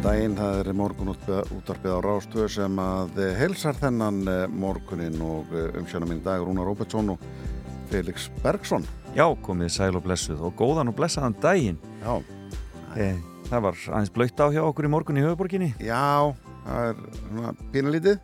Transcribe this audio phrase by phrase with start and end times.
[0.00, 5.50] Góðan daginn, það er morgun útvarpið á Rástöð sem að helsar þennan eh, morgunin og
[5.76, 7.24] umsjóna minn dag Rúnar Róbertsson og
[7.90, 8.86] Felix Bergsson.
[9.12, 11.76] Já, komið sæl og blessuð og góðan og blessaðan daginn.
[12.00, 12.16] Já,
[12.96, 15.74] Eh, það var aðeins blöytt á hjá okkur í morgun í höfuborginni.
[15.78, 16.32] já,
[16.64, 18.18] það er svona pínulítið,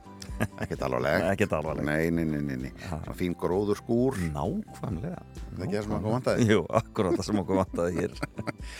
[0.62, 1.24] ekkert alvarleg.
[1.32, 1.84] Ekkert alvarleg.
[1.88, 2.72] Nei, nei, nei, nei, nei.
[2.88, 5.22] Svona fín gróður skúr, Nákvæmlega.
[5.56, 6.46] það er ekki það sem okkur vantaði.
[6.50, 8.16] Jú, akkurat það sem okkur vantaði hér.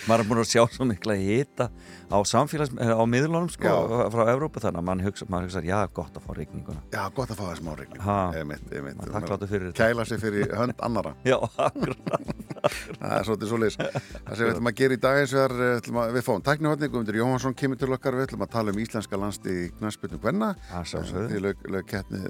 [0.07, 1.69] Maður er búin að sjá svo mikla hita
[2.13, 4.11] á samfélags, eh, á miðlunum sko, Já.
[4.13, 6.81] frá Evrópu þannig að mann hugsa, maður hugsa, já, gott að fá regninguna.
[6.93, 8.03] Já, gott að fá það smá regning.
[8.97, 9.87] Maður þakkláttur fyrir þetta.
[9.87, 11.15] Kæla sig fyrir hönd annara.
[11.27, 12.35] Já, akkurat.
[12.67, 13.77] Það er svolítið svoleiðis.
[13.79, 16.91] Það sem við ætlum að gera í dag eins og er, eh, við fáum tæknihotning,
[16.93, 20.49] Guðmundur Jóhansson kemur til okkar, við ætlum að tala um íslenska landsti í knæsputnum Gvenna.
[21.71, 22.21] Lög, kettni,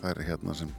[0.00, 0.72] það er hérna sem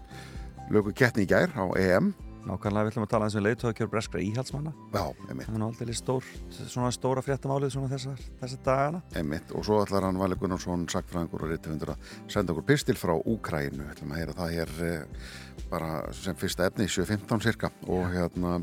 [0.73, 2.11] lögu kettni í gær á EM.
[2.39, 4.71] Nákvæmlega við ætlum að tala eins og leiðtóðakjör breskra íhaldsmanna.
[4.95, 9.01] Já, einmitt, Það er aldrei stór, svona stóra fréttamálið svona þessar, þessar dagana.
[9.19, 9.51] einmitt.
[9.51, 13.89] Og svo ætlar hann Vali Gunnarsson, sagfræðingur og reytufundur að senda okkur pistil frá Úkrænu.
[13.91, 15.27] Ætlum að heyra það hér eh,
[15.69, 17.73] bara sem fyrsta efni, 7.15 cirka.
[17.91, 18.55] Og hérna,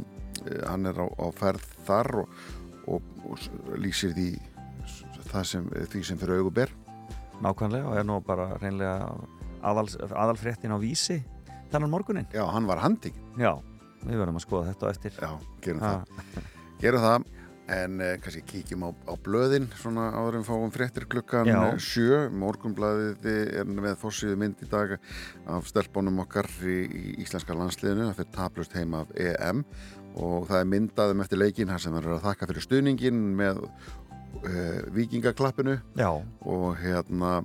[0.46, 2.42] eh, hann er á, á ferð þar og,
[2.88, 4.30] og, og lýsir því,
[5.28, 6.72] það sem, því sem fyrir augu ber.
[7.44, 9.10] Nákvæmlega og er nú bara reynlega
[9.66, 11.20] aðal, aðalfréttin á vísi
[11.72, 12.28] þennan morgunin.
[12.32, 13.16] Já, hann var handing.
[13.40, 13.56] Já,
[14.06, 15.18] við verðum að skoða þetta á eftir.
[15.20, 15.32] Já,
[15.64, 16.46] gerum Ha, það.
[16.80, 17.32] Gerum það.
[17.66, 21.58] En eh, kannski kíkjum á, á blöðin svona áður en fáum fréttir klukkan Já.
[21.82, 22.20] sjö.
[22.30, 23.26] Morgunblæðið
[23.58, 24.94] er með fórsíðu mynd í dag
[25.50, 28.06] af stelpunum okkar í, í íslenska landsliðinu.
[28.12, 29.64] Það fyrir tablust heim af EM
[30.14, 33.58] og það er myndaðum eftir leikin þar sem er að þakka fyrir stuðningin með
[34.42, 36.10] uh, vikingaklappinu Já,
[36.46, 37.38] og hérna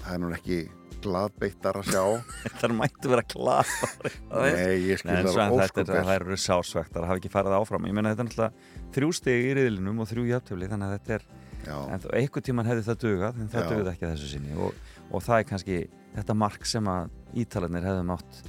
[0.00, 0.58] það er nú ekki
[1.06, 2.04] gladbeittar að sjá.
[2.60, 3.90] það mættu vera klapa.
[4.32, 7.32] Nei, ég skil Nei, það en þetta óskup er, það eru sársvektar að hafa ekki
[7.32, 7.88] farið áfram.
[7.90, 11.16] Ég meina þetta er náttúrulega þrjú stegi í riðlinum og þrjú jafntöfli þannig að þetta
[11.18, 11.28] er,
[11.66, 13.70] Já, en þó einhver tíman hefði það dugað en það Já.
[13.72, 15.78] dugað ekki að þessu sinni og, og það er kannski
[16.16, 18.42] þetta mark sem að ítalarnir hefðu mátt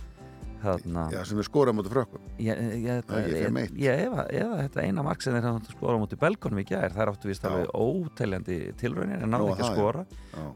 [0.62, 2.25] þarna já, sem við skorum út af frökkum.
[2.40, 3.75] ég, ég, Það ekki ég, 5-1.
[3.84, 7.29] ég, eða, eða þetta eina mark sem þeir skora móti belgunum í gær þær áttu
[7.31, 7.50] vist Já.
[7.51, 10.06] alveg óteljandi tilraunir en náðu ekki að það, skora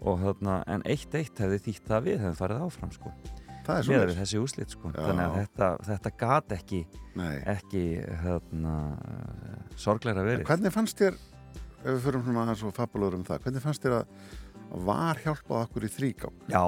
[0.01, 3.13] og þarna, en 1-1 hefði þýtt það við hefði farið áfram sko
[3.61, 4.05] það með svona.
[4.09, 6.79] við þessi úslit sko þannig að þetta, þetta gat ekki
[7.19, 7.35] Nei.
[7.55, 7.83] ekki
[8.23, 8.75] hérna,
[9.79, 11.17] sorgleira verið Hvernig fannst þér,
[11.81, 14.15] ef við förum svona aðeins og fabulur um það, hvernig fannst þér að
[14.87, 16.29] var hjálpað okkur í þríká?
[16.51, 16.63] Já,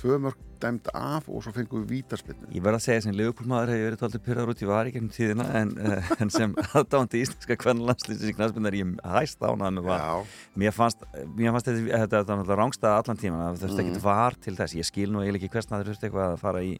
[0.00, 2.46] Tvö mörg dæmt af og svo fengum við vítaspinnu.
[2.54, 5.10] ég verð að segja sem Leopoldmaður hefur verið tóltið pyrraður út í var í gegnum
[5.12, 10.30] tíðina en, uh, en sem aðdándi íslenska kvennlandslýsins í knæspinnar ég hæst ánað með var
[10.56, 11.04] Mér fannst,
[11.36, 13.90] mér fannst þetta, þetta, þetta, þetta rángstæða allan tíman, það þurfti Mm.
[13.90, 16.64] ekkit var til þess, ég skil nú eiginlega ekki hversna það þurfti eitthvað að fara
[16.64, 16.72] í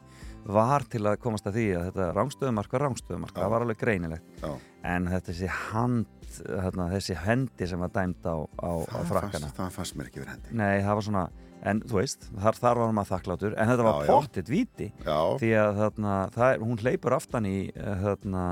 [0.47, 4.43] var til að komast að því að þetta rángstöðumark var rángstöðumark, það var alveg greinilegt
[4.43, 4.53] já.
[4.87, 6.07] en þetta þessi hand,
[6.39, 10.37] þarna, þessi hendi sem var dæmd á, á, á frakkana það fannst mér ekki verið
[10.37, 10.55] hendi.
[10.61, 11.25] Nei, það var svona,
[11.67, 14.91] en þú veist, þar, þar var maður þakklátur, en þetta var pottitt víti.
[15.07, 16.15] Já, því að þarna,
[16.49, 18.45] er, hún hleypur aftan í eh, þarna,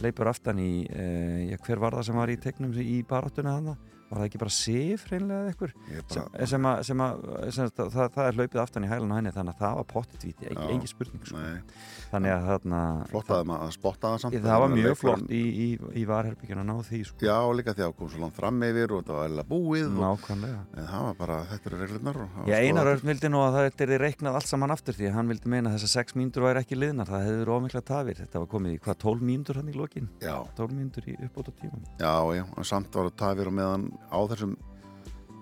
[0.00, 3.74] hleypur aftan í uh, já, hver var það sem var í tegnum í baráttuna þarna,
[4.10, 5.74] var það ekki bara sif reynlega eða ykkur
[6.10, 9.16] bara, sem, að, sem, að, sem að, það, það er hlaupið aftan í hælan á
[9.20, 9.88] henni þannig að það var
[10.40, 10.48] Já.
[10.50, 11.44] ekki, ekki spurning sko.
[12.10, 14.38] þannig að þarna flott að maður spotta það samt.
[14.46, 15.68] það, var mjög flott í, í,
[16.00, 17.22] í varherbyggjun að ná því sko.
[17.24, 20.26] Já, líka því að kom svo langt fram yfir og það var eða búið og,
[20.74, 22.90] það var bara, þetta eru reglunar og Já, Einar.
[22.90, 25.70] Örn vildi nú að það er reiknað allt saman aftur því að hann vildi meina
[25.70, 28.74] að þessar 6 mínútur væri ekki liðnar, það hefði verið ómikla tafir þetta var komið
[28.74, 32.44] í hvað 12 mínútur hann í lokin Já, 12 mínútur í uppbóta tímum já, já,
[32.66, 34.54] samt var það tafir og meðan á þessum,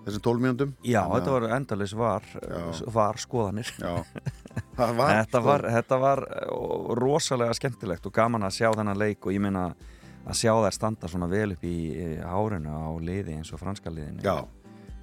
[0.07, 0.73] þessum tólf mínúndum.
[0.83, 2.27] Já, Þannig þetta var endalins var,
[2.99, 3.71] var skoðanir.
[3.79, 3.93] Já,
[4.79, 8.99] það var, þetta, sko- var, þetta var uh, rosalega skemmtilegt og gaman að sjá þennan
[8.99, 9.69] leik og ég meina
[10.29, 13.89] að sjá þær standa svona vel upp í eh, hárinu á liði eins og franska
[13.89, 14.21] liðinu.
[14.21, 14.35] Já,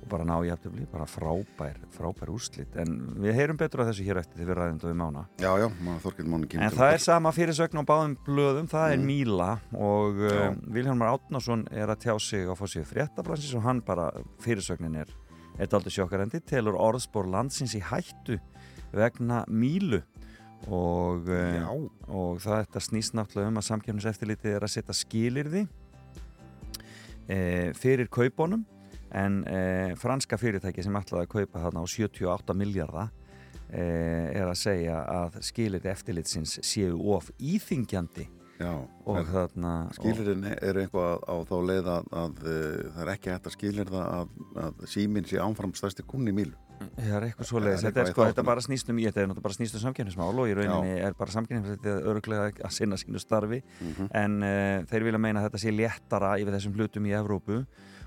[0.06, 2.76] og bara ná í aftur bara frábær, frábær úrslit.
[2.78, 5.22] En við heyrum betur að þessu hér eftir því við ræðum þetta við mána.
[5.42, 5.66] Já, já,
[6.04, 9.06] Þorkild Máni kemur En það er sama fyrirsögn á báðum blöðum, það er Mm.
[9.10, 14.08] Míla og uh, Vilhelmar Átnason er að tjá sig á fórsíðu fréttablansins og hann bara,
[14.42, 15.10] fyrirsögnin er
[15.58, 18.38] eitt aldrei sjokkarendi, telur orðspor landsins í hættu
[18.94, 20.02] vegna Mílu.
[20.72, 21.66] Og, uh,
[22.08, 25.66] og það þetta snýst náttúrulega um að samkjörnuseftirlitið er að setja skilirði
[27.28, 28.64] uh, fyrir kaupunum
[29.16, 33.12] en eh, franska fyrirtæki sem ætlaði að kaupa þarna á 78 miljardar
[33.70, 38.72] eh, er að segja að skilir eftirlitsins séu of íþingjandi Já,
[39.04, 43.48] og þarna skilirinn er eitthvað á þá leið að, að uh, það er ekki hægt
[43.50, 44.30] að skilir það að,
[44.62, 46.56] að síminn sé ánfram stærsti kunni í mílu.
[46.96, 49.22] Það er eitthvað svo leiðis, þetta er í sko, þetta bara snýst um, ég þetta
[49.22, 53.00] er náttúrulega bara snýst um samkynnismál og í rauninni er bara samkynnismál örglega að sinna
[53.00, 53.60] sínu starfi.
[53.80, 54.08] Mhm.
[54.22, 57.60] en uh, þeir vilja meina að þetta sé léttara yfir þessum hlutum í Evrópu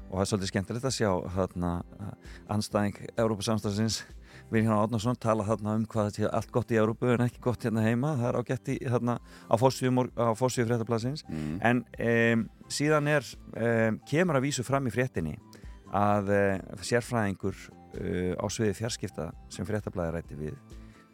[0.10, 2.14] og það er svolítið skemmtilegt að sjá þarna uh,
[2.56, 4.02] anstæðing Evrópusamstafsins
[4.50, 7.66] Viljan Átnarsson tala þarna um hvað þetta er allt gott í Evrópu en ekki gott
[7.68, 11.60] hérna heima það er ágætt í þarna á fórsvíu fréttablasins Mm.
[11.62, 15.36] en um, síðan er um, kemur að vísu fram í fréttinni
[15.94, 20.58] að uh, sérfræðingur uh, á sviði fjarskipta sem fréttablaði rætti við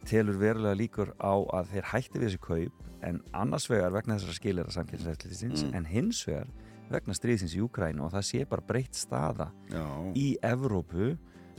[0.06, 4.38] telur verulega líkur á að þeir hætti við þessi kaup en annars vegar vegna þessara
[4.40, 5.76] skilir að samkynnseftlýsins Mm.
[5.80, 6.48] en hins vegar
[6.92, 9.84] vegna stríðsins í Úkrænu og það sé bara breytt staða Já,
[10.16, 11.16] í Evrópu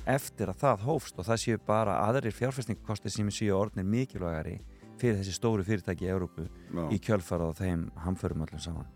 [0.07, 4.61] eftir að það hófst og það séu bara aðrir fjárfæstingakosti sem séu orðnir mikilvægari
[4.97, 8.87] fyrir þessi stóru fyrirtæki í Evrópu já, í kjölfarað á þeim hamförum öllum saman.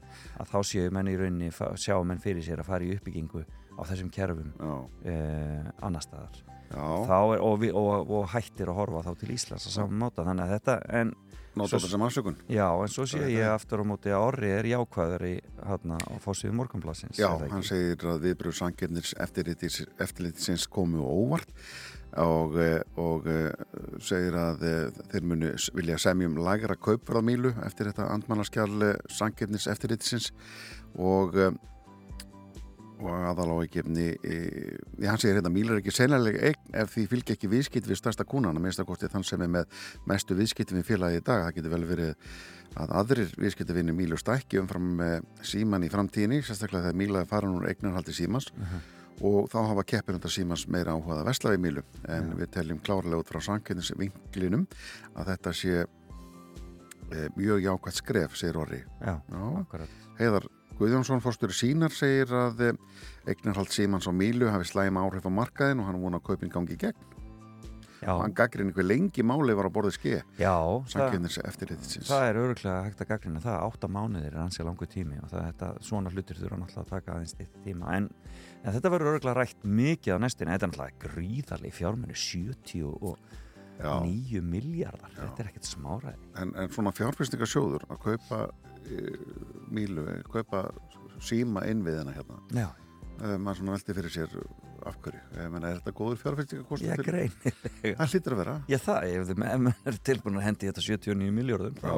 [0.41, 3.43] Að þá séu menn í rauninni sjá menn fyrir sér að fara í uppbyggingu
[3.77, 4.55] á þessum kerfum
[5.05, 6.41] eh, annar staðar.
[7.35, 10.25] Er, og, vi- og, og hættir að horfa þá til Íslands á saman máta.
[10.25, 11.13] Þannig að þetta en,
[11.55, 12.37] Svo- þetta sem afsökun.
[12.49, 15.33] já, en svo sé ég aftur á móti að Orri er jákvæður í
[15.67, 19.09] hérna á fósíðu morgunblassins Já, hann segir að viðbröð sangirnir
[19.99, 21.51] eftirlitsins komu óvart
[22.19, 23.51] og, eh, og eh,
[24.03, 30.31] segir að eh, þeir munu vilja semjum lægra kaupfráðmílu eftir þetta andmannaskjál sangirnis eftirlitsins
[30.99, 31.35] og
[33.01, 37.05] og aðal á ekki já, hann segir hérna, Míla er ekki sennilega eign ef því
[37.11, 40.37] fylgja ekki viðskipt við stærsta kúnan að minnst að kosti þann sem er með mestu
[40.39, 42.33] viðskipti við félagi í dag, það getur vel verið
[42.79, 47.57] að aðrir viðskiptavinni Mílu stækki umfram með síman í framtíðinni sérstaklega þegar Míla er farin
[47.57, 48.51] úr eignarhaldi símans.
[49.21, 51.83] Og þá hafa keppinundar símans meira áhugað að vesla við Mílu.
[52.09, 54.65] En við teljum klárlega út frá sannkynnis vinklinum
[55.13, 58.81] að þetta sé e, mjög jákvæmt skref, segir Orri.
[59.03, 59.85] Já, Já.
[60.21, 60.49] Heiðar
[60.81, 62.77] Guðjónsson fórstur sínar segir að eh,
[63.29, 66.81] eignarhald símans á Mílu hafi slæm áhrif á markaðin og hann vona kaupin gangi í
[66.81, 67.03] gegn.
[68.01, 72.09] Já, og hann gaggrinn einhver lengi máli var að borðið ske já það, sannkynnis eftirlitsins
[72.09, 73.59] það er öruglega hægt að gaggrina það.
[73.67, 77.19] Átta mánuðir er ansið langu tími og það, þetta, svona hlutir þurfa náttúrulega að taka
[77.19, 77.93] aðeins eitt tíma.
[77.99, 78.09] En,
[78.65, 83.15] en þetta verður öruglega rætt mikið á næstinni, þetta er náttúrulega gríðarlega fjármennu 79
[83.81, 83.95] Já,
[84.45, 86.27] miljardar, þetta er ekkert smáræði.
[86.41, 88.43] En, en svona fjárfyrstingarsjóður að kaupa
[89.71, 90.65] Mílu, eh, kaupa
[91.23, 92.41] síma innviðina hérna.
[92.57, 92.69] Já,
[93.21, 94.37] e, maður svona velti fyrir sér
[94.89, 97.97] af hverju, ég menna er þetta góður fjárfyrstingakostur ég greinilega.
[97.99, 98.55] Það hlýtur að vera.
[98.73, 101.93] Ég það, ef maður er tilbúin að hendi þetta 79 miljardum þá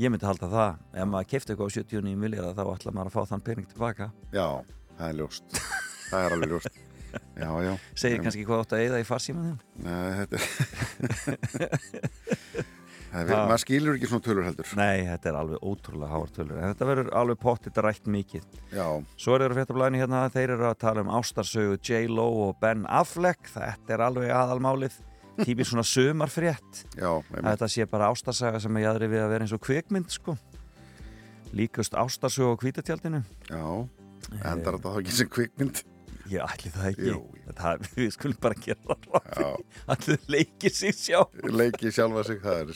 [0.00, 3.16] ég myndi halda það, ef maður kefti eitthvað á 79 miljardar þá ætla maður að
[3.16, 4.10] fá þann pening tilbaka.
[4.32, 4.48] Já,
[4.96, 5.60] það er ljóst.
[6.06, 6.82] Það er alveg ljóst.
[7.36, 7.72] Já, já.
[7.96, 10.36] Segir Em, kannski hvað átt að eyða í farsíma þeim Nei, þetta
[11.56, 12.66] er
[13.16, 14.70] Það er, maður skilur ekki svona tölur heldur.
[14.76, 16.58] Nei, þetta er alveg ótrúlega háar tölur.
[16.60, 18.46] En þetta verður alveg pottit rætt mikið.
[18.74, 18.86] Já,
[19.16, 23.48] Svo er þeirra fréttablaðinu hérna þeir eru að tala um ástarsögu J-Lo og Ben Affleck.
[23.54, 24.98] Þetta er alveg aðalmálið.
[25.36, 25.84] Típið svona
[26.96, 27.44] já, einmitt.
[27.44, 30.36] þetta sé bara ástarsaga sem er jæðri við að vera eins og kvikmynd sko.
[31.56, 33.20] Líkust ástarsögu á kvítatjaldinu
[33.50, 33.64] já.
[34.40, 35.82] Endar þetta þá ekki sem kvikmynd?
[36.32, 37.10] Ég ætli það ekki.
[37.12, 37.20] Jú.
[37.54, 39.50] Það, Við skulum bara gera það Já.
[39.94, 41.20] Allir leikir sér sjá
[41.52, 42.66] leiki sjálfa sig, það er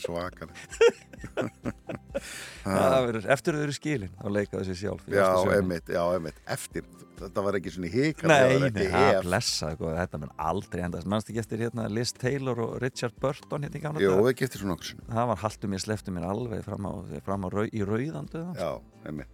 [3.05, 6.37] verður, Eftir þau eru skilin þá leika þessi sjálf Já, einmitt, já, einmitt.
[6.55, 6.83] Eftir,
[7.19, 11.09] þetta var ekki svona hík Nei, nei, það blessa sko, Þetta mun aldrei endast.
[11.11, 14.23] Manst ekki eftir hérna Liz Taylor og Richard Burton hérna í gamla daga?
[14.29, 16.91] við giftir svona okkur Það var haltu mér, sleftu mér alveg fram á,
[17.27, 18.71] fram á rau, í rauðandu Já,
[19.05, 19.31] einmitt.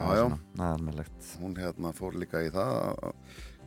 [0.00, 0.26] Já, já,
[1.42, 3.14] hún hérna fór líka í það að-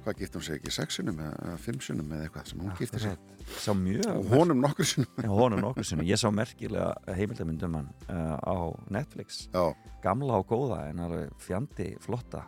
[0.04, 0.72] Hvað gifti hún sig ekki?
[0.76, 3.22] Sexunum eða fimmsunum eða eitthvað sem hún gifti sig?
[3.64, 6.08] Sá mjög Og honum nokkur sinum Já, honum nokkuð sinni.
[6.10, 8.56] Ég sá merkilega heimildamindum hann uh, á
[8.92, 9.46] Netflix.
[9.54, 9.72] Já,
[10.04, 12.44] gamla og góða en alveg fjandi flotta.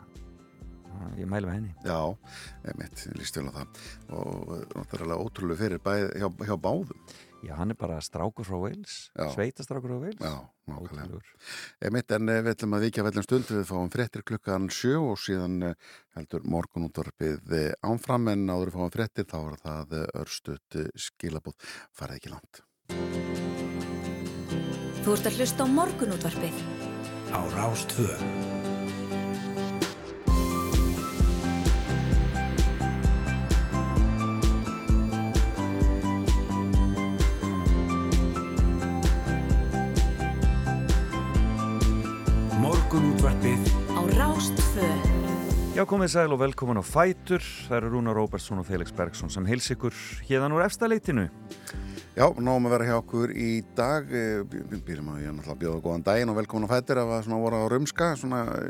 [0.90, 1.72] Uh, ég mælu með henni.
[1.88, 2.02] Já,
[2.68, 3.80] einmitt, líst vel á það.
[4.20, 7.08] Og náttúrulega ótrúlega fyrir bæð, hjá, hjá báðum
[7.46, 8.96] Já, hann er bara strákur frá Wales
[9.36, 10.36] sveitastrákur frá Wales Já,
[10.72, 11.20] nákvæmlega.
[11.84, 15.20] Einmitt, en eh, við ætlum að vikja vellum stund við fáum fréttir klukkan sjö og
[15.22, 15.76] síðan eh,
[16.18, 21.70] heldur morgunútvarpið eh, ánfram en áður við fáum fréttir þá er það örstutt eh, skilabóð
[21.94, 22.64] farið ekki langt.
[25.06, 26.62] Þú ert að hlusta á morgunútvarpið.
[27.30, 28.10] á Rástvö
[45.76, 47.44] Já, komið sæl og velkomin á Fætur.
[47.68, 49.92] Það eru Rúna Róbertsson og Felix Bergsson sem heils ykkur
[50.24, 51.26] hérðan úr efstaleitinu.
[52.16, 54.08] Já, náum að vera hjá okkur í dag.
[54.08, 57.02] Býrum að ég náttúrulega að bjóða góðan daginn og velkomin á Fætur.
[57.02, 58.70] Það var svona voru á Rumska, svona e,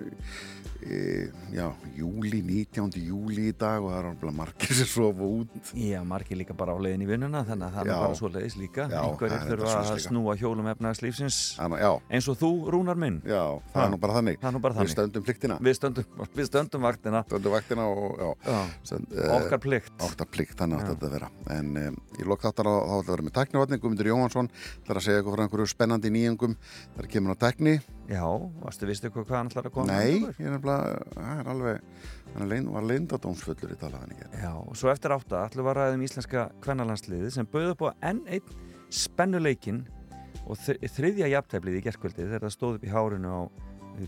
[0.85, 1.65] já,
[1.97, 3.01] júli, 19.
[3.01, 5.71] júli í dag og það er alveg margir sem sofa út.
[5.73, 8.57] Já, margir líka bara á leiðin í vinnuna þannig að það er bara svo leiðis
[8.59, 8.85] líka.
[8.91, 10.03] Já, einhverjir þurfa að líka.
[10.05, 13.17] snúa hjólum efnagslífsins eins og þú, Rúnar minn.
[13.25, 13.41] Já,
[13.73, 13.85] það ha.
[13.85, 14.91] er nú bara þannig, nú bara þannig.
[14.91, 15.57] Við stöndum pliktina.
[15.65, 17.23] Við stöndum, við stöndum vaktina.
[17.29, 18.29] Stöndum vaktina og, já,
[18.85, 19.95] Stönd, Okkar plikt.
[20.05, 21.31] Okkar plikt, þannig átti þetta að vera.
[21.55, 24.51] En um, ég lók þáttar að það ætla að vera með tæknivatning Guðmundur Jóhansson,
[24.85, 26.57] það er að segja eitthvað frá einhverju spennandi nýjungum.
[26.95, 28.21] Það er á Já,
[28.61, 28.73] að
[30.75, 31.91] það er alveg,
[32.35, 34.29] hann var lindadómsfullur í talaðan ekki.
[34.43, 37.85] Já, og svo eftir átta ætlum við að ræða um íslenska kvennalandsliði sem bauð upp
[37.85, 38.57] á enn einn
[38.93, 39.85] spennuleikin
[40.45, 43.41] og þriðja jafntæflið í gerðkvöldið þegar það stóð upp í hárinu á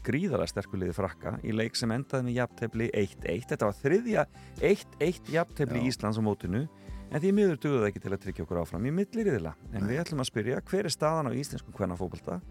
[0.03, 3.47] gríðalega sterkuliði frakka í leik sem endaði með jafntæfli 1-1.
[3.51, 4.25] Þetta var þriðja
[4.59, 6.65] 1-1 jafntæfli í Íslands á mótinu
[7.07, 9.53] en því miður duðuð ekki til að tryggja okkur áfram í milliriðila.
[9.73, 12.41] En við ætlum að spyrja hver er staðan á íslensku kvennafókbalta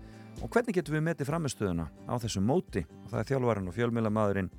[0.42, 2.82] og hvernig getum við metið framistöðuna á þessu móti?
[3.04, 4.50] Og það er þjálfvarinn og fjölmjölamadurinn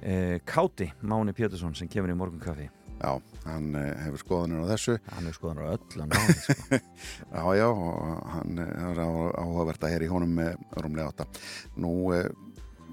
[0.00, 2.68] eh, Káti Máni Pétursson sem kemur í morgunkaffi.
[3.02, 3.16] Já,
[3.48, 4.96] hann eh, hefur skoðanir á þessu.
[5.10, 6.78] Hann hefur skoðanir á öll máni, sko.
[7.32, 11.26] Já, já, og hann er áhugavert að heyra í honum með rúmlega átta.
[11.82, 12.28] Nú eh,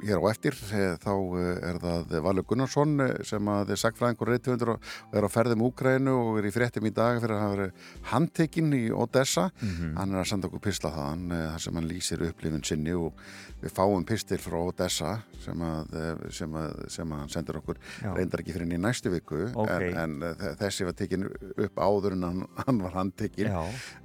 [0.05, 4.31] hér á eftir eh, þá eh, er það Valur Gunnarsson eh, sem að er sagfræðingur
[4.33, 7.57] reytuundur og er á ferðum Úgrænu og er í fréttum í dag fyrir að hafa
[7.57, 9.93] verið handtekinn í Odessa mm -hmm.
[9.99, 13.13] hann er að senda okkur pistla þaðan þar sem hann lýsir upplifun sinni og
[13.59, 15.95] við fáum pistil frá Odessa sem að,
[16.31, 18.13] sem að, sem að hann sendur okkur Já.
[18.15, 19.91] reyndar ekki fyrir henni í næstu viku okay.
[19.91, 23.51] en, en þessi var tekinn upp áður en hann, hann var handtekinn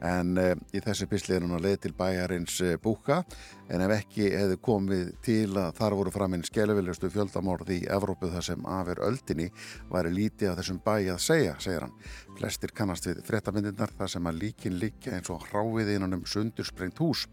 [0.01, 3.23] en uh, í þessi pistli er hann að leið til bæjarins búka
[3.69, 8.47] en ef ekki hefði komið til að þar voru framinn skelviljustu fjöldamorð í Evrópu þar
[8.47, 9.51] sem afir öldinni
[9.93, 11.95] væri lítið að þessum bæi að segja, segir hann.
[12.39, 17.03] Flestir kannast við frettamindinnar þar sem að líkin líkja eins og hráið innan um sundursprengt
[17.05, 17.27] hús.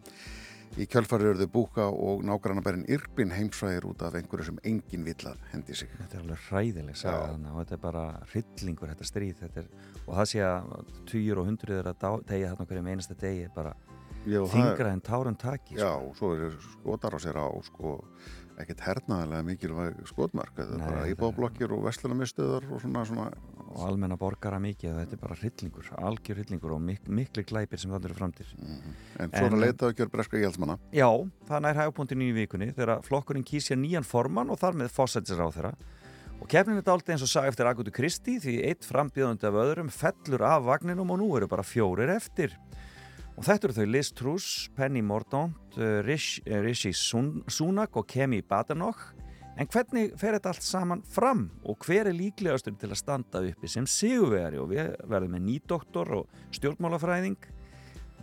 [0.79, 5.25] Í kjölfarið eru þau búka og nágrannabærin Irpin heimsvæðir út af einhverju sem enginn vill
[5.27, 5.91] að hendi sig.
[5.99, 9.71] Þetta er alveg hræðileg saga þannig og þetta er bara hryllingur, þetta stríð þetta er,
[10.05, 13.75] og það sé að týjur og hundruður að tegja þarna hverjum einasta degi bara
[14.25, 16.09] þingra en táran taki Já, sko.
[16.09, 18.03] og svo er skotar á sér á sko,
[18.59, 23.29] ekkert hernaðilega mikilvæg skotmark þetta er bara íbáblokkir og vestlunarmistuðar og svona, svona
[23.71, 27.91] og almenna borgara mikið þetta er bara hryllingur, algjör hryllingur og mik miklu glæpir sem
[27.93, 28.93] það eru framtir mm -hmm.
[29.19, 30.77] En svona leitaðu að breska íhaldsmanna.
[30.91, 31.09] Já,
[31.47, 35.49] það nær hægpunktinu í vikunni þegar flokkurinn kýsja nýjan formann og þar með fósættisar á
[35.51, 35.73] þeirra
[36.41, 39.89] og kefnin er aldrei eins og sagði eftir Agutu Kristi því eitt frambíðandi af öðrum
[39.89, 42.57] fellur af vagninum og nú eru bara fjórir eftir
[43.37, 48.41] Og þetta eru þau Liz Truss, Penny Mordaunt, uh, Rishi, uh, Rishi Sunak og Kemi
[48.41, 49.11] Badenoch.
[49.59, 53.69] En hvernig fer þetta allt saman fram og hver er líklegastur til að standa uppi
[53.69, 57.37] sem sigurvegari og við verðum með nýdoktor og stjórnmálafræðing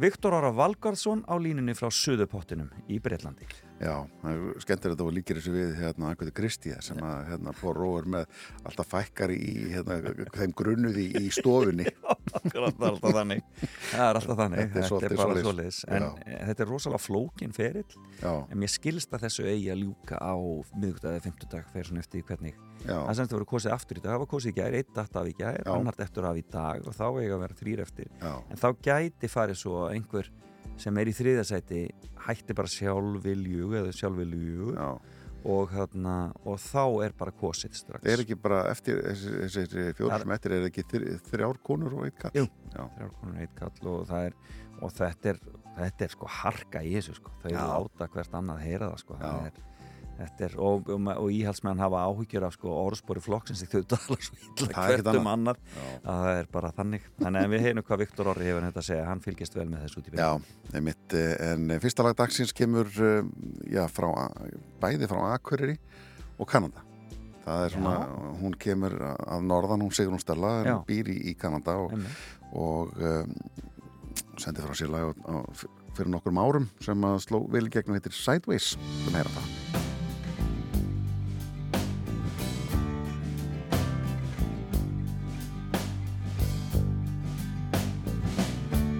[0.01, 3.68] Viktor Ára Valgarðsson á línunni frá Suðupottinum í Breitlandi.
[3.79, 4.39] Já, það
[4.75, 8.09] er að það var líkir þessu við hérna Akviti Kristíða sem að hérna fór róður
[8.11, 8.25] með
[8.67, 9.99] alltaf fækkar í hérna
[10.35, 11.87] þeim grunnuði í, stofunni.
[11.95, 12.15] Já,
[12.49, 13.45] það er alltaf þannig.
[13.93, 15.79] Það er alltaf þannig, þetta er, þetta er bara svoleiðis.
[15.87, 16.09] en Já.
[16.27, 17.87] Eh, þetta er rosalega flókin ferill
[18.19, 18.33] Já.
[18.35, 20.35] en mér skilst að þessu eigi að ljúka á
[20.75, 22.99] miðugdaði 50 dag fyrir svona eftir hvernig Já.
[22.99, 25.17] það semst að vera kosið aftur í dag það var kosið í gæri, eitt dætt
[25.23, 28.13] af í gæri annart eftir af í dag og þá eigi að vera þrýr eftir.
[28.27, 30.31] En þá gæti farið svo einhver
[30.79, 31.85] sem er í þriðasæti
[32.27, 36.17] hætti bara sjálfvilju eða sjálfvilju og, hérna,
[36.49, 38.07] og þá er bara kosið strax.
[38.11, 40.85] Er ekki bara eftir sem eftir er ekki
[41.31, 42.35] þrjár konur og eitt kall?
[42.37, 44.37] Jú, þrjár konur og eitt kall og, er,
[44.83, 45.41] og þetta, er,
[45.79, 49.19] þetta er sko harka í þessu sko, þau eru áta hvert annað heyra það sko,
[49.23, 49.65] það er
[50.19, 54.87] Er, og, og, og íhalsmenn hafa áhyggjur af sko, orðspori flokksins þau tala svo illa
[54.89, 55.61] hvertum annar
[56.03, 57.07] að það er bara þannig.
[57.21, 59.07] Þannig en við heyrum hvað Viktor Orri hefur þetta að segja.
[59.07, 62.55] Hann fylgist vel með þessu út í byrju Já, einmitt, eh, en fyrsta lag dagsins
[62.57, 63.31] kemur eh,
[63.71, 64.11] já, frá,
[64.83, 65.79] bæði frá Akureyri
[66.39, 66.83] og Kanada.
[67.47, 68.29] Það er svona, já.
[68.43, 71.95] hún kemur af norðan, hún segur hún stella hún býr í, í Kanada og,
[72.59, 73.37] og um,
[74.37, 75.37] sendi frá sér lag á, á,
[75.97, 78.75] fyrir nokkur árum sem að sló vel í gegnum heitir Sideways,
[79.07, 79.98] sem heyra það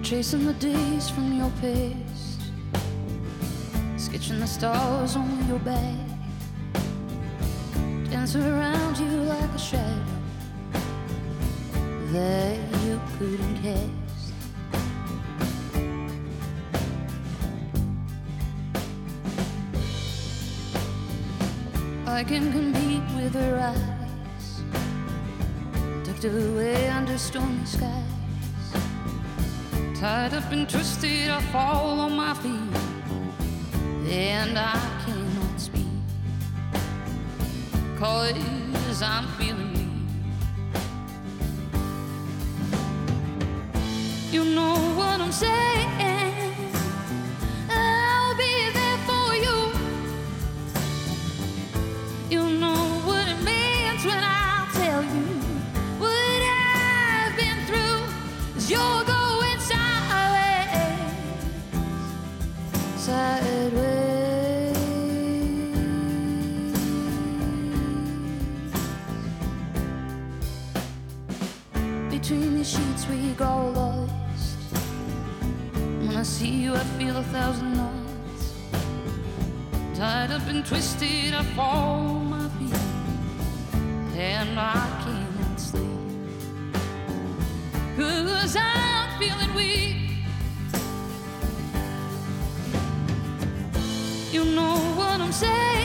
[0.09, 2.41] Chasing the days from your past
[3.95, 5.99] Sketching the stars on your back
[8.09, 10.05] Dancing around you like a shadow
[12.11, 14.33] That you couldn't cast
[22.07, 24.63] I can compete with her eyes,
[26.03, 28.18] tucked away under stormy skies.
[29.99, 32.53] Tied up and twisted, I fall on my feet,
[34.09, 35.85] and I cannot speak.
[37.99, 40.81] Cause I'm feeling weak.
[44.31, 46.08] You know what I'm saying?
[73.39, 74.57] Go lost.
[75.73, 78.43] When I see you, I feel a thousand knots.
[79.97, 82.75] Tied up and twisted, I fall my feet,
[84.17, 85.85] and I cannot sleep.
[87.95, 89.95] Cause I'm feeling weak.
[94.33, 95.78] You know what I'm saying?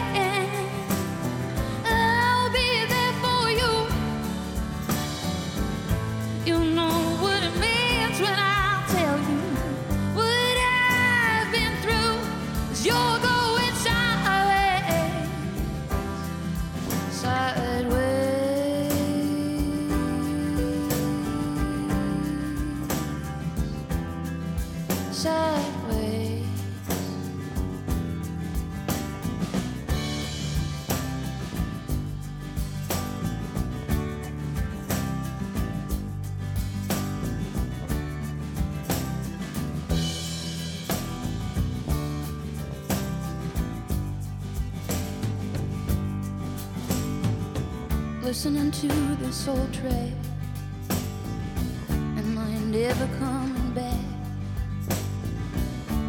[48.24, 50.10] Listening to this old track
[51.90, 54.00] and I never coming back.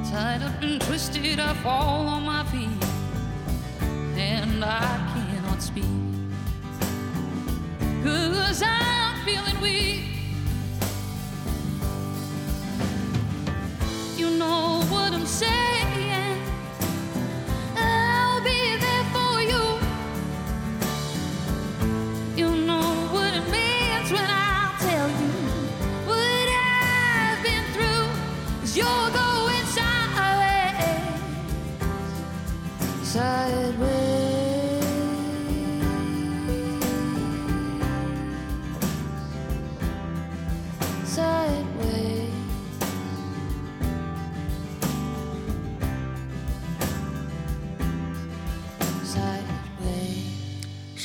[0.10, 2.69] Tied up and twisted I fall on my feet.
[4.17, 4.80] And I
[5.13, 5.84] cannot speak.
[8.01, 10.06] Cause I'm feeling weak.
[14.15, 15.85] You know what I'm saying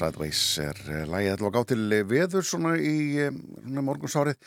[0.01, 2.95] Sideways er uh, lægið alltaf gá til eh, veður svona í
[3.27, 3.41] um,
[3.85, 4.39] morgunsárið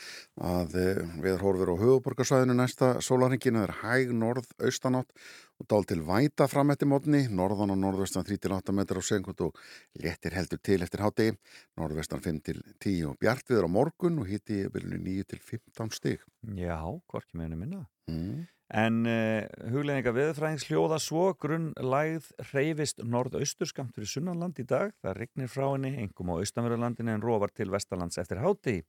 [0.42, 5.14] að uh, veður horfir á höfuborgarsvæðinu næsta sólarhinginu er hæg norð-austanátt
[5.62, 9.62] og dál til væta fram eftir mótni, norðan og norðvestan 3-8 metrar á sekund og
[10.02, 11.36] léttir heldur til eftir hátegi,
[11.78, 16.26] norðvestan 5-10 og bjart viður á morgun og hitti viljunu 9-15 stig.
[16.58, 17.86] Já, hvorki meðinu minna.
[18.10, 18.48] Mm.
[18.74, 24.96] En uh, hugleðinga viðfræðings hljóða svo grunn lægð reyfist norðaustur skamt fyrir sunnanland í dag.
[25.04, 28.80] Það rignir frá henni, engum á austanverðurlandinu en róvar til vestalands eftir háti.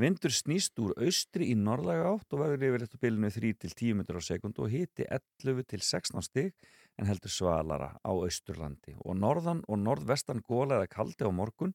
[0.00, 4.24] Vindur snýst úr austri í norðlaga átt og verður yfir þetta bylunu 3-10 metrar á
[4.24, 8.96] sekund og hiti 11 til 16 stig en heldur svalara á austurlandi.
[9.04, 11.74] Og norðan og norðvestan góla eða kaldi á morgun,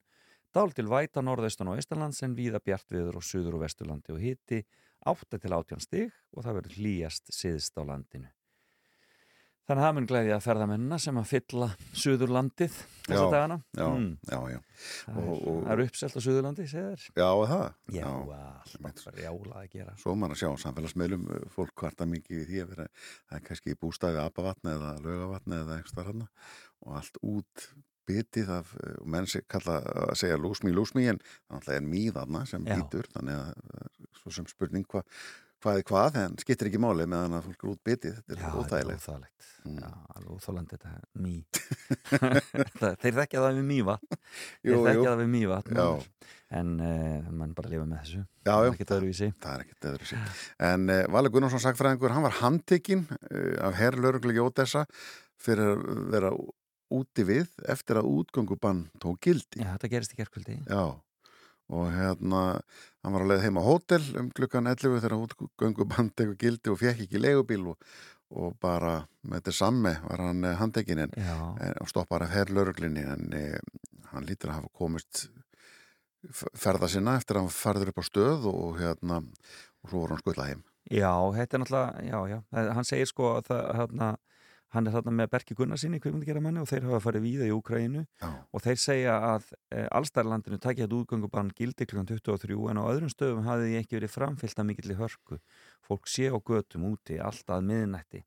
[0.55, 4.23] dál til væta norðaustan og austanlands en víða bjart viður og suður og vesturlandi og
[4.23, 4.63] hiti
[5.05, 8.31] 8 til 18 stig og það verður hlýjast siðst á landinu.
[9.65, 12.73] Þannig að það mun glæði að ferðamennina sem að fylla Suðurlandið
[13.07, 13.55] þessa Já, dagana.
[13.73, 14.11] Já, Mm.
[14.29, 14.59] já, já.
[15.07, 17.07] Það Og- er- og- það er uppselt á Suðurlandi, segir þér.
[17.17, 17.73] Já, það?
[17.95, 18.05] Já,
[18.85, 19.95] alltaf rjála að gera.
[19.97, 22.87] Svo maður að sjá á samfélagsmiðlum uh, fólk kvarta mikið við því að vera
[23.25, 26.27] það er kannski bústæði apavatni eða lögavatni eða einhver hann
[26.85, 27.67] og allt út
[28.07, 32.65] bitið af uh, og menn kalla að segja lúsmi, lúsmi en þannig er mýðarna sem
[32.67, 32.75] Já.
[32.77, 35.03] býtur þannig að það er svo sem spurning hva,
[35.65, 38.39] hvað er hvað en skiptir ekki máli meðan að fólk er út bitið þetta er
[38.39, 39.51] Já, þetta er óþægilegt óþægilegt.
[39.65, 39.77] Mm.
[39.81, 40.91] Já, alveg óþólandi þetta
[41.25, 41.35] mý.
[42.79, 43.95] Það- Þeir þekkja það við mýva.
[44.61, 45.57] Þeir þekkja það við mýva.
[45.73, 45.87] Já.
[46.55, 48.19] En uh, mann bara lifa með þessu.
[48.45, 48.75] Það er.
[48.75, 49.29] Ekkert öðruvísi.
[49.41, 50.35] Það er ekkert öðru sér.
[50.69, 54.85] En uh, Valur Gunnarsson sagfræðingur, hann var handtekinn uh, af herrlauruglu Jótessa
[55.41, 56.29] fyrir að vera
[56.93, 59.61] úti við eftir að útgöngubann tók gildi.
[59.61, 60.57] Já, þetta gerist í gerkvöldi.
[60.69, 60.83] Já,
[61.73, 62.41] og hérna,
[63.01, 66.81] hann var að leið heim á hótel um klukkan 11 þegar útgöngubann tekur gildi og
[66.81, 67.87] fekk ekki leigubíl og,
[68.35, 73.43] og bara með þetta samme var hann handekinn og stoppar af herrlauruglinni en e,
[74.11, 75.25] hann lítur að hafa komist
[76.29, 80.23] ferða sinna eftir að hann ferður upp á stöð og hérna og svo voru hann
[80.23, 82.39] skullað heim Já, þetta er náttúrulega, já, já,
[82.77, 84.09] hann segir sko að það, hérna
[84.75, 88.63] hann er þarna með Berki Gunnarsinni kveimundgeramanni og þeir hafa farið víða í Úkræinu og
[88.63, 92.03] þeir segja að e, allstæðarlandinu takja þetta útgöngubann gildi kl.
[92.05, 95.39] 23 en á öðrum stöðum hafi því ekki verið framfyllt að mikill í hörku
[95.85, 98.25] fólk sé á götum úti alltaf miðnætti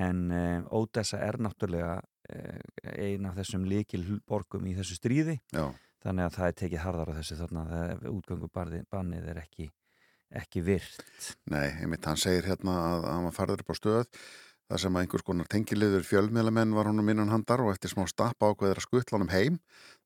[0.00, 1.98] en e, Ódessa er náttúrulega
[2.30, 2.60] e,
[2.94, 5.66] eina af þessum líkil borgum í þessu stríði Já.
[6.04, 9.70] þannig að það er tekið hardar á þessu þarna að útgöngubannið er ekki
[10.30, 11.32] ekki virt.
[11.50, 13.32] Nei, einmitt hann segir hérna að hann
[14.70, 18.52] þar sem að einhvers konar tengiliður fjölmiðlamenn var honum innan handar og eftir smá stappa
[18.52, 19.56] ákveðir að skuttlanum heim.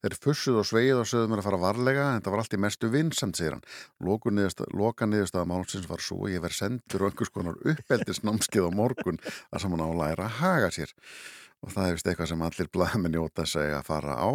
[0.00, 2.60] Þeir fussuð og sveið og sögðum er að fara varlega en það var allt í
[2.64, 3.66] mestu vinsand, segir hann.
[4.00, 4.32] Loka
[5.08, 9.20] niðurstaða málsins var svo ég verð sendur og einhvers konar uppeldisnámskið á morgun
[9.52, 10.96] að saman álæra að haga sér.
[11.64, 14.30] Og það hefist eitthvað sem allir blæðmenni óta segja að fara á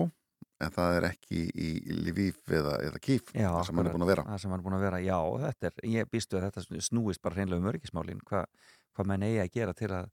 [0.60, 1.70] en það er ekki í
[2.04, 4.26] Lviv eða, eða Kíf, já, það sem hann er búin að vera.
[4.28, 7.22] það sem hann er búin að vera, já, þetta er ég býstu að þetta snúist
[7.24, 8.50] bara hreinlega um örgismálin hvað
[8.98, 10.10] hva menn eigi að gera til að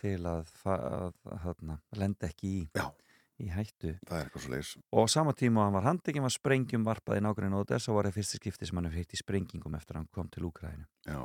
[0.00, 2.64] til að, að, að, að lenda ekki í,
[3.40, 3.94] í hættu.
[4.92, 8.16] Og sama tíma hann var handekinn var sprengjum varpaði nákvæmlega og þess að var það
[8.18, 11.20] fyrsti skipti sem hann hefði heitt í sprengingum eftir að hann kom til Úkræðinu Já,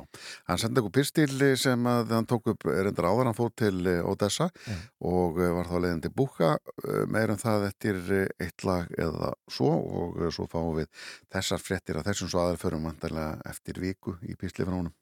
[0.48, 4.00] hann sendi okkur pistil sem að hann tók upp reyndar áðan hann fótt til eh,
[4.08, 4.76] Odessa Já.
[5.12, 7.96] og eh, var þá leiðin til Búka eh, meirum það eftir
[8.40, 10.88] eitt lag eða svo og svo fáum við
[11.28, 14.94] þessar frettir að þessum svo aðeins förum vantarlega eftir viku í pisli frá honum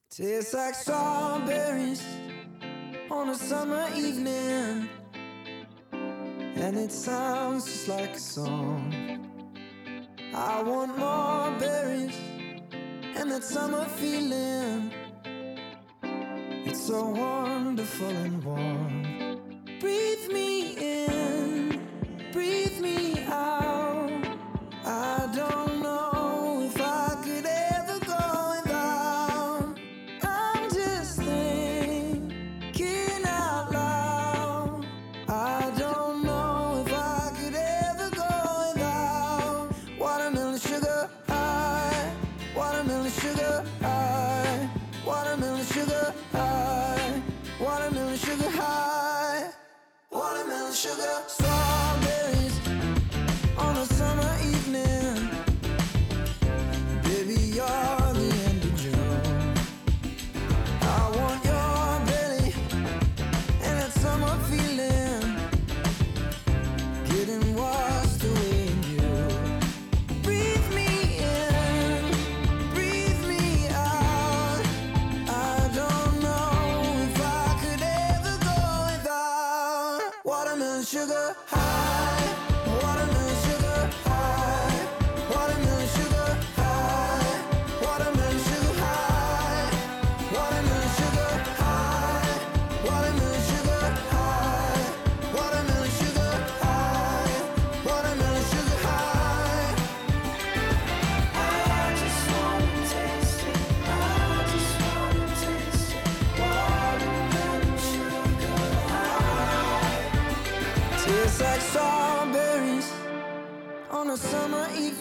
[3.10, 4.88] on a summer evening.
[5.92, 8.92] And it sounds just like a song.
[10.34, 12.16] I want more berries
[13.16, 14.92] And that summer feeling.
[16.64, 19.38] It's so wonderful and warm.
[19.80, 21.80] Breathe me in
[22.32, 22.63] Breathe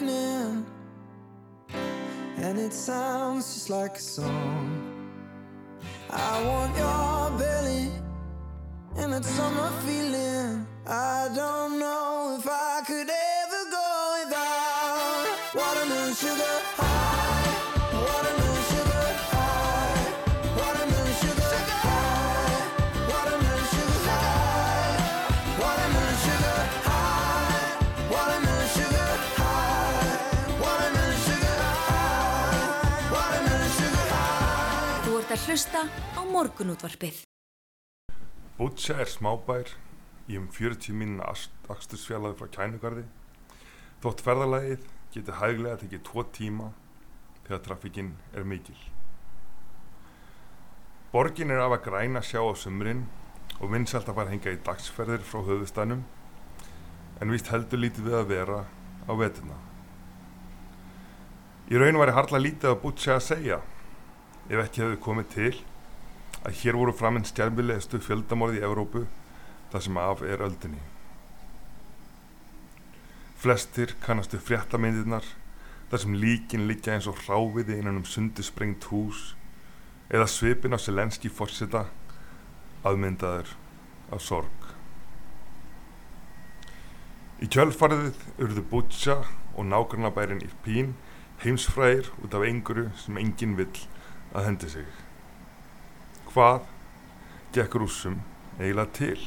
[0.04, 0.66] evening
[2.36, 4.80] And it sounds just like a song.
[6.10, 7.90] I want your belly
[8.96, 10.66] and that summer feeling.
[10.86, 17.03] I don't know if I could ever go without Watermelon sugar
[35.44, 35.80] að hlusta
[36.16, 37.16] á morgunútvarpið.
[38.56, 39.68] Bútsja er smábær
[40.30, 41.26] í um 40 mínuna
[41.68, 43.02] akstursfjallaði frá kænugarði.
[44.00, 46.70] Þótt ferðalagið getur hæglega tekið tvo tíma
[47.44, 48.78] þegar trafíkinn er mikil.
[51.12, 53.04] Borgin er af að græna sjá á sumrin
[53.58, 56.06] og vinsalt að fara henga í dagsferðir frá höfustænum
[57.20, 58.64] en víst heldur lítið við að vera
[59.04, 59.60] á veturna.
[61.68, 63.62] Í raun var ég harla lítið að Bútsja að segja
[64.50, 65.52] ef ekki hefði komið til
[66.44, 69.06] að hér voru framinn stjærmilegustu fjöldamorði í Evrópu
[69.72, 70.82] þar sem af er öldinni.
[73.40, 75.26] Flestir kannastu fréttamyndirnar
[75.90, 79.32] þar sem líkin liggja eins og hráviði innan um sundursprengt hús
[80.12, 81.86] eða svipin á Selenski fórseta
[82.84, 83.54] aðmyndaður
[84.12, 84.68] af sorg.
[87.40, 89.16] Í kjölfarið urðu Butja
[89.56, 90.92] og nákvæmnabærin Irpín
[91.42, 93.84] heimsfræðir út af einhverju sem enginn vill
[94.34, 94.86] að hendi sig.
[96.32, 96.66] Hvað
[97.54, 98.20] gekk rússum
[98.58, 99.18] eiginlega til?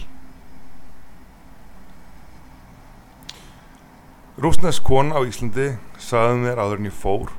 [4.37, 7.31] Rúsnesk kona á Íslandi sagði mér áður en ég fór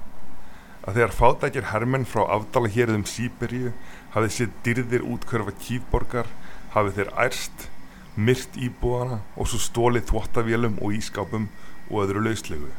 [0.88, 3.74] að þegar fátækir hermenn frá afdala hér um Sýberíu
[4.14, 6.30] hafið sér dyrðir útkörfa kýfborgar
[6.72, 7.68] hafið þeir ærst,
[8.16, 11.50] myrt íbúana og svo stólið þvottavélum og ískápum
[11.90, 12.72] og öðru lauslegu.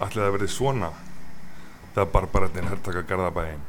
[0.00, 0.90] Ætlaði að verði svona
[1.94, 3.60] þegar barbarættin herrtaka Garðabæin.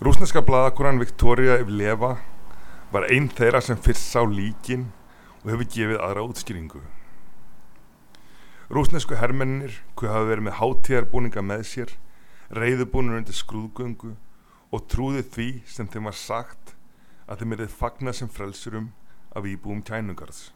[0.00, 2.18] Rúsneska bladakuran Viktoria Evleva
[2.92, 4.90] var einn þeirra sem fyrst sá líkin
[5.42, 6.82] og hefur gefið aðra útskýringu.
[8.66, 11.94] Rúsnesku hermennir hvað hafa verið með hátíðarbúninga með sér,
[12.50, 14.16] reyðubúnur undir skrúðgöngu
[14.74, 16.74] og trúði því sem þeim var sagt
[17.26, 18.92] að þeim erið fagnað sem frelsurum
[19.36, 20.55] af íbúum kænugarðs.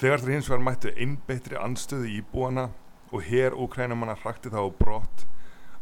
[0.00, 2.70] Þegar þeir hins vegar mættu einbeitri anstöðu íbúana
[3.12, 5.26] og hér úkrænumanna hrakti þá brott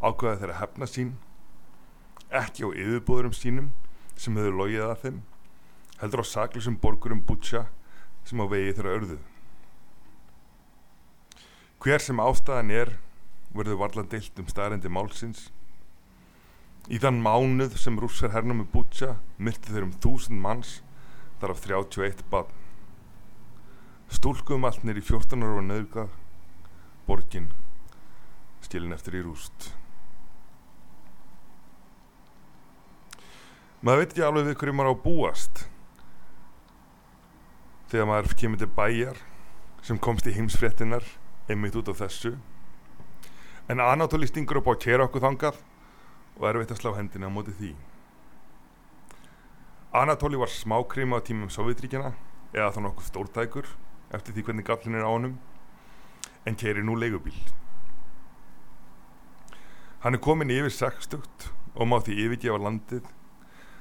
[0.02, 1.12] ákvaði þeirra hefna sín,
[2.34, 3.68] ekki á yfirbúðurum sínum
[4.18, 5.22] sem hefur logið að þeim,
[6.02, 7.68] heldur á saklusum borgurum Butja
[8.26, 9.20] sem á vegi þeirra örðu.
[11.78, 12.94] Hver sem ástæðan er
[13.54, 15.52] verður varla deilt um staðrendi málsins.
[16.90, 20.80] Í þann mánuð sem rússar hernum með Butja myrti þeir um þúsund manns
[21.38, 22.57] þar af 31 bann.
[24.08, 26.12] Stúlkum allt nýri 14 ára var nöðgað,
[27.06, 27.50] borgin
[28.64, 29.70] skilin eftir í rúst.
[33.80, 35.64] Maður veit ekki alveg við hverju maður á að búast.
[37.88, 39.20] Þegar maður kemur til bæjar
[39.86, 41.06] sem komst í heimsfréttinar
[41.48, 42.34] einmitt út af þessu.
[43.70, 45.60] En Anatoli stingur upp á kera okkur þangað
[46.38, 47.72] og er veitt að slá hendina á móti því.
[49.96, 52.12] Anatoli var smákrima á tímum Sovjetríkjana
[52.52, 53.70] eða þá nokkuð stórtækur
[54.14, 55.38] eftir því hvernig gallin er á honum
[56.46, 57.36] en keri nú leigubíl.
[60.00, 63.08] Hann er komin yfir 60 og má því yfirgefa landið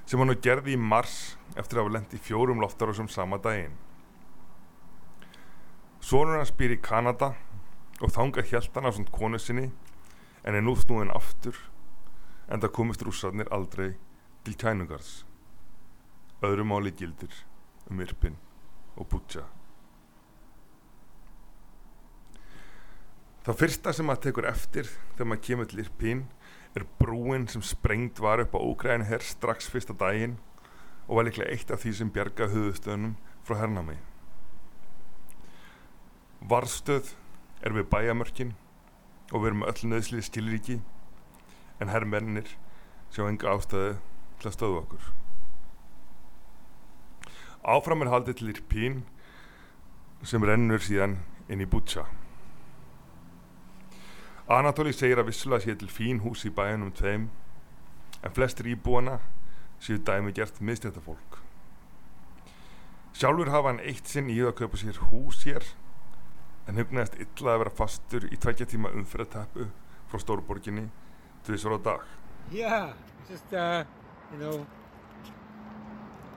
[0.07, 3.75] sem hann gerði í mars eftir að hafa lendi fjórum loftarásum sama daginn.
[6.01, 7.33] Sónur hans býr í Kanada
[8.01, 9.71] og þanga hjælt hann á svont konu sinni
[10.43, 11.57] en er nú snúin aftur
[12.47, 13.95] en það komist rússarnir aldrei
[14.45, 15.25] til kænungars
[16.45, 17.33] öðru máli gildir
[17.89, 18.37] um Irpin
[18.95, 19.43] og Butja
[23.47, 26.25] Það fyrsta sem maður tekur eftir þegar maður kemur til Irpin
[26.75, 30.35] er brúin sem sprengt var upp á Úgræn herr strax fyrsta daginn
[31.07, 33.15] og var líklega eitt af því sem bjarga höfustöðunum
[33.47, 33.95] frá hernami
[36.43, 37.13] Varstöð
[37.63, 38.53] er við bæjamörkin
[39.31, 40.77] og við erum öll nöðslið skilríki
[41.79, 42.51] en herrmennir
[43.15, 43.97] sjá enga ástæðu
[44.37, 45.09] til að stöðu okkur.
[47.67, 49.01] Áfram er haldið til Irpín
[50.27, 52.05] sem rennur síðan inn í Butja.
[54.47, 57.25] Anatoli segir að vissulega sé til fín hús í bæjunum tveim
[58.23, 59.17] en flestir íbúana
[59.83, 61.41] séu dæmi gert miðstættafólk.
[63.11, 65.67] Sjálfur hafa hann eitt sinn í að kaupa sér hús hér
[66.63, 69.67] en hugnaðist illa að vera fastur í tveikja tíma umfyrirtappu
[70.07, 70.87] frá Stórborginni
[71.43, 72.07] tvisvar á dag.
[72.47, 72.93] Yeah,
[73.27, 73.83] just uh,
[74.31, 74.65] you know,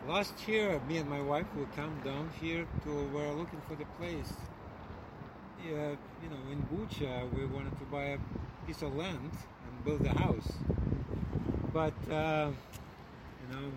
[0.08, 3.86] last year me and my wife will come down here to we're looking for the
[4.02, 4.34] place.
[5.64, 8.18] You know, in Bucha we wanted to buy a
[8.66, 10.48] piece of land and build a house,
[11.72, 12.50] but uh,
[13.40, 13.70] you know,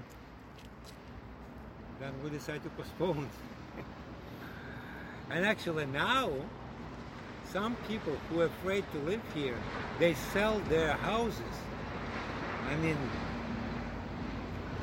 [2.00, 3.30] then we decided to postpone.
[5.30, 6.30] And actually now,
[7.52, 9.58] some people who are afraid to live here,
[10.00, 11.56] they sell their houses.
[12.70, 12.98] I mean,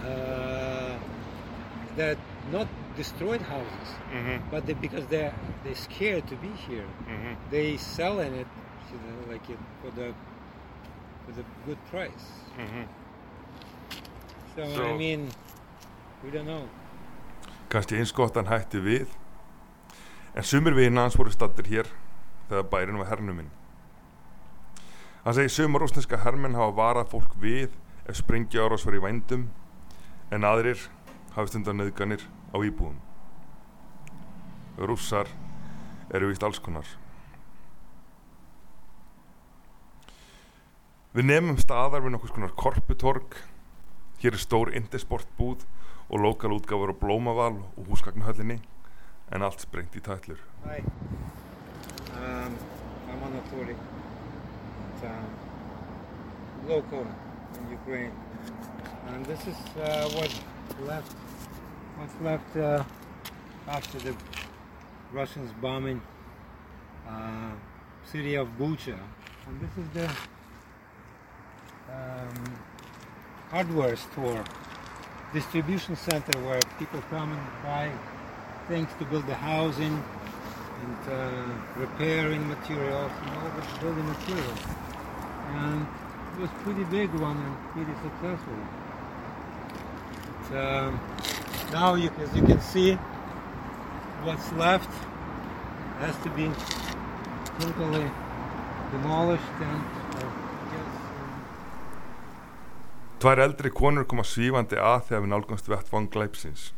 [0.04, 0.98] uh,
[1.96, 2.16] they're
[2.50, 4.50] not destroyed houses, Mm-hmm.
[4.50, 5.32] but they, because they're
[5.64, 7.34] they're scared to be here, Mm-hmm.
[7.50, 8.46] they selling it,
[8.92, 10.12] you know, like it for the
[11.26, 12.26] for the good price.
[12.58, 12.84] Mm-hmm.
[14.56, 15.28] So, I So- mean,
[16.24, 16.68] we don't know.
[17.70, 19.06] Kanski eins gott hann hætti við
[20.34, 21.86] en sumir vina hans voru stattir hér
[22.48, 23.50] þegar bærin var hernuminn.
[25.24, 27.68] Hann segi sumar rúsneska hermenn hafa varað fólk við
[28.08, 29.46] ef sprengja árás var í vændum
[30.32, 30.82] en aðrir
[31.36, 32.98] hafi stundan nöðganir á íbúðum.
[34.80, 35.28] Rússar
[36.10, 36.86] eru víst alls konar.
[41.10, 43.34] Við nefnum staðar við nokkus konar korputorg.
[44.22, 45.64] Hér er stór indisport búð
[46.10, 48.60] og lokal útgáfur á Blómaval og húsgagnahöllinni
[49.30, 50.38] en allt sprengt í tætlur.
[50.66, 50.82] Hi.
[52.14, 52.56] Um,
[53.08, 53.76] I'm Anatoly.
[55.00, 57.06] And, um, local
[57.58, 58.12] in Ukraine.
[59.08, 60.40] And this is uh, what's
[60.86, 61.14] left,
[62.00, 62.82] what's left uh,
[63.68, 64.16] after the
[65.12, 66.00] Russians bombing
[67.06, 67.50] uh,
[68.04, 68.98] city of Bucha.
[69.46, 70.06] And this is the
[71.92, 72.58] um,
[73.50, 74.42] hardware store,
[75.34, 77.92] distribution center where people come and buy
[78.66, 80.02] things to build the housing
[80.82, 81.44] and uh,
[81.76, 84.60] repairing materials and all the building materials.
[85.48, 85.86] And
[86.32, 88.56] it was pretty big one and pretty successful.
[90.56, 90.98] Um,
[91.72, 92.94] now, you, as you can see,
[94.24, 94.90] what's left
[96.00, 96.50] has to be
[97.60, 98.10] totally
[98.92, 99.84] demolished and
[100.16, 100.50] uh, um,
[103.20, 106.70] Tvær eldri konur koma svífandi að þegar við nálgumst vett vanglæpsins.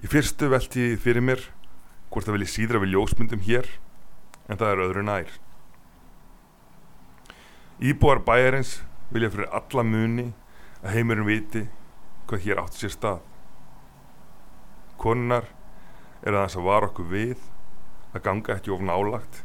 [0.00, 1.46] Í fyrstu velti fyrir mér
[2.12, 3.68] hvort það vilji síðra við ljósmyndum hér
[4.48, 5.32] en það er öðru nær.
[7.80, 8.78] Íbúar bæjarins
[9.12, 10.26] vilja fyrir alla muni
[10.82, 11.64] að heimurinn viti
[12.29, 13.19] hvað hér átt sér stað.
[14.97, 15.45] Konunar
[16.23, 17.37] er aðeins að vara okkur við
[18.15, 19.41] að ganga ekki of nálagt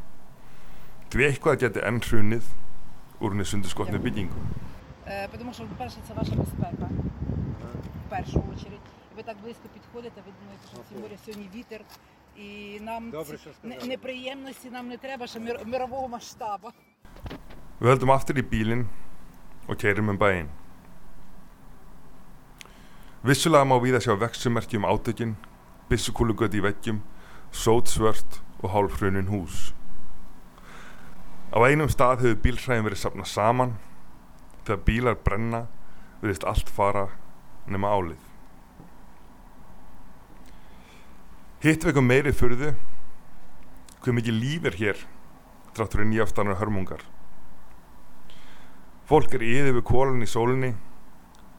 [1.11, 2.46] því eitthvað geti enn hrunið
[3.20, 4.40] úr henni sundurskotni byggingu.
[5.07, 6.88] Е, Тому що, по-перше, це ваша безпека
[8.07, 8.79] в першу чергу.
[9.16, 11.81] Ви так близько підходите, ви думаєте, що ці моря сьогодні вітер.
[12.37, 13.88] І нам Добре, ці що не- сказали.
[13.88, 16.68] неприємності нам не треба, ще мир, мирового масштабу.
[17.81, 18.87] Við höldum aftur í bílinn
[19.68, 20.48] og keirum um bæinn.
[23.25, 25.31] Vissulega má við að sjá vexumerki um átökin,
[25.89, 26.99] byssukúlugöti í veggjum,
[27.49, 29.71] sótsvört og hálfhrunin hús.
[31.49, 33.73] Á einum stað hefur bílhræðin verið safnað saman.
[34.67, 35.65] Þegar bílar brenna
[36.21, 37.07] virðist allt fara
[37.65, 38.21] nema álið.
[41.65, 42.75] Hitt veikum meiri furðu
[44.05, 45.05] hver mikið líf er hér
[45.73, 47.01] þrátt fyrir nýjafstanar hörmungar.
[49.09, 50.75] Fólk er yfir við kólun í sólinni,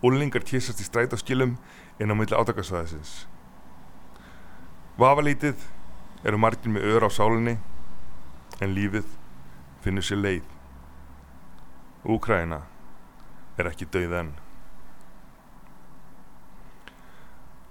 [0.06, 1.56] úlningar kissast í strætóskilum
[2.00, 3.26] inn á milli átakasvæðisins.
[4.96, 5.60] Vafalítið
[6.24, 7.58] eru margir með ör á sálinni,
[8.60, 9.08] en lífið
[9.84, 10.46] finnur sér leið.
[12.06, 12.62] Úkraina
[13.58, 14.34] er ekki dauð enn.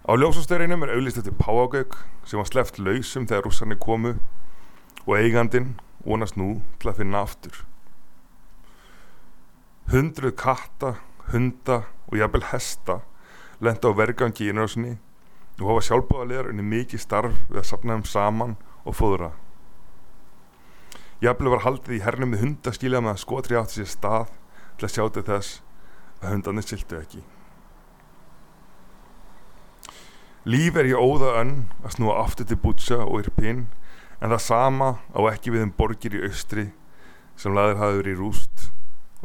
[0.06, 1.98] Á ljósastöreinum er auðlist eftir Páagauk
[2.30, 4.12] sem var sleppt lausum þegar rússarnir komu
[5.06, 5.74] og eigandinn
[6.06, 7.64] vonast nú til að finna aftur.
[9.90, 10.96] Hundruð katta,
[11.32, 13.00] hunda og jafnvel hesta
[13.64, 14.96] lenda á vergangi í innrásinni
[15.62, 19.32] og hafa sjálfbáðarlegar unni mikið starf við að sapna þeim saman og fóðra.
[21.24, 24.34] Jafnvel var haldið í hernum með hundaskíla með að skotri átti sér stað
[24.76, 25.62] til að sjá til þess
[26.20, 27.24] að hundarnir siltu ekki.
[30.46, 33.66] Líf er í óða önn að snúa aftur til Butcha og Irpin
[34.20, 36.68] en það sama á ekki við um borgir í austri
[37.40, 38.70] sem laður hafi verið í rúst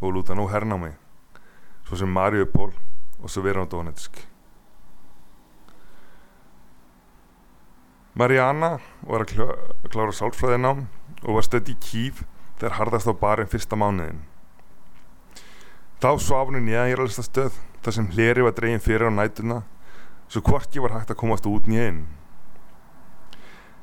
[0.00, 0.94] og lúta nú hernámi
[1.90, 2.70] svo sem Mariupol
[3.18, 4.20] og Severodonetsk.
[8.14, 9.46] Mariana var að kljá,
[9.90, 10.84] klára sálfræðinám
[11.24, 12.20] og var stödd í Kív
[12.60, 14.20] þegar harðast á barinn fyrsta mánuðin.
[15.98, 19.64] Þá svaf hún í nýjangjörlista stöð þar sem hleri var dregin fyrir á nætuna
[20.30, 22.04] svo hvorki var hægt að komast út nýjainn.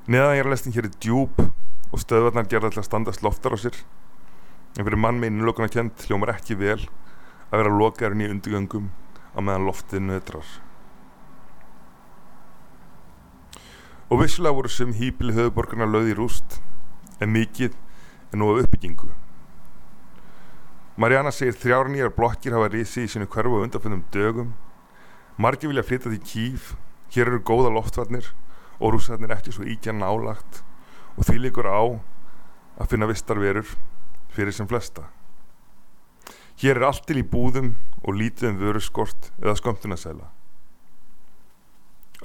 [0.08, 3.82] Neðangjörlistin hér er djúb og stöðvarnar gerða að standast loftar á sér
[4.78, 6.80] en fyrir mann með innlokuna kent hljómar ekki vel
[7.48, 8.90] að vera lokaðurinn í undirgöngum
[9.36, 10.48] á meðan loftið nötrar.
[14.08, 16.60] Og vissulega voru sem hýpili höfuborgarna löði í rúst
[17.20, 17.76] en mikið
[18.32, 19.10] er nú af uppbyggingu.
[20.98, 24.56] Mariana segir þrjár nýjar blokkir hafa risi í sinu hverfu undanfennum dögum.
[25.38, 26.72] Margi vilja flytja því kýf,
[27.14, 28.32] hér eru góða loftvarnir
[28.80, 30.64] og rússarnir ekki svo íkja nálagt
[31.18, 31.82] og því líkur á
[32.82, 33.76] að finna vistarverur
[34.34, 35.06] fyrir sem flesta.
[36.58, 40.32] Hér er allt til í búðum og lítið um vöruskort eða skömmtunasæla.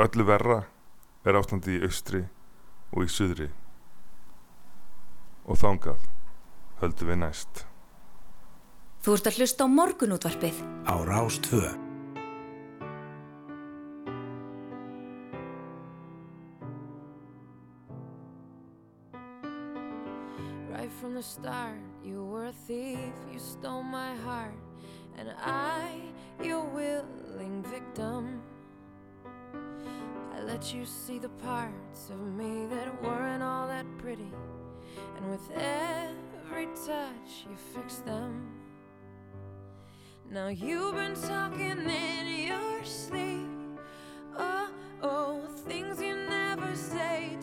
[0.00, 0.62] Öllu verra
[1.28, 2.22] er ástandið í austri
[2.96, 3.50] og í suðri.
[5.44, 6.08] Og þangað
[6.80, 7.66] höldum við næst.
[9.04, 11.60] Þú ert að hlusta á morgunútvarpið á Rás 2.
[20.72, 21.91] Right from the start,
[22.66, 22.98] thief,
[23.32, 24.54] you stole my heart,
[25.18, 26.00] and I,
[26.42, 28.42] your willing victim.
[30.34, 34.32] I let you see the parts of me that weren't all that pretty,
[35.16, 38.48] and with every touch, you fixed them.
[40.30, 43.48] Now you've been talking in your sleep.
[44.38, 44.70] Oh,
[45.02, 47.36] oh, things you never say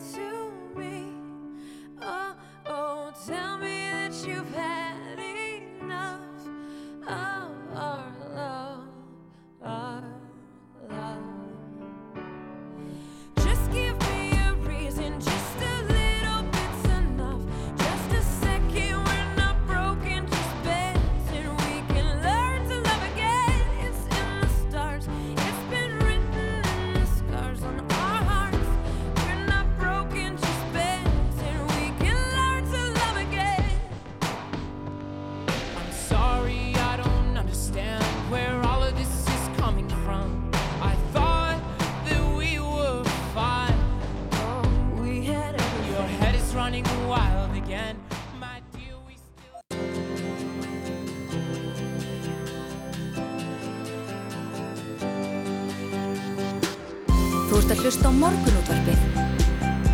[57.90, 59.00] Hlusta á morgunútvarpið.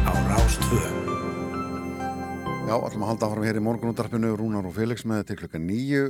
[0.05, 0.81] Á Rástvö.
[2.69, 6.03] Já, allum að halda áfram hér í morgunúttarpinu Rúnar og Felix með til klukka nýju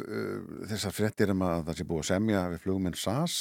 [0.66, 3.36] þessar fréttir um að það sé búið að semja við flugminn SAS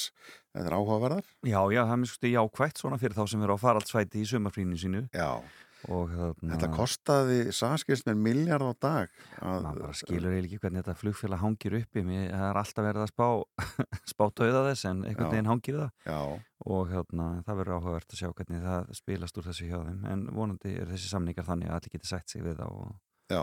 [0.53, 1.25] þetta er áhugaverðar.
[1.41, 4.77] Já, já, það er mjög jákvætt svona fyrir þá sem eru á faraldsvæti í sumarfrínu
[4.77, 5.01] sínu.
[5.09, 5.41] Já,
[5.85, 10.61] þarna, þetta kostaði SAS skilst með miljard á dag að, maður bara skilur eiginlega ekki
[10.63, 13.27] hvernig þetta flugfélag hangir uppi mér það er alltaf verið að spá
[14.13, 15.93] spá dauða þess en einhvern veginn hangir það.
[16.07, 16.19] Já,
[16.65, 20.05] og hérna, það verður áhugavert að sjá hvernig það spilast úr þessu hjá þeim.
[20.11, 22.93] En vonandi er þessi samningar þannig að allir geti sætt sig við það og,
[23.33, 23.41] já.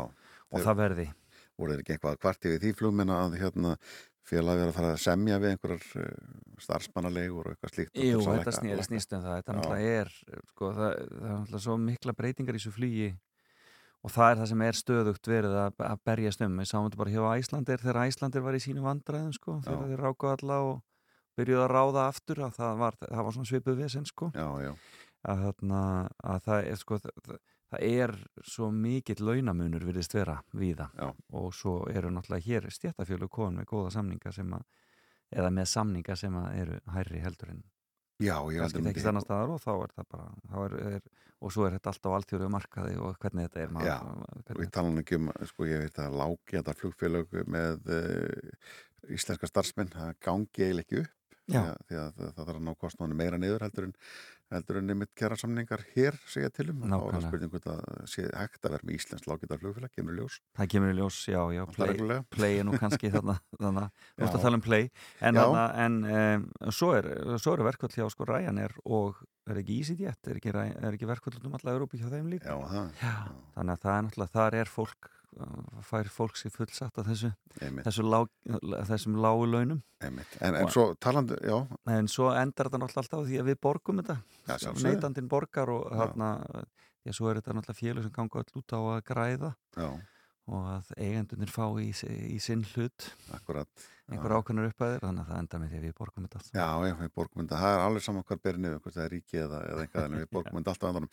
[0.50, 1.08] og það verði.
[1.60, 3.76] Voru þeir ekki eitthvað kvarti við því flugmenn að hérna
[4.28, 6.30] félag verið að fara að semja við einhverjar uh,
[6.62, 8.86] starfsmannalegur og eitthvað slíkt Jú, þetta lækka.
[8.88, 9.36] snýst um það.
[9.40, 10.14] Þetta náttúrulega er
[10.52, 13.10] sko, það, það er náttúrulega svo mikla breytingar í þessu flugi
[14.02, 16.56] og það er það sem er stöðugt verið að, að berjast um.
[16.62, 20.04] Við sáum þetta bara hjá Æslandir þegar Æslandir var í sínu vandræðum sko, þegar þeir
[20.06, 20.80] ráku alla og
[21.38, 24.64] byrjuðu að ráða aftur að það var, það var svona svipuð við sko, að,
[25.62, 27.38] að það, er, sko, það,
[27.72, 28.14] það er
[28.44, 30.90] svo mikill launamunur virðist vera víða.
[30.98, 31.08] Já.
[31.32, 34.64] og svo eru náttúrulega hér stjættafjölu kon með góða samninga sem að
[35.32, 37.62] eða með samninga sem að eru hærri heldur en
[38.22, 41.06] já, ég kannski myndi- tekist annar staðar og þá er það bara er, er,
[41.42, 43.96] og svo er þetta alltaf á alþjóru markaði og hvernig þetta er Já,
[44.52, 49.16] og ég tala nú ekki um, sko ég veit að lági þetta flugfélög með uh,
[49.16, 51.18] íslenska starfsmenn, það gangi eiginlega ekki upp
[51.50, 51.62] Já.
[51.88, 53.94] því að það þarf að ná kostnáðinu meira niður heldur en
[54.52, 57.28] heldur en nefnitt kjara samningar hér segja til um, er það Nákvæmlega.
[57.28, 60.36] spurning hvort að sé hægt að vera með íslensk lágeta flugfélag, kemur í ljós?
[60.58, 63.86] Það kemur í ljós, já, já, alltaf play, play er nú kannski þarna, þarna.
[64.12, 64.28] Þú Já.
[64.36, 64.90] að tala um play.
[65.20, 66.46] En, þarna, en um,
[66.78, 67.08] svo er,
[67.40, 71.48] svo eru verkvöld hjá sko Ryanair og er ekki EasyJet, er ekki, er ekki verkvöld
[71.48, 72.52] um alla Európi hjá þeim líka?
[72.52, 73.16] Já, það, Já,
[73.56, 75.10] þannig að það er náttúrulega, þar er fólk
[75.88, 77.30] fær fólk sér fullsatt að þessu
[77.86, 78.20] þessu lá,
[78.90, 79.82] þessum lágu launum.
[80.04, 81.56] En, en svo talandi, já,
[81.94, 84.16] en svo endar þetta náttúrulega alltaf því að við borgum þetta.
[84.46, 84.86] Já, sjálfsögðu.
[84.88, 85.96] neytandinn borgar og Já.
[86.02, 89.88] þarna að svo er þetta náttúrulega félug sem ganga all út á að græða já,
[90.52, 91.88] og að eigendunir fá í,
[92.34, 93.08] í sinn hlut.
[93.34, 96.50] Akkurat einhver ákveðnur uppæðir, þannig að það endar með því að við borgum þetta allt.
[96.52, 99.12] Já, já, við borgum þetta, það er alveg saman hvað ber niður, hvort það er
[99.14, 101.10] ríki eða, eða einhvað en við borgum þetta alltaf andanum.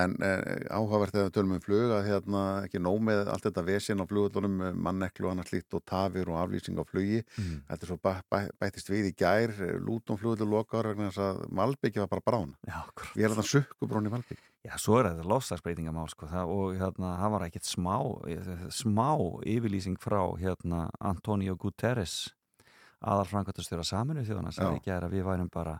[0.00, 3.66] En eh, áhugavert þegar við tölum um flug að hérna ekki nóg með allt þetta
[3.68, 7.22] vesinn á flugullunum, manneklu og annars slíkt og tafir og aflýsing á flugi.
[7.36, 7.56] Mm.
[7.70, 11.42] Þetta er svo bæ, bæ, bættist við í gær, lútum flugullu lokar vegna þess að
[11.60, 12.54] Malbyggi var bara brán.
[12.66, 12.80] Já.
[13.14, 14.46] Við erum þetta sukkubrón í Malbyggi.
[14.60, 17.94] Já, svo er þetta lofslagsbreytingamál sko, það, og hérna, það var ekkert smá,
[18.76, 19.06] smá
[19.48, 22.34] yfirlýsing frá hérna, Antonio Guterres
[23.00, 25.78] aðalfrangatastjóra saminu þjóðana sem er að við værum bara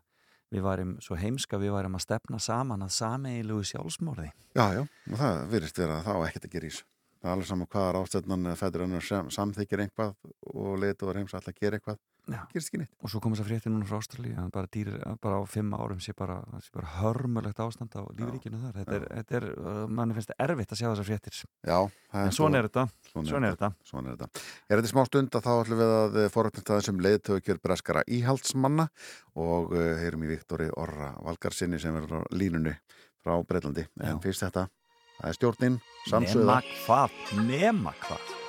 [0.51, 5.21] við værum svo heimska, við værum að stefna saman að sameigilugu sjálfsmorði Já, já, og
[5.21, 6.87] það virðist vera að það á ekkert að gera í þessu.
[7.21, 10.14] Það er alveg saman hvaða rástefnan fætur önnur sem samþykir einhvað
[10.55, 11.99] og leitur var heims alltaf að gera eitthvað.
[13.03, 14.91] Og svo kom þess að frétti núna frá Ástralíu að bara, dýr,
[15.25, 18.77] bara á fimm árum sé bara, sé bara hörmulegt ástand á lífríkinu þar.
[18.79, 21.41] Þetta er, þetta er, uh, manni finnst það erfitt að sjá þessar fréttir.
[21.66, 21.79] Já,
[22.23, 22.87] en svona er þetta.
[23.11, 23.71] Svona er þetta.
[23.91, 24.47] Svona er þetta.
[24.68, 28.89] Er þetta smá stund að þá ætlum við að forrætnast aðeins um leiðtökjur breskara íhaldsmanna
[29.35, 32.77] og uh, heyrum í Viktori Orra Valgarsinni sem er á línunni
[33.21, 33.89] frá Breitlandi.
[34.01, 34.68] En fyrst þetta,
[35.21, 36.45] það er stjórnin, samsöða.
[36.51, 38.39] nema hvað, nema hvað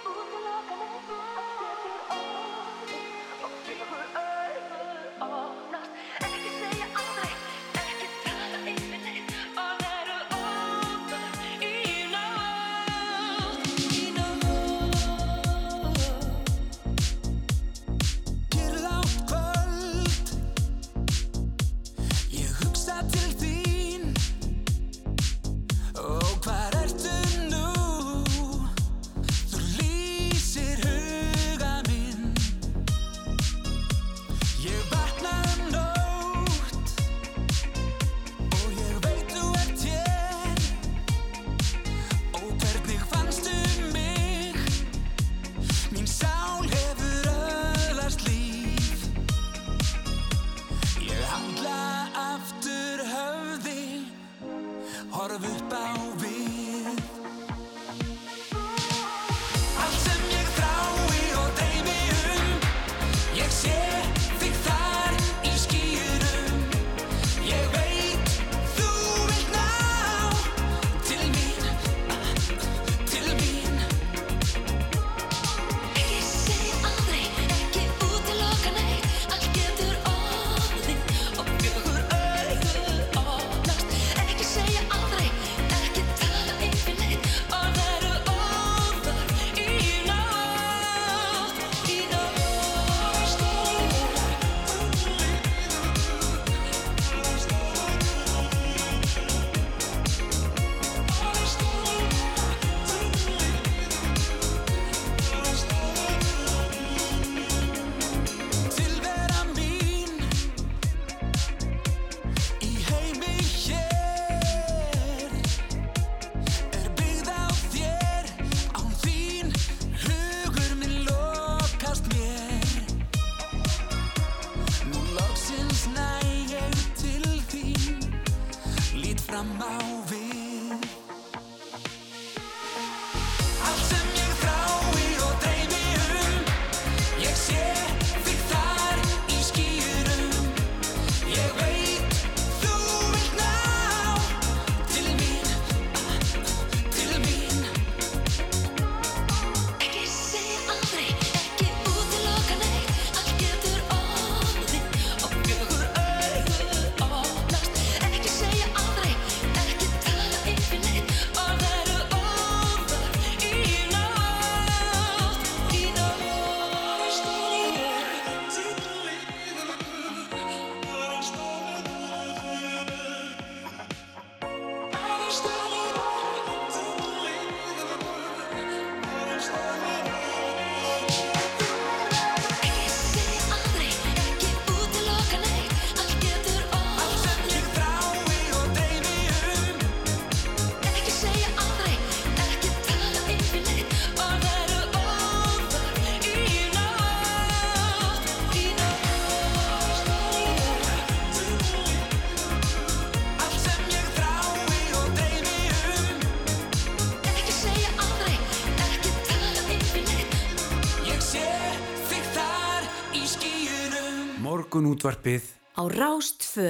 [214.91, 215.45] Morgun útvarpið.
[215.79, 216.67] Á Rástfö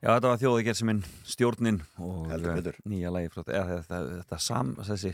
[0.00, 4.72] Já, þetta var þjóðagerðsuminn, stjórnin og Heldur eh, nýja lagi frá eða, þetta, þetta sam,
[4.84, 5.12] þessi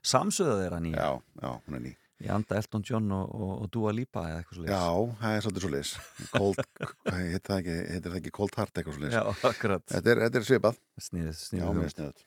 [0.00, 1.04] samsöða þeirra nýja.
[1.04, 1.92] Já, já, hún er ný.
[2.24, 4.80] Í anda Elton John og, og, og Dua Lipa eða eitthvað svo Já,
[5.20, 5.90] það er svolítið svo leis
[6.32, 9.84] Cold, hvað heitir það ekki, heitir það ekki Cold Heart eitthvað svo leis Já, akkurat.
[9.92, 10.78] Þetta er, þetta er svipað.
[11.10, 12.24] Sniðið, Já, sniðið mér er sniðut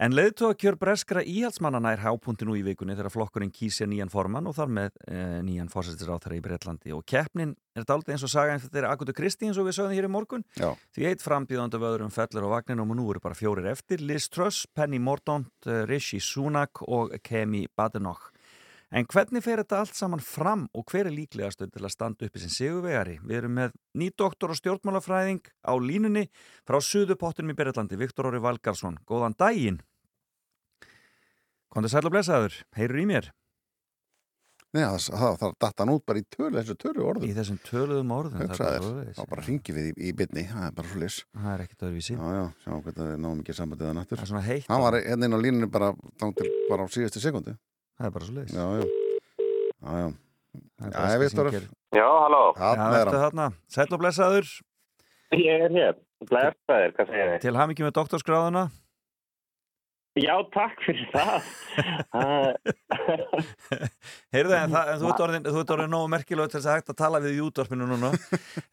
[0.00, 4.48] En leiðtóa kjör breskra íhaldsmannana er hápunkti nú í vikunni þegar flokkurinn kýsja nýjan formann
[4.48, 8.56] og þar með e, nýjan fórsættisráþara í Breitlandi og keppnin er daldið eins og saga
[8.56, 10.46] en þetta er Akutu Kristi eins og við sögðum hér í morgun.
[10.56, 10.72] Já.
[10.96, 14.30] því eitt frambíðandi af öðrum fellur á vagninum og nú eru bara fjórir eftir Liz
[14.32, 18.31] Truss, Penny Mordaunt, eh, Rishi Sunak og Kemi Badenoch
[18.92, 22.42] En hvernig fer þetta allt saman fram og hver er líklegastur til að standa uppi
[22.42, 23.14] sem sigurvegari?
[23.24, 26.26] Við erum með nýdoktor og stjórnmálafræðing á línunni
[26.68, 28.98] frá Suðupottunum í Berðlandi, Viktor Orri Valgarsson.
[29.08, 29.80] Góðan daginn.
[31.72, 33.32] Kondur sæl og blessaður, heyrur í mér
[34.72, 37.58] Nei, það, það, það datt hann út bara í tölu, þessu tölu orðum í þessum
[37.64, 38.38] töluðum orðum.
[38.38, 41.18] það er Hugsaðir, þá bara ringi við í, í bytni Það er bara svo leis
[41.32, 42.14] Það er ekkit öðruvísi.
[42.16, 44.70] Já, já, sjá hvernig við náum ekki sambandið að nættur Það er svona heitt.
[44.72, 45.90] Hann var hérna inn á línunni bara,
[46.70, 47.56] bara á síðustu sekundu
[47.98, 48.54] Það er bara svo leiðis.
[48.56, 50.10] Já, já, já, já
[50.82, 51.50] Það er Já, breska Viktor.
[51.50, 52.42] sem gerir- Já, halló.
[52.52, 53.46] Já, Þarna er þarna.
[53.72, 54.46] Sæl og blessaður.
[55.32, 55.94] Ég er hér.
[56.28, 57.40] Blessaður, hvað segir þið?
[57.46, 58.64] Til hamingi með doktorskráðuna.
[60.20, 61.46] Já, takk fyrir það.
[64.34, 66.76] Heyrðu, en, það, en þú ert orðin, þú ert orðin nógu merkilegt til þess að
[66.76, 68.10] hægt að tala við í útvarpinu núna.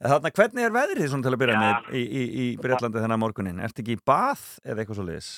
[0.04, 3.62] Þannig, hvernig er veðrið svona til að byrja með í, í, í Breitlandi þennan morgunin?
[3.64, 5.32] Ertu ekki í bath eða eitthvað svo leiðis?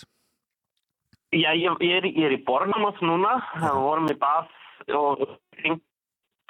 [1.31, 3.37] Já, ég, ég, er, í- ég er í Bornamot núna.
[3.55, 4.49] Það vorum í bað
[4.97, 5.21] og,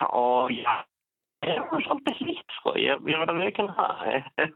[0.09, 0.73] og já,
[1.45, 2.73] ég var svolítið hlýtt, sko.
[2.81, 3.97] Ég, ég var að veikina það.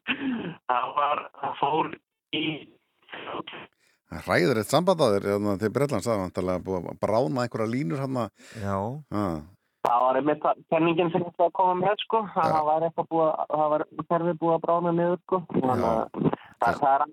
[0.72, 1.92] Það var, það fór
[2.34, 2.46] í
[4.06, 8.02] Það ræður eitt samband að þér hérna, það var vantarlega búið að brána einhverja línur
[8.04, 8.30] hann að
[8.62, 8.76] Já.
[9.86, 12.22] Það var einmitt það- kenningin sem þetta að koma með, sko.
[12.34, 15.42] Það það var eitthvað búið, að- það var kerfið búið að brána niður, sko.
[15.56, 16.00] Þannig að
[16.62, 17.06] það, það er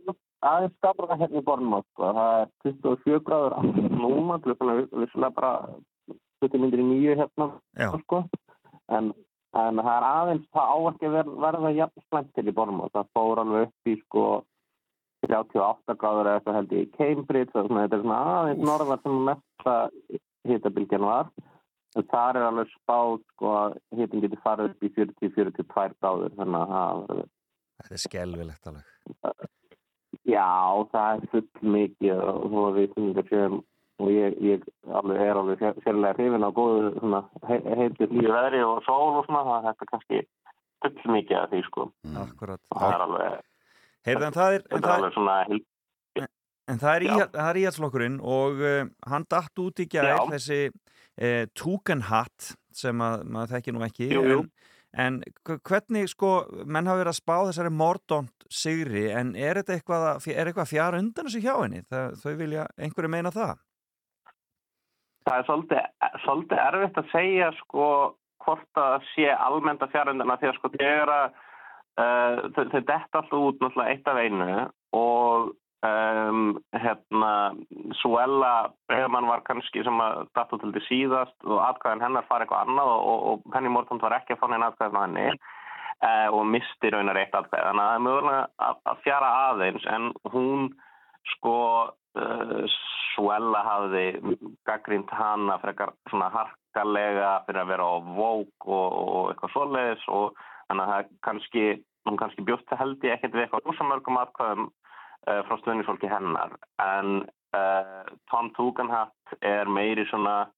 [0.42, 2.12] aðeins, aðeins skapra hérna í Bornmótt, sko.
[2.18, 3.58] Það er 27 gráður
[3.98, 5.52] núna, klukkan er vissulega bara
[6.44, 7.48] 20 myndir í nýju hérna,
[8.04, 8.24] sko.
[8.92, 9.12] En,
[9.56, 12.96] en það er aðeins, það á ekki að ver, verða jafn slæmt til í Bornmótt.
[12.96, 14.26] Það fór alveg upp í, sko,
[15.28, 19.02] 38 gráður eða eitthvað held ég í Cambridge og svona, þetta er svona aðeins norðar
[19.04, 19.76] sem mesta
[20.50, 21.30] hitabilgjan var.
[21.92, 25.66] En þar er alveg spáð sko að hitin getur farið upp í 40-42
[26.00, 27.26] gráður þannig að það var
[27.82, 29.52] Þetta er skelvilegt alveg.
[30.28, 30.48] Já,
[30.92, 33.56] það er full mikið og þú að við finnum séum
[34.02, 34.66] og ég, ég
[34.98, 36.92] alveg, er alveg sér- sérlega hrifin á góðu
[37.46, 40.22] heitir lífi veðri og sól og svona, það er þetta kannski
[40.82, 41.88] full mikið af því sko.
[42.22, 42.62] Akkurat.
[42.70, 43.44] Og það er alveg,
[44.02, 45.60] Heyrðu, en það er, en þetta það er, alveg svona heil,
[46.72, 50.16] en það er, er íhaldsflokkurinn og uh, hann datt út í Já.
[50.30, 54.10] þessi uh, Tugendhat sem að maður þekki nú ekki.
[54.14, 54.42] Jú, jú.
[54.42, 54.61] En,
[54.98, 60.02] en hvernig sko, menn hafa verið að spá þessari mordont sigri en er þetta eitthvað,
[60.10, 61.80] að- er eitthvað fjara undan þessu hjá henni?
[61.88, 63.54] Það, þau vilja einhverju meina það?
[65.22, 65.88] það er svolítið,
[66.24, 67.86] svolítið erfitt að segja sko
[68.42, 71.26] hvort það sé almennt að fjárundina því að sko þegar að
[72.02, 74.48] uh, þau detta alltaf út náttúrulega eitt af einu
[74.98, 75.52] og
[75.82, 77.32] um, hérna
[78.00, 78.52] Suella
[78.88, 82.92] Bregðmann var kannski sem að datta til því síðast og atkvæðin hennar fara eitthvað annað
[82.92, 86.46] og, og, og Penny Morton var ekki að fá neina atkvæðin á henni uh, og
[86.54, 90.68] misti raunar eitt atkvæð þannig að það er mögulega að, fjara aðeins en hún
[91.34, 91.56] sko
[91.90, 92.78] uh,
[93.12, 94.06] Suella hafði
[94.68, 100.38] gaggrínt hana frekar svona harkalega fyrir að vera á vók og, og eitthvað svoleiðis og
[100.70, 101.66] þannig að það kannski,
[102.08, 104.81] hún kannski bjóst held ég ekkert við eitthvað rosamörgum atkvæðum uh,
[105.22, 106.56] frá stöðnisfólki hennar.
[106.82, 107.22] En
[107.54, 110.48] uh, Tom Tugendhat er meiri svona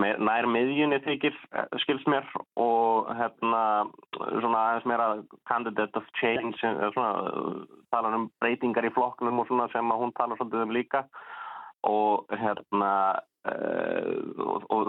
[0.00, 2.26] meir, nær miðjunni þykir eh, skils mér
[2.60, 3.62] og hérna
[4.16, 5.08] svona aðeins meira
[5.48, 10.14] candidate of change eh, svona, eh, tala um breytingar í flokknum og svona sem hún
[10.18, 11.06] tala svolítið um líka.
[11.86, 12.90] Og hérna
[13.46, 14.88] og, og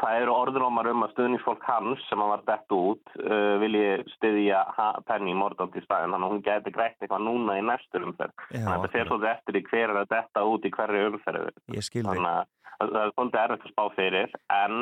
[0.00, 4.62] það eru orðrómar um að stuðningsfólk hans sem hann var dett út uh, vilji styðja
[4.76, 8.34] ha- Penny Mordaunt í staðin þannig að hún geti greitt eitthvað núna í næstur umferð.
[8.52, 11.52] Þannig að þetta fer svolítið eftir í hver er að detta út í hverju umferð.
[11.76, 12.10] Ég skil þig.
[12.14, 12.48] þannig að
[12.78, 14.80] það það er svolítið erfitt að spá fyrir en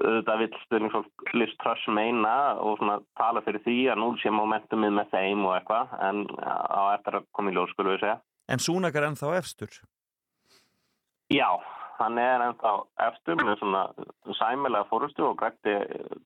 [0.00, 4.92] það vil stuðningsfólk Liz Truss meina og svona tala fyrir því að nú sé momentumið
[5.00, 8.20] með þeim og eitthvað en á eftir að koma í ljós skulum við segja.
[8.50, 9.74] En Súnakar ennþá efstur?
[11.30, 11.46] Já,
[12.00, 12.72] hann er ennþá
[13.06, 13.82] eftir með svona
[14.38, 15.74] sæmilega fórustu og grætti,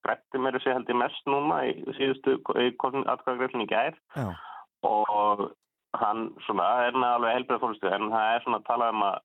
[0.07, 4.29] grætti mér þessi held ég mest núna í síðustu atkvæðagreifin í gær Já.
[4.87, 5.49] og
[6.01, 9.18] hann svona er með alveg helbrið fórustu en það er svona að tala um að,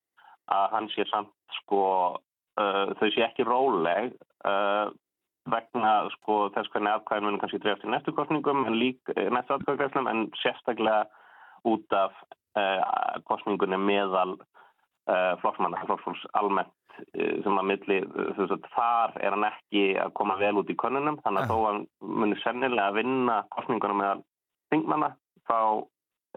[0.57, 1.83] að hann sé samt sko
[2.15, 4.11] uh, þau sé ekki róleg
[4.49, 4.89] uh,
[5.49, 10.09] vegna sko þess hvernig atkvæðin munum kannski dreifast í næstu kostningum en lík næstu atkvæðagreifnum
[10.11, 11.05] en sérstaklega
[11.69, 12.13] út af
[12.57, 14.37] uh, kostningunni meðal
[15.43, 17.99] flokksmanna, flokksfólks almennt uh, sem að milli,
[18.39, 21.21] veist, þar er hann ekki að koma vel út í könnunum.
[21.25, 21.85] Þannig að þó að hann
[22.23, 24.19] muni sennilega að vinna kostninguna meðal
[24.73, 25.13] þingmanna
[25.49, 25.61] þá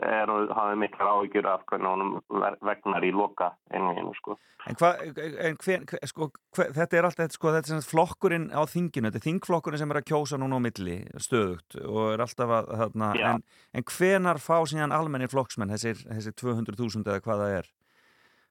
[0.01, 4.39] er og hafið miklar áhyggjur af hvernig ver- vegnar í loka einu einu sko.
[4.71, 9.11] En, hva, en hver, sko, hver, þetta er alltaf sko, þetta er flokkurinn á þinginu,
[9.11, 12.73] þetta er þingflokkurinn sem er að kjósa núna á milli stöðugt og er alltaf að,
[12.83, 13.45] þarna, en,
[13.75, 17.71] en hvenar fá síðan almennir flokksmenn, þessir, þessir 200.000 eða hvað það er,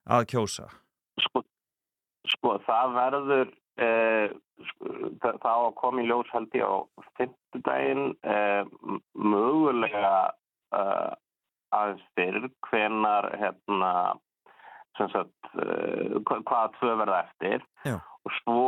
[0.09, 0.67] að kjósa?
[1.21, 1.43] Sko,
[2.35, 3.47] sko það verður
[3.85, 4.27] uh,
[4.71, 5.69] sko, það, það á
[6.01, 6.75] í ljós held ég á
[7.19, 8.63] fimmtudaginn uh,
[9.15, 10.13] mögulega
[10.75, 11.11] uh,
[11.71, 13.91] aðeins fyrir hvenar hérna
[14.99, 17.95] sem sagt hva- hvaða tvö verða eftir Já.
[18.27, 18.65] og svo,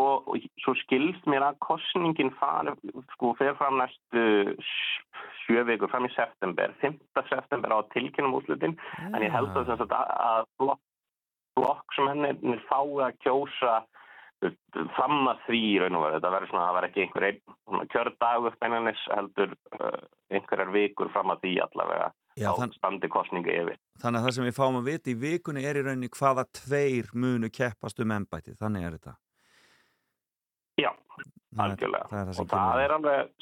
[0.64, 2.72] svo skilst mér að kostningin fari,
[3.18, 4.24] sko, fer fram næstu
[4.56, 6.96] sj- sjö vikur fram í september, 5.
[7.28, 8.78] september á tilkynum úslutin,
[9.12, 10.80] en ég held að, sagt, að, að
[11.58, 13.74] flokk sem henni fái að kjósa
[14.98, 18.58] fram að því í raun og veru, þetta verður svona, það verður ekki einhver kjördagur
[18.60, 20.02] beinannis heldur uh,
[20.36, 23.78] einhverjar vikur fram að því allavega Já, á þann- standi kostningu yfir.
[24.04, 27.12] Þannig að það sem við fáum að vita í vikunni er í rauninni hvaða tveir
[27.14, 29.14] munu keppast um embætið, þannig er þetta.
[30.82, 30.90] Já,
[31.54, 32.08] Það er- algjörlega.
[32.10, 33.34] það er það og það er alveg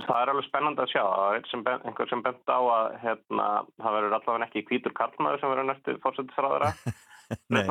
[0.00, 1.02] það er alveg spennandi að sjá.
[1.04, 3.48] Það er sem ben, einhver sem bent á að hérna,
[3.82, 6.72] það verður allavega ekki hvítur kallmaður sem verður næstu fórsetisræðara
[7.54, 7.64] Nei,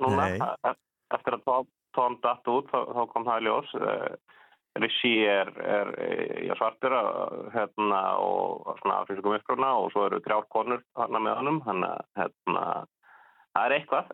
[0.00, 0.26] núna.
[0.30, 0.50] nei.
[0.70, 0.78] E-
[1.16, 3.70] eftir að Tom datt út þá, þá kom það í ljós.
[3.74, 4.36] Uh,
[4.78, 5.88] Rishi er, er
[6.46, 6.94] já, svartur
[7.50, 11.58] hérna, og svona afrískum uppruna og svo eru þrjár konur hana með honum.
[11.66, 11.82] Hann
[12.14, 12.62] hérna,
[13.56, 14.12] það er eitthvað.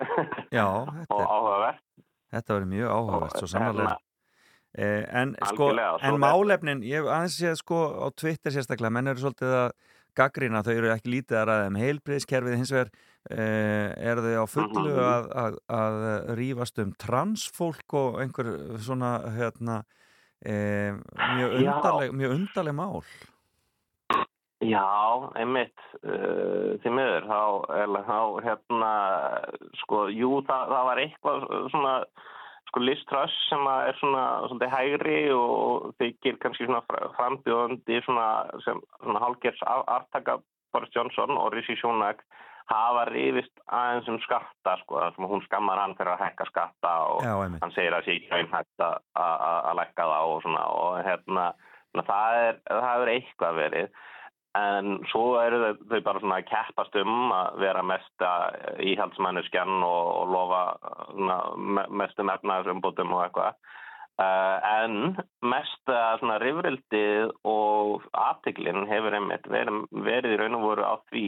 [0.56, 1.84] Já, og þetta, er, áhugavert.
[2.32, 3.98] þetta verður mjög áhugavert, svo sannarlega.
[4.76, 5.70] Eh, en sko,
[6.04, 9.70] en málefnin, ég aðeins séð sko á Twitter sérstaklega, menn eru svolítið að
[10.16, 12.90] gaggrina, þau eru ekki lítið að ræða um heilbriðskerfið, hins vegar
[13.30, 15.00] eh, eru þau á fullu Mhm.
[15.06, 15.96] að, að, að
[16.40, 18.52] rífast um transfólk og einhver
[18.84, 19.78] svona hérna
[20.44, 23.02] eh, mjög, undarleg, mjög undarleg mál.
[24.64, 24.84] Já,
[25.36, 27.40] einmitt uh, því miður þá,
[28.08, 28.92] þá hérna
[29.82, 31.92] sko, jú, það, það var eitthvað svona
[32.76, 38.26] sko Liz Truss sem er svona svolítið hægri og þykir kannski svona fra- frambjóðandi svona
[38.66, 40.36] sem svona hálgers aftaka
[40.74, 42.20] Boris Johnson og Rishi Sunak
[42.68, 47.32] hafa rifist aðeins um skatta sko, hún skammar hann fyrir að hækka skatta og Já,
[47.62, 49.00] hann segir að sé ekki raunhægt að-
[49.80, 51.46] lækka það og svona og hérna
[51.94, 53.88] svona, það er, það er eitthvað verið
[54.56, 58.30] en svo eru þau, þau bara svona að keppast um að vera mesta
[58.82, 60.62] íhaldsmanneskjan og, og lofa
[61.12, 63.60] svona, me- mestum efnaðsumbútum og eitthvað.
[64.16, 70.86] Uh, en mesta svona rifrildið og aðtiklinn hefur einmitt verið, verið í raun og voru
[70.88, 71.26] á því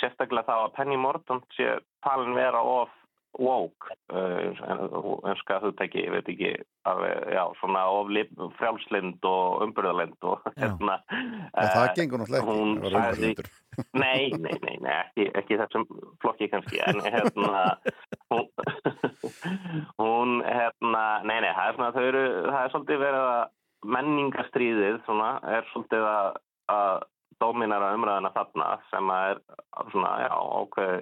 [0.00, 2.90] sérstaklega þá að Penny Mordaunt sé talin vera of
[3.38, 3.96] woke
[5.30, 6.50] önska þú teki, ég veit ekki
[6.88, 7.82] alveg, já, svona
[8.58, 10.98] frjálslind og umbyrðalind og hérna
[11.52, 13.48] Og það gengur náttúrulega ekki, sagði-.
[14.02, 15.84] Nei, nei, nei, nei ekki, ekki þessum
[16.24, 17.64] flokki kannski en hérna
[18.32, 18.46] hún,
[20.00, 23.44] hún hérna, nei, nei, það er svona þau eru, það er svolítið verið að
[23.96, 25.28] menningastríðið svona,
[25.58, 26.40] er svolítið að,
[26.72, 27.04] að
[27.42, 29.44] dóminara umræðina þarna sem að er
[29.92, 30.32] svona, já,
[30.62, 30.96] ákveð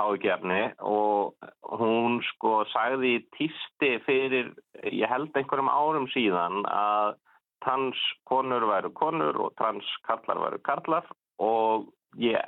[0.00, 1.34] ágjafni og
[1.78, 4.52] hún sko sagði í tísti fyrir,
[4.88, 7.18] ég held einhverjum árum síðan að
[7.62, 11.10] transkonur væru konur og transkallar væru karlar
[11.42, 11.90] og
[12.20, 12.40] ég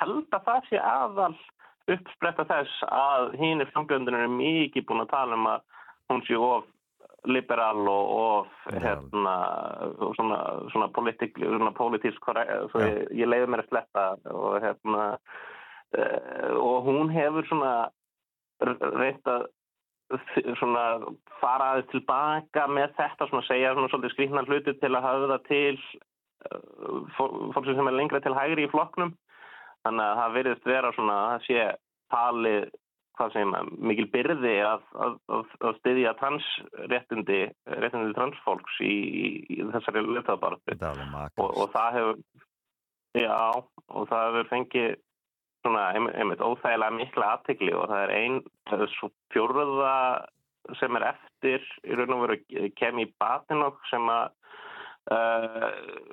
[0.00, 1.34] held að það sé aðal
[1.90, 5.66] uppspretta þess að hín er frangöndunir er mikið búin að tala um að
[6.12, 6.68] hún sé of
[7.30, 9.34] liberal og of hérna,
[10.16, 10.38] svona,
[10.72, 15.04] svona, politik, svona politísk svo ég, leiði mér að sletta og hérna
[15.92, 17.74] og hún hefur svona
[18.62, 19.48] reynt að
[20.60, 20.84] svona
[21.40, 25.46] fara aðeins tilbaka með þetta svona segja svona svolítið skrýtna hluti til að hafa það
[25.48, 25.78] til
[26.50, 29.14] uh, fólk sem er lengra til hægri í flokknum.
[29.82, 31.64] Þannig að það verðist vera svona að það sé
[32.12, 32.68] talið
[33.18, 37.40] hvað sem mikil byrði að, að, að, styðja transréttindi
[37.82, 38.94] réttindi transfólks í,
[39.52, 42.22] í, þessari löftaðbaratu og, og það hefur
[43.20, 43.36] já,
[43.92, 44.94] og það hefur fengið
[45.62, 48.38] svona einmitt óþægilega mikla aðtegli og það er einn
[49.32, 49.96] fjórða
[50.78, 54.30] sem er eftir í raun og veru kem í Batinok sem að
[55.10, 55.72] Uh,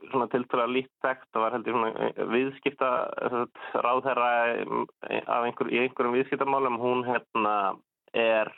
[0.09, 2.87] svona tiltöla líttækt það var heldur svona viðskipta
[3.85, 4.29] ráðherra
[5.45, 6.79] einhver, í einhverjum viðskiptamálum.
[6.81, 7.53] Hún hérna
[8.17, 8.49] er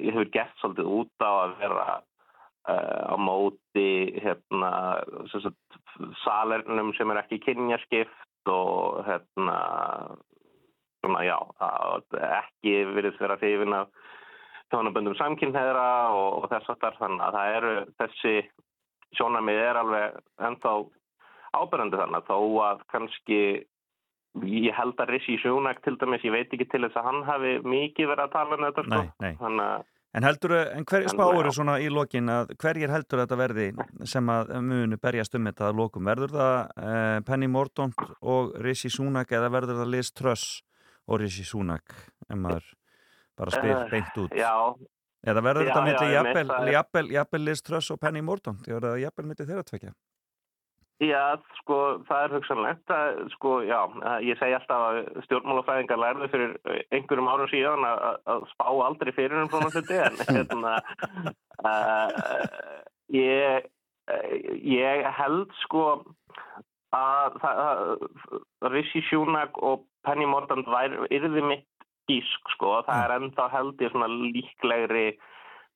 [0.00, 4.72] ég hefur gert svolítið út á að vera uh, á móti hérna
[6.24, 9.58] salernum sem er ekki kynjaskipt og hérna
[11.00, 11.36] svona já
[12.40, 13.90] ekki verið vera hrifin af
[14.70, 18.34] tónaböndum samkynneðra og, og þess aftar þannig að það eru þessi
[19.18, 20.74] sjónamið er alveg ennþá
[21.58, 22.38] ábyrjandi þannig þó
[22.68, 23.40] að kannski
[24.46, 27.56] ég held að Rissi Sjónak til dæmis, ég veit ekki til þess að hann hafi
[27.66, 29.00] mikið verið að tala um þetta sko.
[29.00, 29.32] Nei, nei.
[29.40, 33.66] Þannig, en heldur, en hverjir spáur svona í lokin að hverjir heldur þetta verði
[34.10, 36.08] sem að munu berjast um þetta að lokum?
[36.10, 36.56] Verður það
[36.90, 40.46] eh, Penny Mordaunt og Rissi Sjónak eða verður það Liz Truss
[41.06, 41.94] og Rissi Sjónak
[42.30, 42.72] en maður
[43.38, 44.34] bara spyr beint út?
[44.36, 44.54] Já,
[45.20, 46.12] Eða verður Já, þetta myndi já,
[46.72, 48.64] jafnvel, er- Liz Truss og Penny Mordaunt?
[48.64, 49.90] Ég verður það jafnvel myndi þeirra tvekja?
[51.00, 51.22] Já,
[51.62, 52.82] sko, það er hugsanlegt.
[52.90, 53.78] Það, sko, já,
[54.26, 56.50] ég segi alltaf að stjórnmálafræðingar lærðu fyrir
[56.92, 60.74] einhverjum árum síðan að, að- að spá aldrei fyrir um svona hluti, en hérna,
[61.64, 62.84] uh,
[63.16, 63.68] ég,
[64.76, 65.86] ég held, sko,
[66.96, 71.66] að, að Rishi Sunak og Penny Mordaunt væri, yrði mitt
[72.10, 75.08] gísk, sko, það er ennþá held ég svona líklegri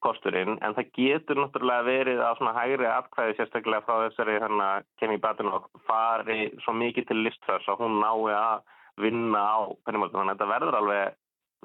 [0.05, 4.69] kosturinn, en það getur náttúrulega verið að svona hægri atkvæði sérstaklega frá þessari hérna
[5.01, 8.65] Kenny Batten og fari svo mikið til listfræðs að hún nái að
[9.03, 11.21] vinna á pennimáltum, þannig að þetta verður alveg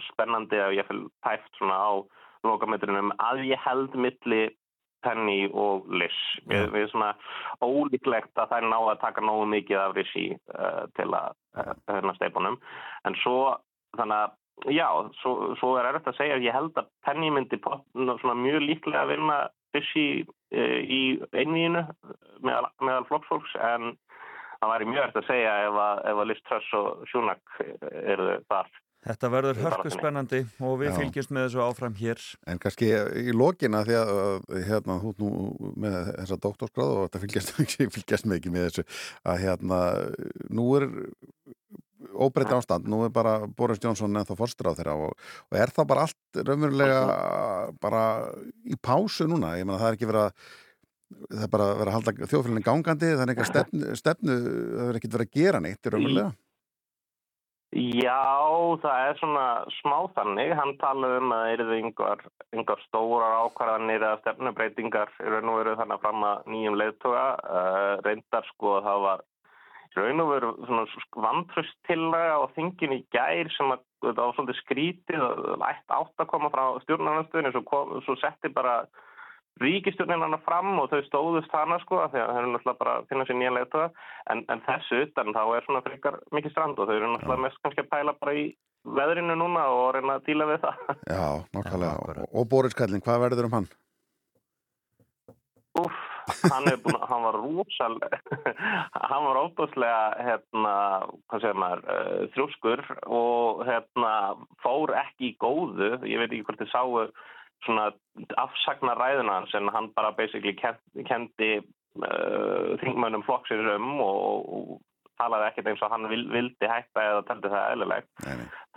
[0.07, 1.91] spennandi að ég fylg tæft svona á
[2.47, 4.47] lokametrinum að ég held milli
[5.03, 6.15] Penny og Liz
[6.49, 7.13] við, við svona
[7.63, 11.73] ólíklegt að það er ná að taka nógu mikið af Rissi uh, til að uh,
[11.87, 12.59] hérna steipunum
[13.07, 13.39] en svo
[13.97, 14.35] þannig að
[14.67, 14.87] Já,
[15.21, 19.13] svo, svo er erfitt að segja að ég held að Penny myndi mjög líklega að
[19.13, 19.39] vinna
[19.71, 21.01] Fishy e, í
[21.31, 21.85] einvíinu
[22.43, 23.93] meðal, meðal flokksfólks en
[24.59, 27.59] það væri mjög erfitt að segja ef að, ef að Liz Truss og Sjunak
[28.03, 28.71] eru þar.
[28.99, 30.95] Þetta verður hörku spennandi og við Já.
[30.97, 32.23] fylgjumst með þessu áfram hér.
[32.51, 35.29] En kannski í lokina því að að, hérna, ert nú
[35.79, 37.53] með þessa doktorskráð og þetta fylgjast,
[37.95, 38.85] fylgjast ekki með þessu
[39.23, 39.79] að hérna,
[40.51, 40.89] nú er
[42.13, 45.13] óbreytt ástand, nú er bara Boris Johnson ennþá fórstur á þeirra og,
[45.49, 47.03] og er það bara allt raunverulega
[47.83, 48.03] bara
[48.65, 50.43] í pásu núna, ég meina það er ekki verið að
[51.29, 54.99] það er bara verið að halda þjóðfélagin gangandi, það er eitthvað stefnu, stefnu það er
[54.99, 56.35] ekki verið að gera neitt raunverulega.
[57.69, 58.25] Já,
[58.81, 59.45] það er svona
[59.75, 60.53] smá þannig.
[60.57, 62.23] Hann talaði um að það eru yngar,
[62.57, 67.27] yngar stórar ákvarðanir eða stefnubreitingar í raun og veru þannig að fram að nýjum leiðtoga.
[67.45, 69.23] Uh, reyndar sko að það var
[69.97, 70.85] raun og veru svona
[71.25, 76.31] vantröstillaga á þingin í gær sem að þetta var svolítið skrítið og ætt átt að
[76.31, 78.83] koma frá stjórnarnarstöðinu svo, kom, svo setti bara
[79.59, 82.95] ríkistjórnin hana fram og þau stóðust hana sko af því að þau eru náttúrulega bara
[82.99, 83.89] að finna sér nýja leiðtoga.
[84.31, 87.61] En, en þessu utan þá er svona frekar mikið strand og þau eru náttúrulega mest
[87.65, 88.45] kannski að pæla bara í
[88.99, 90.85] veðrinu núna og reyna að díla við það.
[91.11, 91.25] Já,
[91.57, 93.69] nákvæmlega, og, og Boris Kallin, hvað verður um hann?
[95.79, 95.99] Úff,
[96.51, 97.97] hann búin hann var rúsal,
[99.11, 100.75] hann var óbúslega, hérna,
[101.31, 102.85] hvað segir maður, uh, þrjóskur
[103.19, 104.13] og hérna
[104.63, 106.99] fór ekki í góðu, ég veit ekki hvort þið sáu
[107.65, 107.89] svona
[108.39, 111.51] afsagna ræðuna hans en hann bara basically kendi,
[112.03, 114.77] uh, þingmönnum flokksins um og, og
[115.19, 118.11] talaði ekkert eins og hann vil, vildi hætta eða taldi það eðlilegt.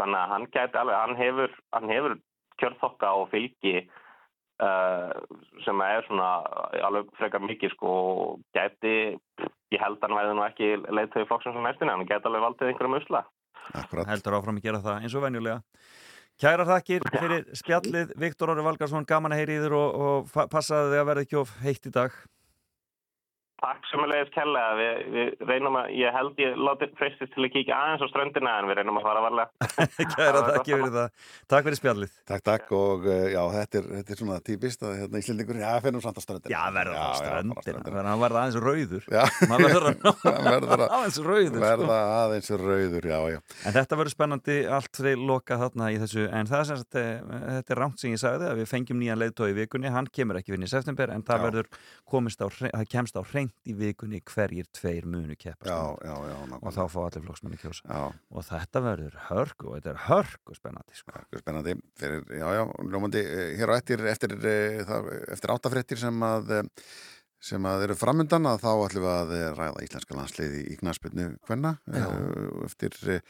[0.01, 1.59] Þannig að hann gæti alveg, hann hefur,
[1.93, 2.17] hefur
[2.63, 3.77] kjörþokka og fylgi
[5.65, 6.29] sem er svona
[6.87, 8.95] alveg frekar mikið sko og gæti
[9.73, 12.73] ég held að hann væði nú ekki leiðtöði flokksins á næstunni, hann geta alveg valdið
[12.73, 13.25] einhverjum usla.
[13.79, 14.09] Akkurat.
[14.11, 15.61] heldur áfram að gera það eins og venjulega
[16.43, 20.91] Kæra þakkir fyrir spjallið Viktor Orri Valgarsson, gaman að heyri í þér og, og passaðu
[20.91, 22.17] þig að verða ekki of heitt í dag
[23.63, 27.45] Takk sem að leiðis kella, við, við reynum að, ég held ég láti freistist til
[27.47, 29.51] að kíkja aðeins á ströndina en við reynum að fara varlega.
[30.17, 34.15] Kæra þakki fyrir það Takk fyrir spjallið Takk, takk og uh, já, þetta er, þetta
[34.17, 36.51] er svona típist að hérna, Íslendingur, já, finnum samt að ströndina.
[36.51, 37.95] Já, verða á ströndina, ströndina.
[37.95, 39.23] verða hann verða aðeins rauður Já.
[39.53, 41.63] Verður að- Hann verður að- aðeins rauður sko.
[41.63, 43.41] Verða aðeins rauður, já, já.
[43.63, 47.23] En þetta verður spennandi allt fyrir loka þarna í þessu en það er sem eh,
[47.61, 50.43] þetta er rámt sem ég sagði að við fengjum nýjan leiðtói í vikunni, hann kemur
[50.43, 50.59] ekki
[53.53, 56.07] vinn í vikunni hverjir tveir munu keppa Já, sko.
[56.07, 56.15] já,
[56.63, 60.95] og þá fá allir flokksmenni kjósa og þetta verður hörku og þetta er hörku spennandi
[60.99, 61.13] sko.
[61.15, 65.99] Hörku spennandi, fyrir, já, já, ljómandi, eh, hér á eftir, eftir, eh, það- eftir áttafréttir
[65.99, 66.63] sem að eh,
[67.43, 71.27] sem að eru framundan að þá ætlum við að eh, ræða íslenska landsliði í knaspinu
[71.49, 71.73] hvenna
[72.67, 73.23] eftir eh,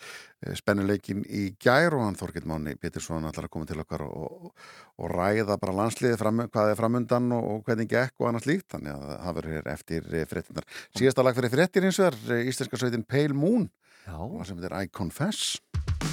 [0.58, 4.52] spennuleikin í gær og hann Þorkild Máni Pétursson ætlar að koma til okkar og,
[5.00, 8.92] og ræða bara landsliði fram, hvað er framundan og, hvernig gekk og annars líkt þannig
[8.94, 12.80] að það verður hér eftir eh, fréttinar síðasta lag fyrir fréttir eins og er íslenska
[12.80, 13.70] sveitin Pale Moon.
[14.02, 14.18] Já.
[14.18, 16.11] og sem þetta er I Confess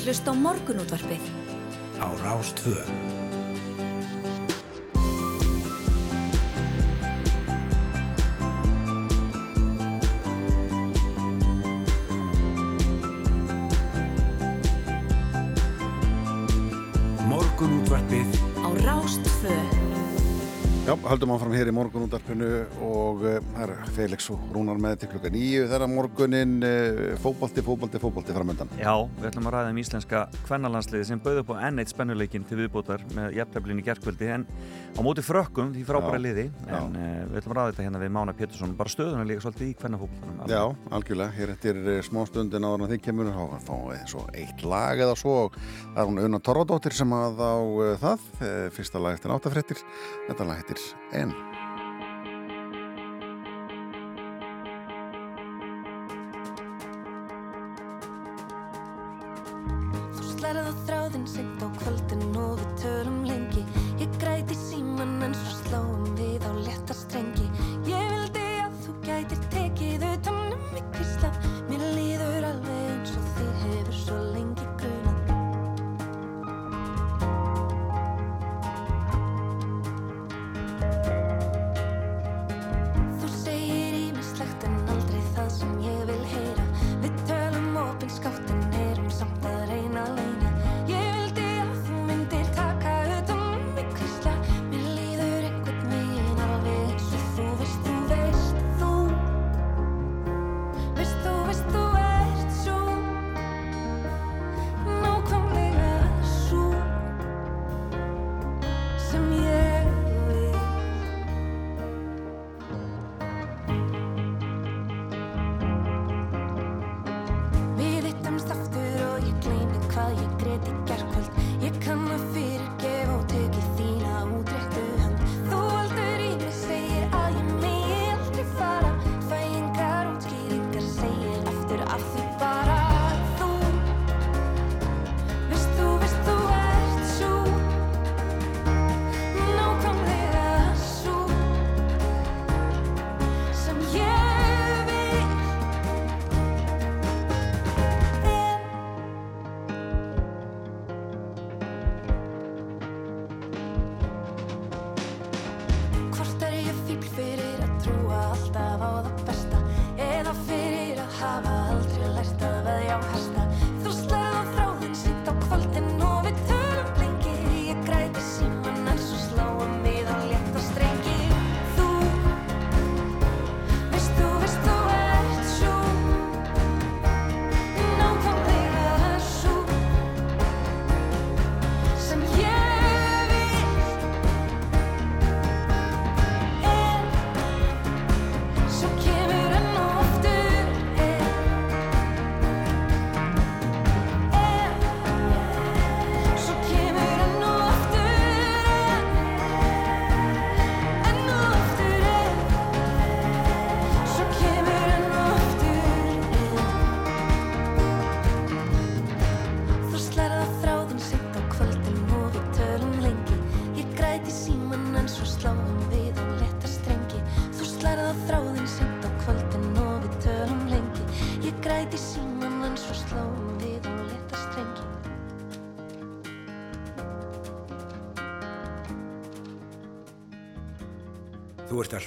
[0.00, 1.24] að hlusta á morgunútvarpið.
[2.00, 2.80] Á Rástvö
[21.20, 22.46] höldum áfram hér í morgunúndarpinu
[22.80, 27.60] og uh, það er Felix og Rúnar með til klukka nýju þeirra morgunin uh, fótbolti,
[27.66, 28.70] fótbolti, fótbolti framöndan.
[28.80, 32.62] Já, við ætlum að ræða um íslenska kvennalandsliði sem bauð upp á N1 spennuleikin til
[32.62, 34.46] viðbótar með jafnteflin í gerkvöldi en
[34.96, 38.12] á móti frökkum því frábæra liði en uh, við ætlum að ræða þetta hérna við
[38.16, 38.74] Mána Pétursson.
[38.78, 40.62] Bara stöðuna líka svolítið í kvennafótboltanum Já,
[40.98, 44.66] algjörlega, hér eftir uh, smá stundin áður en þið kemur þá fáum við svo eitt
[44.66, 45.38] lag eða svo.
[45.94, 48.28] Það er hún Una Torradóttir sem að á uh, það,
[48.76, 49.82] fyrsta lag eftir áttafréttir,
[50.28, 50.86] þetta lag eftir
[51.20, 51.34] En.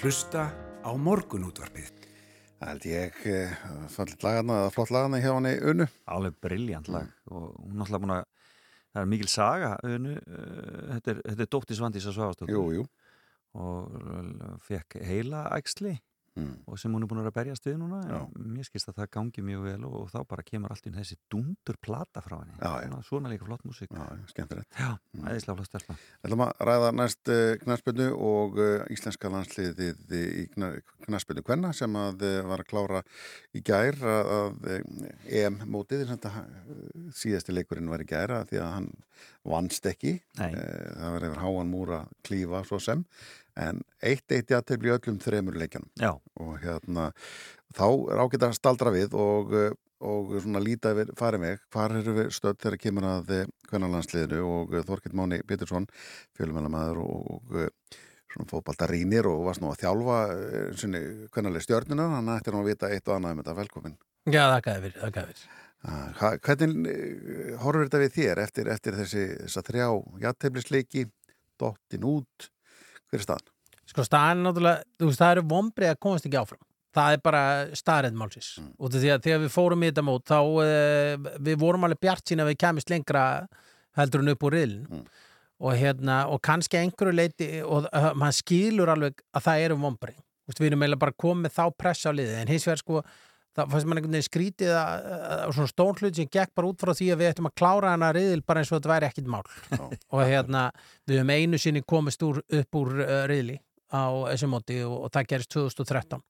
[0.03, 0.41] Að hlusta
[0.83, 1.91] á morgunútvarpið.
[2.59, 3.51] Það held ég uh,
[3.87, 5.85] fallit lagana eða flott lagana hjá hann í unnu.
[6.11, 8.25] Alveg briljant lag og hún er náttúrulega búin að
[8.91, 12.65] það er mikil saga Unu, uh, þetta er, þetta er dóttir Svandís að svafastóttur Jú,
[12.75, 12.83] jú.
[13.63, 13.95] og
[14.67, 15.93] fekk heila æxli
[16.33, 16.53] Mm.
[16.65, 18.15] og sem hún er búin að vera að berjast við núna Já.
[18.25, 20.97] en mér skilst að það gangi mjög vel og, og þá bara kemur allt einu
[20.97, 22.87] þessi dundur plata frá henni Já, já.
[22.87, 24.79] svona, svona líka flott músík Já, skemmtilegt.
[24.79, 30.15] Já, æðislega flott stelpa Við ætlum að ræða næst uh, knarspinnu og uh, íslenska landsliðið
[30.17, 33.03] í knarspinnu kvenna sem að uh, var að klára
[33.53, 35.13] í gær að, að uh,
[35.43, 36.15] EM-mótið,
[37.13, 38.89] síðasti leikurinn var í gær að því að hann
[39.47, 40.17] vannst ekki.
[40.39, 43.03] Það var yfir háan múra klífa svo sem
[43.59, 45.89] en eitt eitt játtöfli í öllum þremur leikjanum.
[46.41, 47.11] Og hérna
[47.75, 49.57] þá er ágætt að staldra við og
[50.03, 53.29] og svona líta yfir farið mig hvar eru við stödd þegar kemur að
[53.69, 54.41] kvennalandsliðinu?
[54.43, 55.87] Og Þorkild Máni Pétursson
[56.37, 57.99] fjölumennamæður og, og eh,
[58.33, 60.17] svona fótbaltarínir og varst nú að þjálfa
[60.81, 62.09] svona kvennalegi stjörnuna.
[62.17, 63.59] Hann ætti nú að vita eitt og annað um þetta.
[63.61, 65.45] Velkomin Já, fyrir, þakkaði fyrir.
[65.83, 69.87] Ah, Hvernig eh, horfur þetta við þér eftir, eftir þessi þrjá
[70.23, 71.07] jætteflisleiki
[71.59, 72.49] dottin út
[73.13, 73.49] hver er staðan?
[73.93, 76.63] Sko staðan er náttúrulega, þú veist, það eru vombrið að komast ekki áfram.
[76.93, 77.43] Það er bara
[77.77, 78.49] staðræð málsins.
[78.61, 78.71] Mm.
[78.77, 82.29] Og því að þegar við fórum í þetta mót, þá uh, við vorum alveg bjart
[82.29, 83.23] sín að við kemist lengra
[83.97, 84.89] heldur en upp úr riðlin.
[84.89, 85.05] Mm.
[85.63, 90.15] og hérna, og kannski einhverju leiti og uh, maður skilur alveg að það eru vombri,
[90.49, 93.03] við erum eiginlega bara komið þá pressa á liðið, en hins vegar sko
[93.53, 96.81] það fannst mann einhvern veginn skrítið að, að, svona stór hlut sem gekk bara út
[96.83, 99.29] frá því að við ættum að klára hana riðil bara eins og þetta væri ekkit
[99.29, 99.43] mál.
[100.13, 100.65] Og hérna,
[101.09, 103.59] við höfum einu sinni komist úr, upp úr uh, riðli
[103.93, 106.23] á þessu móti og, og það gerist 2013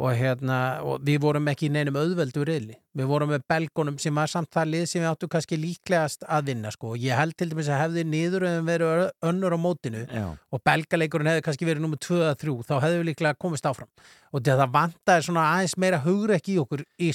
[0.00, 4.16] og hérna, og við vorum ekki í neinum auðveldu riðli, við vorum með belgunum sem
[4.16, 7.36] var samt það lið sem við áttu kannski líklegast að vinna sko, og ég held
[7.36, 10.24] til dæmis að hefði niður en verið önnur á mótinu Já.
[10.32, 13.90] og belgaleikurinn hefði kannski verið nummer 2-3 þá hefði við líklega komist áfram.
[14.32, 17.12] Og það vantaði svona aðeins meira hugrekk í okkur í,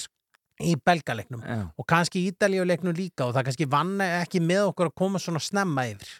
[0.61, 1.41] í belgaleiknum.
[1.41, 1.65] Já.
[1.73, 5.89] og kannski ídalíuleiknum líka og það kannski vann ekki með okkur að koma svona snemma
[5.89, 6.13] yfir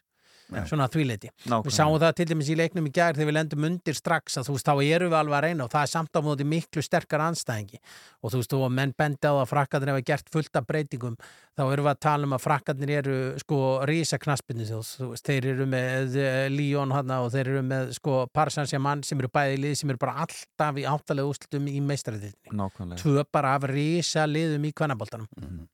[0.48, 0.62] Nei.
[0.70, 1.32] svona þvíleiti.
[1.44, 4.48] Við sáum það til dæmis í leiknum í gær þegar við lendum undir strax að
[4.48, 6.84] þú veist þá erum við alveg að reyna og það er samt á móti miklu
[6.86, 7.82] sterkar anstæðingi
[8.22, 11.20] og þú veist að menn bendi á að frakkarnir hefa gert fullt af breytingum
[11.58, 15.50] þá erum við að tala um að frakkarnir eru sko rísa knaspinu þú veist þeir
[15.54, 19.80] eru með uh, Líón hana og þeir eru með sko Parsan sem eru bæði lið
[19.82, 23.02] sem eru bara alltaf í áttalega úrslutum í Nákvæmlega.
[23.02, 25.68] tvö bara af rísa liðum í kvennaboltanum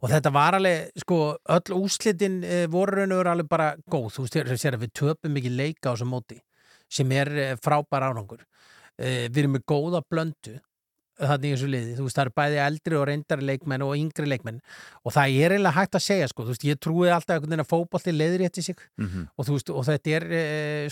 [0.00, 1.20] og þetta var alveg, sko,
[1.56, 5.34] öll úslitin e, voru raun og veru alveg bara góð, þú sér að við töpum
[5.36, 6.38] mikið leika á þessum móti,
[6.92, 8.44] sem er e, frábær árangur.
[8.96, 10.56] E, við erum með góða blöndu
[11.20, 14.30] þannig í þessu liði, þú veist, það eru bæði eldri og reyndari leikmenn og yngri
[14.30, 14.60] leikmenn.
[15.04, 17.64] Og það er eiginlega hægt að segja, sko, þú veist, ég trúi alltaf einhvern veginn
[17.64, 18.76] að fótbolti leiðir rétti sig.
[18.96, 19.28] Mhm.
[19.36, 20.42] og þú veist, og þetta er e,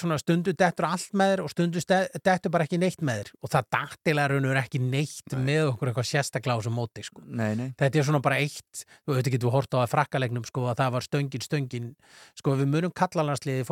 [0.01, 1.81] svona stundu dettur allt með þér og stundu
[2.25, 3.33] dettur bara ekki neitt með þér.
[3.43, 7.23] Og það dagtilega raun og veru ekki neitt með okkur eitthvað þessum móti, sko.
[7.27, 7.73] Nei, nei.
[7.79, 10.81] þetta er svona bara eitt þú veit ekki, þú hort á að frakkalegnum sko að
[10.81, 11.91] það var stöngin, stöngin
[12.39, 13.67] sko við munum kallalandsliði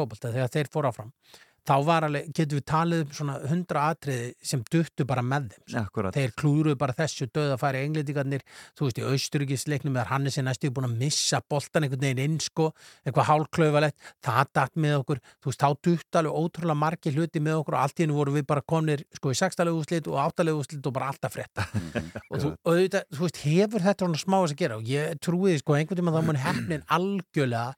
[1.68, 5.82] þá var alveg, getum við talið um svona hundra atriði sem duttu bara með þeim.
[5.82, 6.16] Akkurat.
[6.16, 8.42] þeir klúruðu bara þessu döð að fara englendingarnir,
[8.78, 12.38] þú veist, í austuríkisleiknum er Hannes er næstu búin að missa boltan einhvern veginn inn,
[12.42, 12.70] sko,
[13.06, 17.60] eitthvað hálklauvalegt það datt með okkur, þú veist, þá duttu alveg ótrúlega margir hluti með
[17.60, 20.64] okkur og allt í hennu voru við bara komnir, sko, í sextalegu úslit og áttalegu
[20.64, 21.68] úslit og bara alltaf frétta
[22.32, 25.62] og þú, auðvitað, þú veist, hefur þetta svona smá að gera og ég trúi því,
[25.62, 27.72] sko, einhvern tímann þá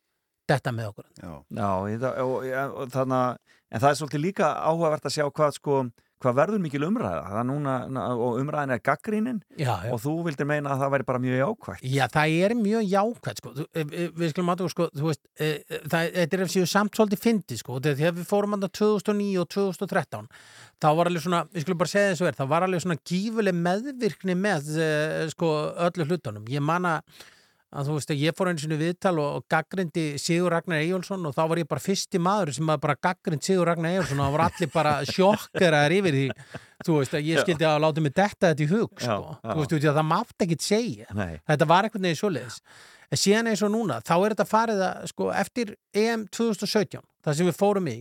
[0.48, 2.48] þetta með okkur Já, Já, og, og,
[2.80, 3.36] og, þannig að
[3.74, 5.84] en það er svolítið líka áhugavert að sjá hvað sko
[6.24, 9.90] hvað verður mikil umræða það núna, na- og umræðin er gaggrínin Já, já.
[9.92, 13.42] og þú vildir meina að það væri bara mjög jákvægt Já, það er mjög jákvæmt,
[13.42, 13.52] sko.
[13.74, 16.70] E- e- Við skulum aðtöku, sko, þú veist, e, e, það, þetta er ef séu
[16.70, 17.78] samt svolítið fyndið, sko.
[17.80, 20.28] Þegar þegar við fórum andan 2009 og 2013,
[20.80, 23.60] þá var alveg svona, við skulum bara segja þessu verð, þá var alveg svona gífuleg
[23.68, 24.72] meðvirkni með,
[25.34, 25.52] sko,
[25.90, 26.48] öllu hlutunum.
[26.48, 27.02] Ég manna
[27.74, 30.82] að þú veist að ég fór einu sinni í viðtal og, og gaggrindi Sigur Ragnar
[30.84, 34.20] Eyjólfsson og þá var ég bara fyrsti maður sem að bara gaggrind Sigur Ragnar Eyjólfsson
[34.22, 36.24] og það voru allir bara sjokkeraðar yfir því
[36.84, 37.44] þú veist að ég Já.
[37.44, 39.36] skildi að láta mig detta þetta í hug Já, sko.
[39.42, 39.52] já.
[39.54, 41.32] þú veist að það mátt ekkit segja Nei.
[41.50, 42.60] þetta var einhvern veginn svoleiðis
[43.14, 47.38] en síðan eins og núna, þá er þetta farið að sko, eftir EM 2017 það
[47.38, 47.98] sem við fórum í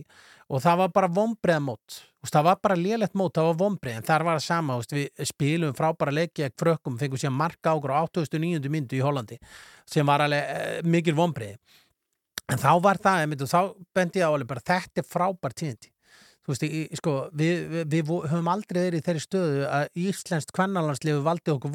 [0.48, 2.00] og það var bara vombreiðamót,
[2.32, 5.76] það var bara lélegt mót það var vombreið, en þar var það sama við spilum
[5.76, 8.68] frábæra ekki frökkum fengum síðan marka águr á 89.
[8.72, 9.40] myndu í Hollandi
[9.88, 11.58] sem var alveg eh, mikil vombreið
[12.52, 13.60] en þá var það, og þá
[13.96, 15.90] bendi ég á alveg bara þetta er frábær tíðindi.
[16.44, 20.52] Þú veist, í, sko, við, við, við höfum aldrei verið í þeirri stöðu að Íslenskt
[20.52, 21.72] kvennalandslifu valdi okkur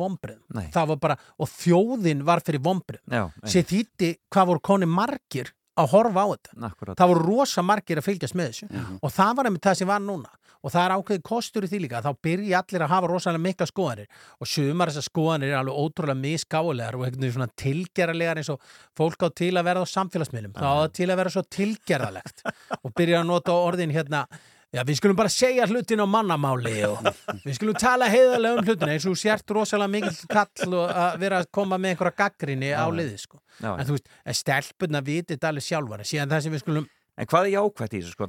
[0.91, 5.49] var bara, og þjóðin var fyrir vombrið Já, sér þýtti hvað voru koni margir
[5.79, 6.57] að horfa á þetta.
[6.69, 6.99] Akkurat.
[6.99, 8.83] það voru rosa margir að fylgjast með þessu.
[8.99, 10.35] Og það var einmitt það sem var núna.
[10.59, 13.67] Og það er ákveðið kostur í því líka þá byrja allir að hafa rosalega mikla
[13.69, 14.09] skoðanir.
[14.43, 18.65] Og sumar þessar skoðanir er alveg ótrúlega misgálegar og veginn svona tilgerðarlegar eins og
[18.99, 20.57] fólk á til að verða á samfélagsmiðlum.
[20.59, 22.43] Þá á til að vera svo tilgerðarlegt.
[22.83, 24.25] Og byrja að nota orðin hérna
[24.69, 26.99] Já, við skulum bara segja hlutin á mannamáli og
[27.41, 31.49] við skulum tala heiðarlega um hlutina eins og sért rosalega mikill kall að vera að
[31.57, 33.41] koma með einhverja gaggrinni á liði, sko.
[33.57, 34.11] Já, En þú veist,
[34.43, 36.87] stelpunna vitið þetta alveg sjálfar, síðan það sem við skulum
[37.19, 38.27] En hvað er jákvætt í þessu sko?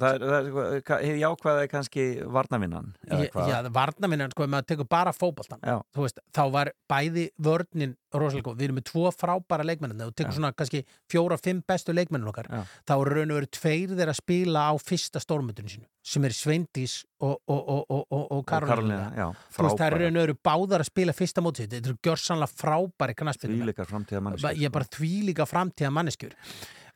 [1.05, 2.91] Hið jákvæða er kannski varnavinnan?
[3.07, 5.13] Já, varnaminnan, sko, ef maður tekur bara
[5.95, 10.17] þú veist, þá var bæði vörnin rosalega góð, við erum með tvo frábæra leikmennina og
[10.19, 10.39] tekur Já.
[10.41, 10.81] svona kannski
[11.11, 12.65] fjóra, fimm bestu leikmennin okkar, Já.
[12.89, 16.35] þá eru raun og veru tveir þeirra að spila á fyrsta stórmyndinu sínu sem er
[16.35, 19.13] Sveindís og, og, og, og, og, og Karolina
[19.53, 22.59] þú veist, það eru raun og veru báðar að spila fyrsta mótið, þetta eru gjörsanlega
[22.65, 23.55] frábæri knaspinu
[24.97, 26.35] Þvíleikar framtíða manneskjur.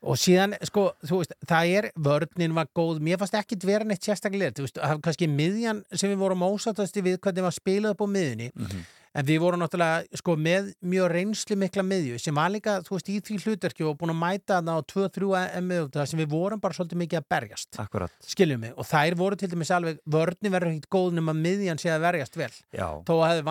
[0.05, 4.05] Og síðan, sko, þú veist, það er vörnin var góð, mér fannst ekki vera neitt
[4.05, 7.95] sérstaklega, þú veist, það var kannski miðjan sem við vorum ósattast við hvernig var spilað
[7.95, 8.85] upp á miðjunni, Mhm.
[9.15, 13.09] en við vorum náttúrulega, sko, með mjög reynslu mikla miðju, sem var líka, þú veist,
[13.09, 16.59] í því hlutverki og búin að mæta þarna á 2-3 miðjum, það sem við vorum
[16.61, 17.79] bara svolítið mikið að berjast.
[17.79, 18.11] Akkurat.
[18.21, 21.89] skiljum mig, og þær voru til dæmis alveg vörni verður ekkit góð nema miðjan sé
[21.89, 22.51] að verjast vel.
[22.73, 23.01] Já.
[23.03, 23.43] þó að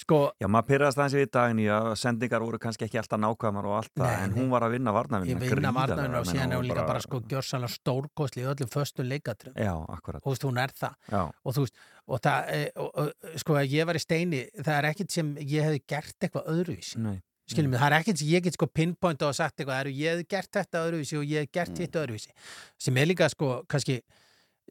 [0.00, 3.20] í sko, Já, maður pyrrast aðeins við daginn í að sendingar voru kannski ekki alltaf
[3.20, 6.28] nákvæmar og allt það, Nei, en hún var að vinna ég varnavinn vinna varnavinn og
[6.30, 10.24] síðan er hún líka bara sko gjörsanlega stórkosli í öllum föstum leikatrum Já, akkurat.
[10.24, 10.94] Þú veist, hún er það.
[11.12, 14.76] Já, og þú veist, og það, e, og, og, sko, ég var í steini, það
[14.78, 17.02] er ekkit sem ég hefði gert eitthvað öðruvísi.
[17.04, 17.18] Nei
[17.50, 20.28] skiljum mig, það er ekkert sem ég get sko pinpoint og sagt eitthvað, ég hef
[20.30, 21.80] gert þetta öðruvísi og ég hef gert Mm.
[21.82, 22.30] hitt öðruvísi.
[22.78, 24.00] Sem er líka sko, kannski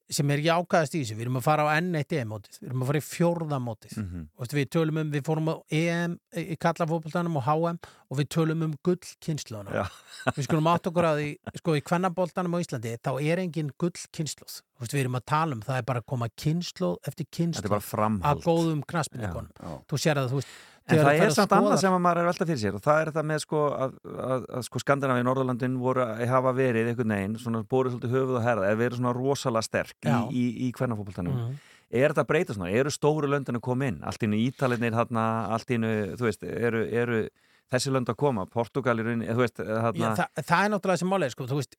[0.09, 2.89] sem er jákaðast í þessu, við erum að fara á N1 EM-mótið, við erum að
[2.89, 4.07] fara í fjórðamótið mm.
[4.09, 4.55] -hmm.
[4.57, 7.77] við tölum um, við fórum á EM í kallafótboltanum og HM
[8.09, 9.83] og við tölum um gullkynnslóðuna Já.
[10.33, 11.29] við skulum átt okkur að því,
[11.61, 14.57] sko í kvennaboltanum á Íslandi, þá er engin gullkynnslóð
[14.87, 17.77] við erum að tala um, það er bara að koma kynnslóð eftir kynnslóð
[18.23, 20.57] að góðum knaspinnikonum þú sér að þú veist
[20.89, 23.01] En það er samt annað sem að maður er að velta fyrir sér og það
[23.01, 27.15] er þetta með sko að, að, að sko Skandinavíu Norðurlandin voru að hafa verið einhvern
[27.15, 30.19] veginn, svona bórið svolítið höfuð og herða, er verið svona rosalega sterk í, Já.
[30.29, 31.35] í, í hvernafótboltanum.
[31.35, 31.59] Mhm.
[31.89, 32.71] Er þetta að breyta svona?
[32.77, 34.01] Eru stóru löndin að koma inn?
[34.05, 37.21] Allt innu Ítalinir allt innu, þú veist, eru, eru
[37.73, 38.45] þessi lönd að koma?
[38.49, 40.11] Portugal í rauninni, þú veist, þarna...
[40.17, 41.77] Já, það, er náttúrulega sem málega, sko, þú veist,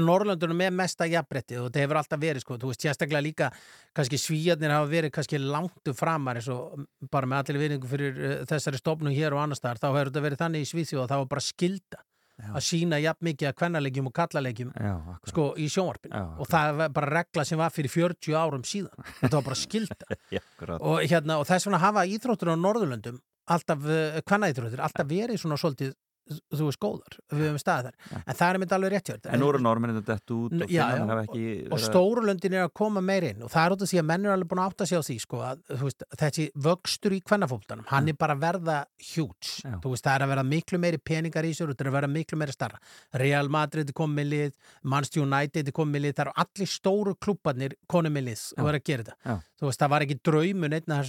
[0.00, 3.50] Norrlöndunum er mesta jafnbretti og það hefur alltaf verið, sko, þú veist, sérstaklega líka
[3.96, 8.36] kannski svíjarnir hafa verið kannski langtu framar eins og bara með allir viðningu fyrir uh,
[8.50, 11.24] þessari stofnum hér og annars þar, þá hefur þetta verið þannig í Svíþjóð að það
[11.24, 12.04] var bara skilda
[12.40, 12.52] Já.
[12.56, 14.92] að sína jafn mikið að kvennalegjum og kallalegjum Já,
[15.28, 19.08] sko í sjónvarpinu Já, og það var bara regla sem var fyrir 40 árum síðan
[19.18, 19.58] þetta var bara
[20.40, 20.78] akkurat.
[20.80, 23.18] og, hérna, og þess vegna hafa íþróttur á Norðurlöndum
[23.50, 25.94] alltaf, uh, kvennaíþróttur, alltaf verið svona svolítið,
[26.30, 27.16] þú veist, góðar.
[27.34, 29.32] Við höfum staðið þar, en það er myndi alveg rétt hjá þér.
[29.34, 31.44] En nú eru norminni þetta út N- og já, já, ekki...
[31.70, 33.42] og að- stórulöndin er að koma meir inn.
[33.46, 35.02] Og það er út af því að menn er alveg búin að átta sig á
[35.06, 38.78] því sko, að, veist, þessi vöxtur í kvennafólkdanum, hann er bara að verða
[39.10, 42.12] hjúts, það er að verða miklu meiri peningar í sér og það er að verða
[42.14, 42.80] miklu meiri starra.
[43.20, 44.52] Real Madrid er komið lið
[44.82, 48.80] Manchester United er komið lið, það eru allir stóru klubbarnir konum með lið og verða
[48.80, 49.38] að gera þetta.
[49.60, 51.00] Veist, það var ekki draumun einna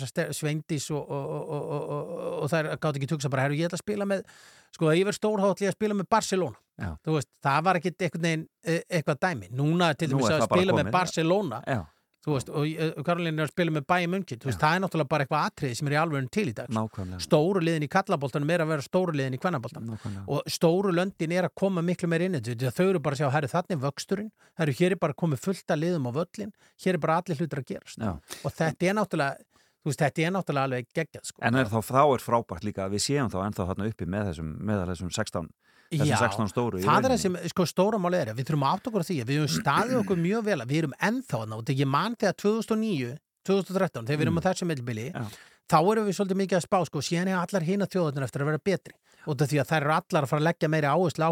[0.92, 3.80] og, og, og, og, og, og, og það gátt ekki tuksa bara, herru, ég ætla
[3.80, 4.26] að spila með
[4.76, 6.60] sko, að ég verð stór þá ætla ég að spila með Barcelona
[7.06, 10.48] veist, það var ekki einhvern veginn eh, eitthvað dæmi, núna til Nú dæmis er að
[10.50, 10.94] spila með.
[10.94, 11.82] Barcelona Já,
[12.26, 14.82] þú veist, og uh, Karolín er að spila með Bayern München, þú veist, það er
[14.84, 16.78] náttúrulega bara eitthvað atriði sem er í alveg til í dag sko.
[16.78, 17.22] nákvæmlega.
[17.26, 20.26] stóru liðin í kallaboltanum er að vera stóru liðin í kvennaboltanum Nákvæmlega.
[20.28, 23.52] og stóru löndin er að koma miklu meir inn þau eru bara að sjá, herru
[23.54, 24.32] þannig vöxturinn,
[24.62, 26.54] herru hér er bara komið fullt að liðum á völlin,
[26.86, 28.14] hér er bara allir hlutur að gerast Já.
[28.18, 29.50] og þetta er náttúrulega
[29.82, 31.42] þú veist, þetta er náttúrulega alveg geggjað sko.
[31.48, 34.30] En er þá, þá er frábært líka að við séum þá ennþá þarna uppi með
[34.32, 35.50] þessum, með þessum 16,
[35.92, 38.92] þessum Já, 16 stóru það er sem sko, stóra máli er, við þurfum að átta
[38.92, 41.58] okkur á því að við höfum staðið okkur mjög vel að við erum ennþá þarna
[41.60, 44.40] og þegar ég man þegar 2009 2013, þegar við erum Mm.
[44.40, 45.26] á þessu meðlbili Já.
[45.70, 48.52] Þá erum við svolítið mikið að spá sko, síðan er allar hina þjóðarnir eftir að
[48.52, 48.96] vera betri.
[49.30, 51.32] Út af því að þær eru allar að fara að leggja meiri áherslu á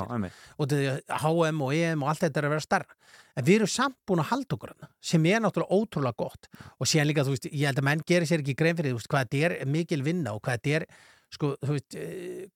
[0.00, 0.38] Já, einmitt.
[0.56, 2.96] og því að HM og EM og allt þetta er að vera starra
[3.36, 6.48] en við erum samt búin að halda okkur hana sem er náttúrulega ótrúlega gott.
[6.80, 9.10] Og síðan líka, þú veist, ég held að menn gerir sér ekki grein fyrir, veist,
[9.12, 10.88] hvað þetta er mikil vinna og hvað þetta er,
[11.36, 12.00] sko, þú veist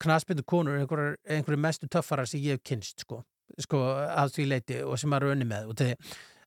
[0.01, 3.20] knaspindu konur, einhverjur, einhverjur mestu töffarar sem ég hef kynst, sko
[3.60, 5.70] sko, að því leiti og sem maður unni með.
[5.70, 5.90] Og því,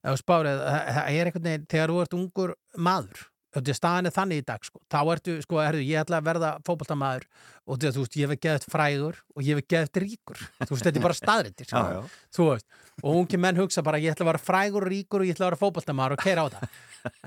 [0.03, 2.55] það er einhvern veginn, þegar þú ert ungur
[2.89, 3.25] maður
[3.55, 7.23] staðan er þannig í dag, sko þá ertu, sko, herðu, ég ætla að verða fótboltamaður
[7.67, 10.99] og þú veist, ég hef geðt frægur og ég hef geðt ríkur, þú veist, þetta
[10.99, 12.01] er bara staðrindir, sko, Já, já.
[12.37, 12.67] þú veist
[13.03, 15.45] og ungi menn hugsa bara, ég ætla að vera frægur og ríkur og ég ætla
[15.47, 16.63] að vera fótboltamaður og keira á það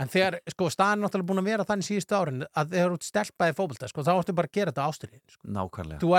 [0.03, 2.97] en þegar, sko, staðan er náttúrulega búin að vera þannig síðustu árin að þegar þú
[2.99, 5.43] ert stelpaði fótbolta, sko, þá ættu bara að gera þetta ástyrðin, sko.
[5.57, 6.01] Nákvæmlega.
[6.03, 6.11] þú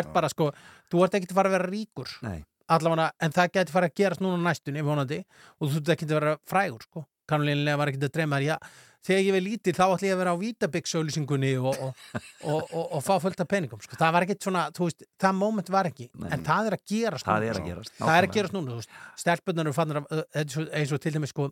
[9.01, 11.93] ekkert þegar ég var lítil þá ætla ég að vera á Vítabix-auðlýsingunni og, og,
[12.43, 15.35] og, og, og fá fullt af peningum, sko, það var ekkit svona, þú veist, það
[15.41, 16.29] moment var ekki, Nei.
[16.35, 17.69] en það er að gerast Það núna, er að sko.
[17.71, 18.77] gerast, það er að gerast núna,
[19.23, 20.01] stelpunar eru fannir
[20.41, 21.49] er svo- eins og til dæmis, sko,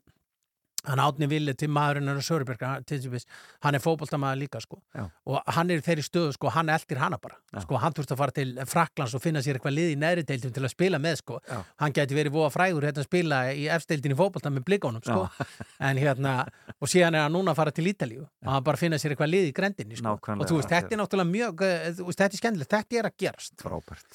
[0.88, 3.26] hann átni villi til maðurinn er til dæmis,
[3.66, 4.80] hann er fótboltamaður líka, sko,
[5.26, 8.22] og hann er í þeirri stöðu, sko, hann eldir hana bara, sko, hann þurft að
[8.22, 11.16] fara til Fraklands og finna sér eitthvað lið í neðri deildum til að spila með,
[11.24, 11.40] sko,
[11.82, 15.28] hann geti verið voða frægur hérna að spila í efsteildin í fótbolta með blikonum, sko,
[15.90, 16.36] en hérna
[16.80, 19.34] og síðan er hann núna að fara til Ítalíu og hann bara finna sér eitthvað
[19.34, 20.16] lið í grendinni, sko.
[20.16, 23.10] Og þú veist, þetta er náttúrulega mjög, eh, þú veist, þetta er skemmtilegt, þetta er
[23.10, 23.56] að gerast.
[23.60, 24.08] Frábært.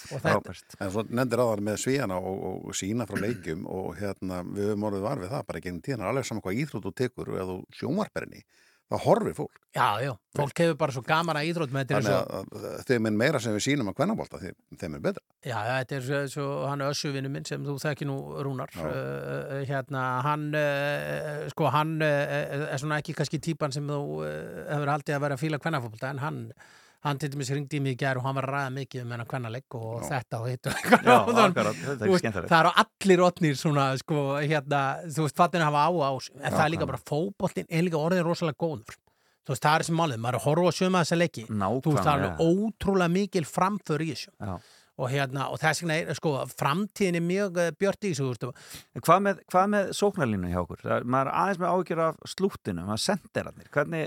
[6.54, 6.63] Og þetta- Frábært.
[6.63, 6.63] En svo nefndir aðar með svíjana og, og sína frá leikjum og hérna við höfum
[6.63, 7.59] orðið var við það bara gegn tíðan alveg saman hvað íþrótt þú tekur eða þú
[7.81, 8.43] sjónvarperinni
[8.85, 9.55] þá horfir fólk.
[9.75, 12.19] Já, já, fólk hefur bara svo gaman að íþrótt með þetta Þannig svo,
[12.61, 14.55] að, þeim er meira sem við sínum að kvennabólta þeim,
[14.95, 15.23] er betra.
[15.41, 20.03] já, þetta er svo, svo hann össuvinu minn sem þú þekki nú Rúnar uh, hérna,
[20.29, 24.21] hann uh, sko, hann uh, er svona ekki kannski típan sem þú
[24.69, 26.41] hefur haldið að vera að fíla kvennafólta en hann
[27.05, 29.11] hann til dæmis ringdi í mig í gær og hann var að ræða mikið um
[29.15, 31.03] hennar kvennalegg og þetta og hitt og eitthvað.
[32.49, 34.83] það eru allir otnir svona, sko, hérna,
[35.13, 36.33] þú veist, fattin að hafa á á þessu.
[36.41, 38.97] en Já, það er líka bara fótboltinn er líka orðin rosalega góður.
[39.45, 41.43] Þú veist, það er sem málið, maður er að horfa að sjöma þessa leiki.
[41.85, 44.31] Þú veist, það er ótrúlega mikil framför í þessu.
[44.95, 48.51] Og hérna, og þess vegna er, sko, framtíðin er mjög uh, björt í þessu,
[49.03, 50.85] hvað með, hvað með sóknarlínu hjá okkur?
[50.87, 53.71] Er, maður er aðeins með áhyggjur af slúttinu, maður sendirarnir.
[53.75, 54.03] Hvernig,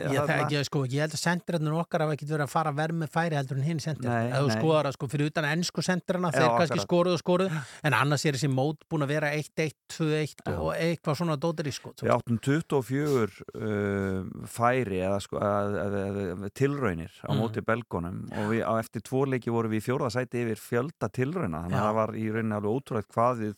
[0.48, 3.36] Ég, sko, ég held að sendirarnir okkar hafa ekkert verið að fara verð með færi
[3.38, 6.38] heldur en hinn sendir Nei, ef þú skoðar að sko fyrir utan ennsku sendirana Já,
[6.40, 10.44] þeir kannski skoruðu og skoruðu en annars er þessi mót búin að vera 1-1, 2-1
[10.56, 16.26] og eitthvað svona dótir í sko Við áttum 24 uh, færi eða, sko, eða, eða,
[16.38, 17.42] eða tilraunir á Mhm.
[17.42, 21.10] móti belgónum og við, á eftir tvo leiki vorum við í fjórða sæti yfir fjölda
[21.18, 23.56] tilrauna þannig að það var í rauninni alveg ótrúlega hvað við,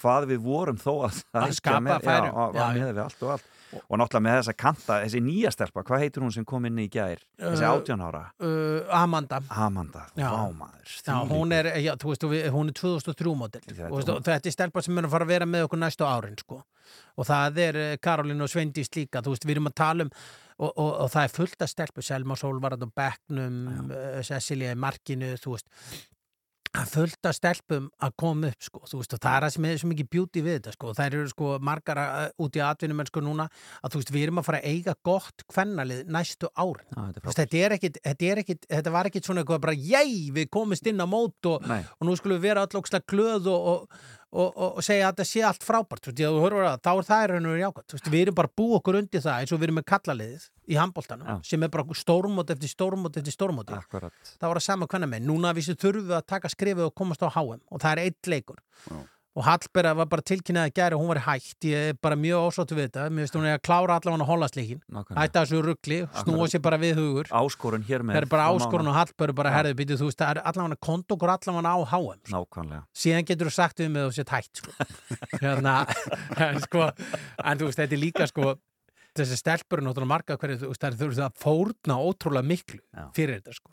[0.00, 2.38] hvað við vorum þó að, Að skapa færum.
[2.38, 3.50] og allt.
[3.88, 6.90] Og náttúrulega með þessa kanta, þessi nýja stelpa hvað heitir hún sem kom inn í
[6.92, 7.22] gær?
[7.40, 8.20] Þessi Uh, 18 ára?
[8.44, 9.38] uh, Amanda.
[9.48, 10.26] Amanda, Já.
[10.28, 14.22] vámaður Já, hún er, já, þú veist, og hún er 2003 model Þetta- og, og
[14.28, 16.60] þetta er stelpa sem er að fara að vera með okkur næstu árin sko.
[17.16, 20.10] og það er eh, Karolín og Sveindís líka, þú veist, við erum að tala um
[20.58, 24.78] og, og, og það er fullt af stelpu Selma Sólvarad og Becknum uh, Cecilia í
[24.78, 25.72] markinu, þú veist
[26.72, 29.54] það er fullt af stelpum að koma upp sko, þú veist, og það er það
[29.54, 32.00] sem er svo mikið beauty við þetta, sko, það eru sko margar
[32.40, 33.48] út í atvinnum sko núna,
[33.82, 36.88] að þú veist, við erum að fara að eiga gott kvennalið næstu árin.
[36.96, 39.76] Er Þú veist, þetta er ekkit, þetta er ekkit, þetta var ekkit svona eitthvað bara,
[39.76, 40.02] jæ,
[40.38, 44.02] við komist inn á mót og, og nú skulum við vera allókslega glöð og, og,
[44.32, 47.32] og, og, og segja að þetta sé allt frábært, veist, að þá er það er
[47.34, 49.68] raunur jákvæmt, þú veist, við erum bara að búa okkur undir það eins og við
[49.68, 51.34] erum með kallaliðið í handbóltanum Já.
[51.50, 53.36] sem er bara stórmót eftir stórmót eftir
[53.76, 54.32] Akkurat.
[54.40, 57.24] það var að sama hvernig með, núna vissu þurfum við að taka skrifið og komast
[57.24, 58.62] á HM og það er eitt leikur
[59.32, 62.48] og Hallberga var bara tilkynnað að gæra og hún var hætt, ég er bara mjög
[62.50, 63.04] ósáttu við þetta.
[63.08, 64.82] Mér finnst hún að klára allavega hólasleikin
[65.16, 67.30] hætta þessu ruggli, snúa sér bara við hugur.
[67.32, 70.34] Áskorun hér með það er bara áskorun og Hallberg bara herðu býtu þú veist, það
[70.34, 72.82] er allavega kontokur allavega á HM Nákvæmlega.
[73.04, 74.76] Síðan getur þú sagt við og sétt hætt sko.
[75.44, 75.78] hérna,
[76.36, 78.52] en, sko, en þú veist, þetta er líka sko
[79.16, 82.78] þessi stelpur er náttúrulega marga hverju þú veist, það er þurfið að fórna ótrúlega miklu
[83.16, 83.72] fyrir þetta sko,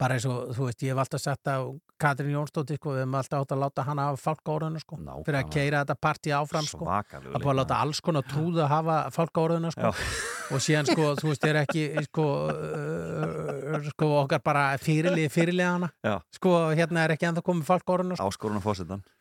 [0.00, 1.72] bara eins og, þú veist, ég hef alltaf sagt að
[2.04, 5.52] Katrín Jónsdóttir, sko, við hefum alltaf átt að láta hana hafa fálkaórðuna, sko, fyrir að
[5.54, 9.92] keira þetta partí áfram, sko, að búið að láta alls konar trúða hafa fálkaórðuna, sko
[10.52, 15.88] og síðan, sko, þú veist, er ekki sko, uh, sko okkar bara fyrirlið, fyrirlið hana.
[16.04, 16.18] Já.
[16.36, 18.28] sko, hérna er ekki ennþá komið fálkaórðuna, sko.
[18.28, 18.60] Áskorun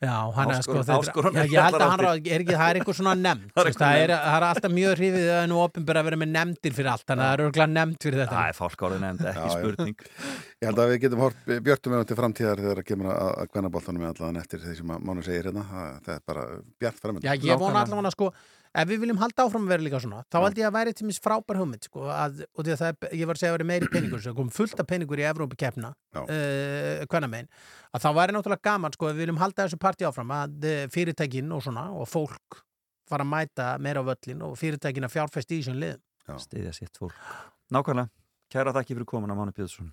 [0.04, 2.98] Já, hann er sko, já, er ég held að hann er ekki, það er eitthvað
[3.00, 6.08] svona nefnd Það er það, er, það er alltaf mjög hrifið að nú opinbera að
[6.10, 8.38] vera með nefndir fyrir allt þannig að það er örgulega nefnd fyrir þetta.
[8.38, 9.56] Það er fólkárið nefnd, ekki Já, já.
[9.60, 9.98] spurning.
[10.64, 13.48] Ég held að við getum hort björtum með til framtíðar þegar það kemur að, að
[13.54, 15.64] kvennaboltanum með allan eftir því sem að Mánu segir hérna.
[15.70, 16.44] Það, það er bara
[16.84, 17.00] bjart
[18.74, 21.08] ef við viljum halda áfram að vera líka svona þá held ég að væri til
[21.08, 23.58] mis frábær hugmynd sko, að, og því að það er, ég var að segja að
[23.58, 27.52] vera meiri peningur svo kom fullt af peningur í Evrópu keppna uh, hvernig megin
[27.94, 30.86] að þá væri náttúrulega gaman sko ef við viljum halda þessu partí áfram að uh,
[30.94, 32.64] fyrirtækin og svona og fólk
[33.10, 36.04] fara að mæta meira á völlin og fyrirtækin að fjárfesti í þessum liðum.
[36.40, 37.18] Stiðja sitt fólk.
[37.74, 38.10] Nákvæmlega,
[38.54, 39.92] kæra þakki fyrir komin að Máni Pjöðsson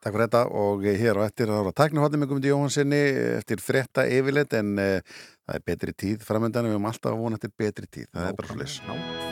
[0.00, 3.00] Takk fyrir þetta og hér á eftir ára tæknihotni með Guðmundi Jóhansinni
[3.36, 7.40] eftir frétta yfirleitt en uh, það er betri tíð framöndan við höfum alltaf að vona
[7.40, 8.08] eftir betri tíð.
[8.14, 9.29] Það er bara svo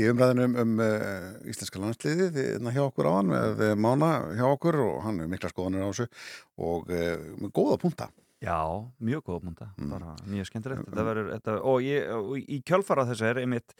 [0.00, 4.44] í umræðinum um uh, íslenska landsliðið hérna hjá okkur á hann með uh, Mána hjá
[4.48, 6.08] okkur og hann er mikla skoðanir á þessu
[6.60, 8.10] og uh, með góða punta.
[8.44, 8.60] Já,
[9.00, 10.88] mjög góða múnda, bara mjög skemmtilegt.
[10.90, 13.72] Þetta verður, þetta, og, ég, og í kjölfara þessu er einmitt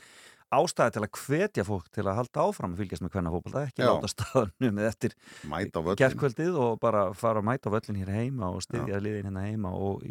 [0.54, 3.82] ástæði til að hvetja fólk til að halda áfram að fylgjast með hvernig fókbalta, ekki
[3.82, 3.88] Já.
[3.90, 5.14] láta staðanum eftir
[5.98, 10.04] gerkvöldið og bara fara að mæta völlin hér heima og styðja liðin hérna heima og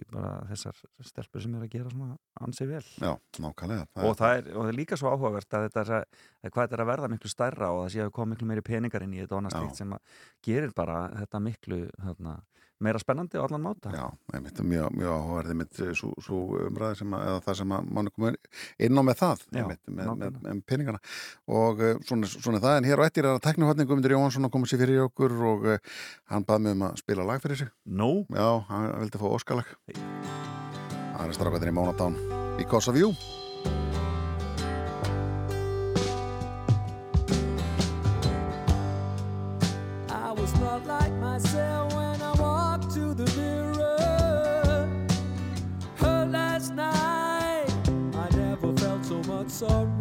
[0.49, 3.13] þessar stelpur sem er að gera svona ansið vel Já,
[3.45, 3.87] nákvæmlega.
[4.03, 6.63] og það, er, og það er líka svo áhugavert að þetta er að, að hvað
[6.67, 9.15] þetta er að verða miklu stærra og það sé að koma miklu meiri peningar inn
[9.15, 9.61] í þetta og annars Já.
[9.63, 9.95] slíkt sem
[10.49, 12.35] gerir bara þetta miklu þarna,
[12.83, 13.93] meira spennandi á allan máta.
[13.95, 14.05] Já,
[14.35, 18.15] einmitt, mjög, mjög áhugaverði mitt svo, svo umræði sem að, það sem að mann er
[18.15, 18.39] komin
[18.87, 21.03] inn á með það, Já, einmitt, með, með, með peningana.
[21.61, 24.49] Og uh, svona, svona er það, en hér á eftir er að teknihotning Guðmundur Jóhansson
[24.49, 25.93] að koma sér fyrir okkur og uh,
[26.33, 27.73] hann bað mig um að spila lag fyrir sig.
[27.85, 28.11] No?
[28.33, 29.73] Já, hann vildi fá óskalag
[31.13, 32.17] Það er strafgættin í Mónatán
[32.57, 33.13] Because of you.
[40.09, 41.82] I was not like myself
[49.63, 49.92] so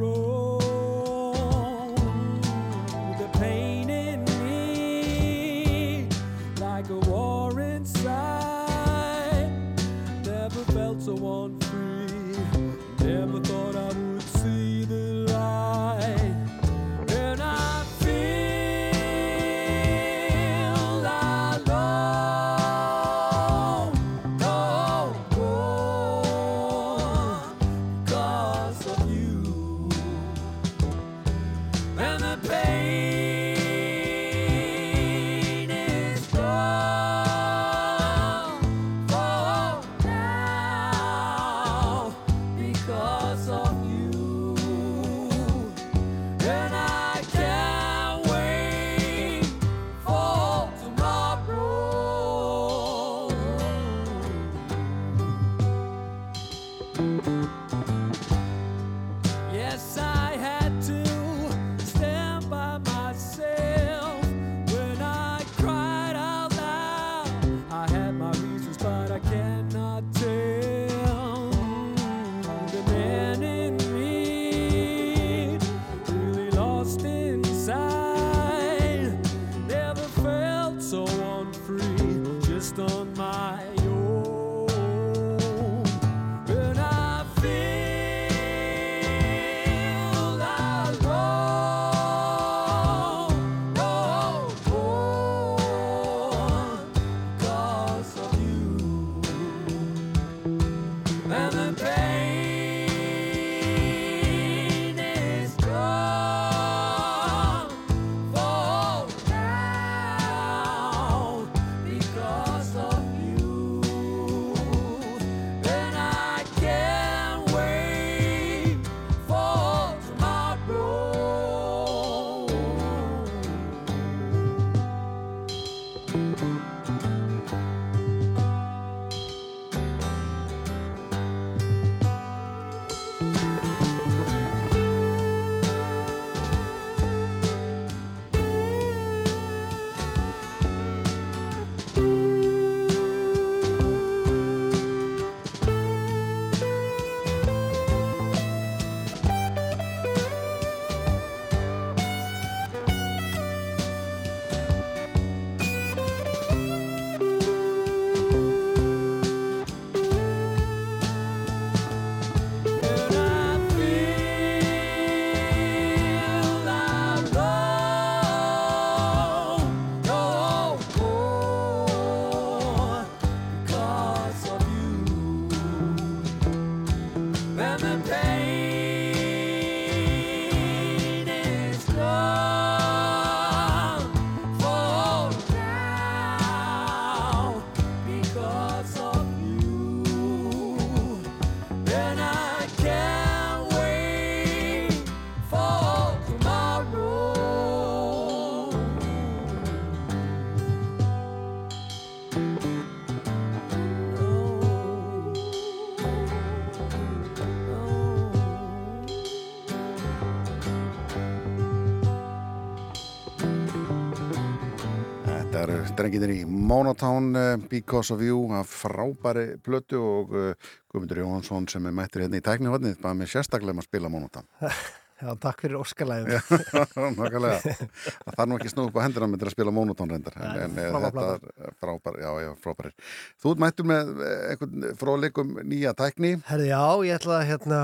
[216.02, 221.86] Drenginir í Monotone uh, Because of You af frábæri plötu og uh, Guðmundur Jóhansson sem
[221.86, 224.66] er mættur hérna í tæknihotnið bara með sérstaklega um að spila Monotone
[225.22, 226.40] Já, takk fyrir óskalæðum.
[226.50, 230.80] Það þarf nú ekki snúð upp á hendina með að spila Monotone reyndar en, en
[230.82, 231.26] eh, þetta
[231.68, 232.96] er frábær, já, já, frábærir.
[233.38, 236.32] Þú mættur með eh, einhvern fróðleikum nýja tækni.
[236.48, 237.78] Herði, já, ég ætla að hérna,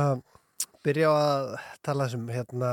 [0.88, 1.50] byrja á að
[1.86, 2.72] tala um hérna,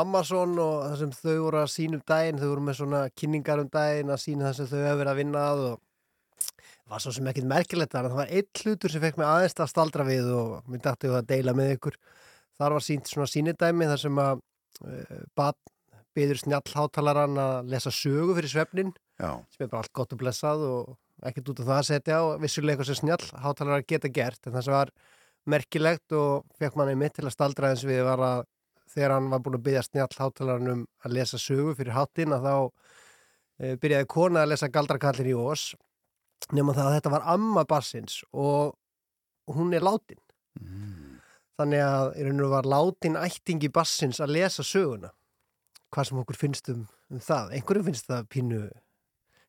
[0.00, 3.62] Amazon og það sem þau voru að sína um daginn, þau voru með svona kynningar
[3.62, 5.82] um daginn að sína það sem þau hefur verið að vinna að og
[6.86, 9.56] var svo sem ekkit merkilegt þar, en það var einn hlutur sem fekk mig aðeins
[9.58, 11.96] að staldra við og mér dætti að deila með ykkur.
[12.56, 14.44] Þar var sínt svona sínidæmi þar sem að
[14.86, 15.58] uh, bad
[16.16, 19.42] byður snjallhátalaran að lesa sögu fyrir svefnin Já.
[19.52, 20.94] sem er bara allt gott og blessað og
[21.26, 24.76] ekkert út af það að setja vissulega eitthvað sem snjallhátalarar geta gert en það sem
[24.76, 24.92] var
[25.50, 28.44] merkilegt og fekk manni mitt til að staldra eins við var að
[28.92, 32.54] þegar hann var búin að byggja snjallhátalaran um að lesa sögu fyrir hátinn að þá
[32.56, 35.68] e, byrjaði kona að lesa galdrakallin í ós
[36.54, 38.76] nema það að þetta var amma barsins og
[39.56, 40.20] hún er látin.
[41.56, 45.12] Þannig að í raun og var látin ættingi bassins að lesa söguna.
[45.94, 46.82] Hvað sem okkur finnst um,
[47.12, 47.54] um það.
[47.56, 48.60] Einhverjum finnst það pínu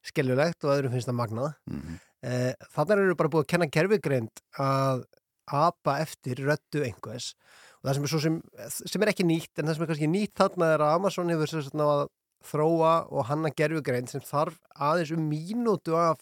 [0.08, 1.56] skellulegt og öðrum finnst það magnað.
[1.68, 1.98] Mhm.
[2.24, 5.04] eh, þannig eru bara búið að kenna gerfigreind að
[5.48, 7.34] apa eftir röddu einhvers.
[7.80, 8.38] Og það sem er svo sem,
[8.74, 11.70] sem er ekki nýtt en það sem er kannski nýtt þarna er að Amazon hefur
[11.78, 12.06] ná að
[12.48, 16.22] þróa og hanna gerfigreind sem þarf aðeins um mínútu af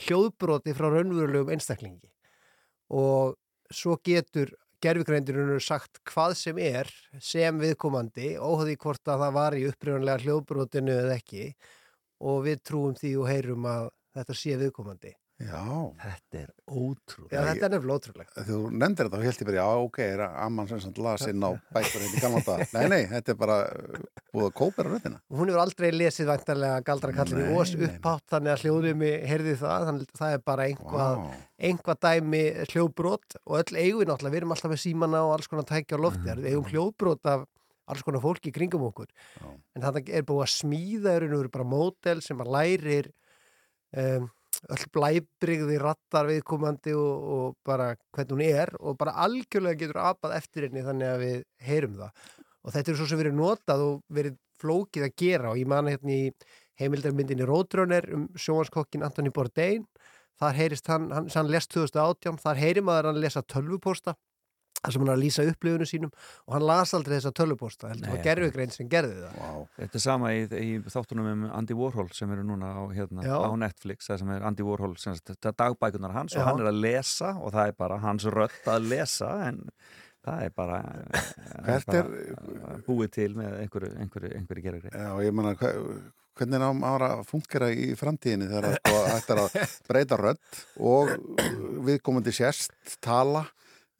[0.00, 2.10] hljóðbroti frá raunverulegum einstaklingi.
[2.90, 3.36] Og
[3.70, 6.88] svo getur gerfugreindirinn sagt hvað sem er
[7.22, 11.50] sem viðkomandi óhugði hvort að það var í upprjónlega hljóðbrotinu eða ekki.
[12.20, 15.60] Og við trúum því og heyrum að þetta sé viðkomandi Já.
[16.02, 17.32] Þetta er ótrúlega.
[17.32, 18.40] Já, þetta er nefnilega ótrúlegt.
[18.44, 21.24] Þú nefndir þetta og held ég bara, já, ok, er að amman sem samt las
[21.30, 22.64] inn á bækur hérna í gamla dag.
[22.76, 24.02] Nei, nei, þetta er bara uh,
[24.34, 25.20] búið að kópera röddina.
[25.32, 29.86] Hún hefur aldrei lesið væntanlega galdrakallin í Nei, ós upphátt þannig að hljóðumi heyrði það,
[29.88, 31.38] þannig að það er bara einhvað, Vá.
[31.70, 32.42] einhvað dæmi
[32.74, 35.96] hljóðbrot og öll eigum við náttúrulega, við erum alltaf með símana og alls konar tækja
[35.96, 37.48] á lofti, við eigum hljóðbrot af
[37.90, 39.08] alls konar fólki kringum okkur
[39.42, 43.08] en þetta er búið að smíða er bara mótel sem að lærir
[43.98, 44.28] um,
[44.68, 50.36] öll blæbrigði rattar viðkomandi og, og bara hvernig hún er og bara algjörlega getur apað
[50.36, 52.24] eftir henni þannig að við heyrum það.
[52.60, 55.88] Og þetta er svo sem verið notað og verið flókið að gera og ég man
[55.88, 56.24] hérna í
[56.80, 59.86] heimildarmyndinni Roadrunner um sjónvanskokkin Anthony Bourdain
[60.40, 64.16] þar heyrist hann, hann, hann lest 2018 þar heyri maður hann lesa tölvuposta
[64.80, 66.12] þar sem hann er að lýsa upplifunum sínum
[66.46, 69.64] og hann las aldrei þessa tölvuposta heldur Nei, það gerfugrein sem gerði það wow.
[69.76, 73.52] Þetta er sama í, í þáttunum um Andy Warhol sem eru núna á, hérna, á
[73.60, 76.40] Netflix það sem er Andy Warhol, sem sagt, þetta er dagbækunar hans Já.
[76.40, 79.60] og hann er að lesa og það er bara hans rödd að lesa en
[80.24, 80.80] það er bara,
[81.66, 85.54] Hvert bara er- búið til með einhverju, einhverju, einhverju gerur Já, ég menna,
[86.40, 89.00] hvernig er ám ára að fungera í framtíðinni þegar að sko,
[89.36, 91.14] er að breyta rödd og
[91.88, 92.72] viðkomandi sérst,
[93.04, 93.44] tala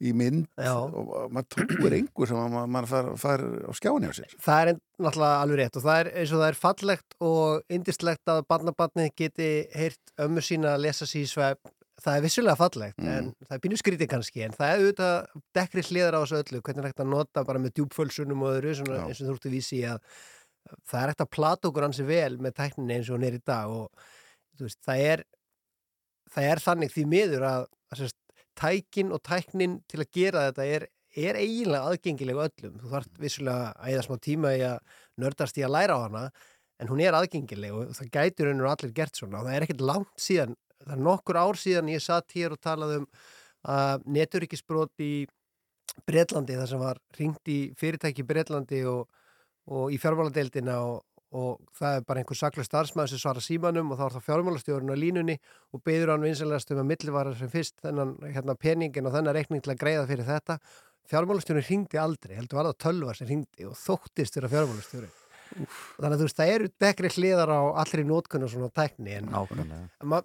[0.01, 0.73] í mynd Já.
[0.81, 4.31] og maður trúir einhver sem að maður fær, fær á skjáni á sér.
[4.41, 8.33] Það er náttúrulega alveg rétt og það er eins og það er fallegt og indislegt
[8.33, 12.97] að barnabarnið geti heyrt ömmu sína að lesa sér í svefn það er vissulega fallegt
[12.97, 13.09] Mm.
[13.13, 16.61] en það er pínu skrítið kannski en það er auðvitað dekkri hliðar á þessu öllu
[16.65, 19.45] hvernig er hægt að nota bara með djúpfölsunum og öðru svona, eins og þú ert
[19.45, 19.99] að vísi að
[20.89, 23.43] það er hægt að plata okkur hansi vel með tækninni eins og hún er í
[23.45, 24.09] dag og
[24.61, 25.23] veist, það er
[26.33, 28.01] það er þannig því miður að, að
[28.61, 32.79] tækin og tæknin til að gera þetta er, er eiginlega aðgengilega öllum.
[32.81, 36.25] Þú þarf vissulega að eða smá tíma í að nördast í að læra á hana
[36.81, 39.85] en hún er aðgengileg og það gætur hendur allir gert svona og það er ekkert
[39.85, 43.07] langt síðan það er nokkur ár síðan ég satt hér og talaði um
[43.71, 45.13] að neturíkisbrot í
[46.07, 49.09] Bretlandi þar sem var ringt í fyrirtæki í Bretlandi og,
[49.69, 53.99] og í fjármáladeildina og, og það er bara einhver saklega starfsmæður sem svara símanum og
[53.99, 55.37] þá er það fjármálastjórun á línunni
[55.71, 59.63] og beður hann vinsalegast um að millivara sem fyrst þennan hérna, peningin og þennan reikning
[59.63, 60.59] til að greiða fyrir þetta.
[61.11, 65.17] Fjármálastjórun ringdi aldrei, heldur var það tölvar sem ringdi og þóttist þeirra fjármálastjórun
[65.51, 69.25] þannig að þú veist, það eru dekri hliðar á allri nótkunn og svona tækni en.
[70.07, 70.21] Ma-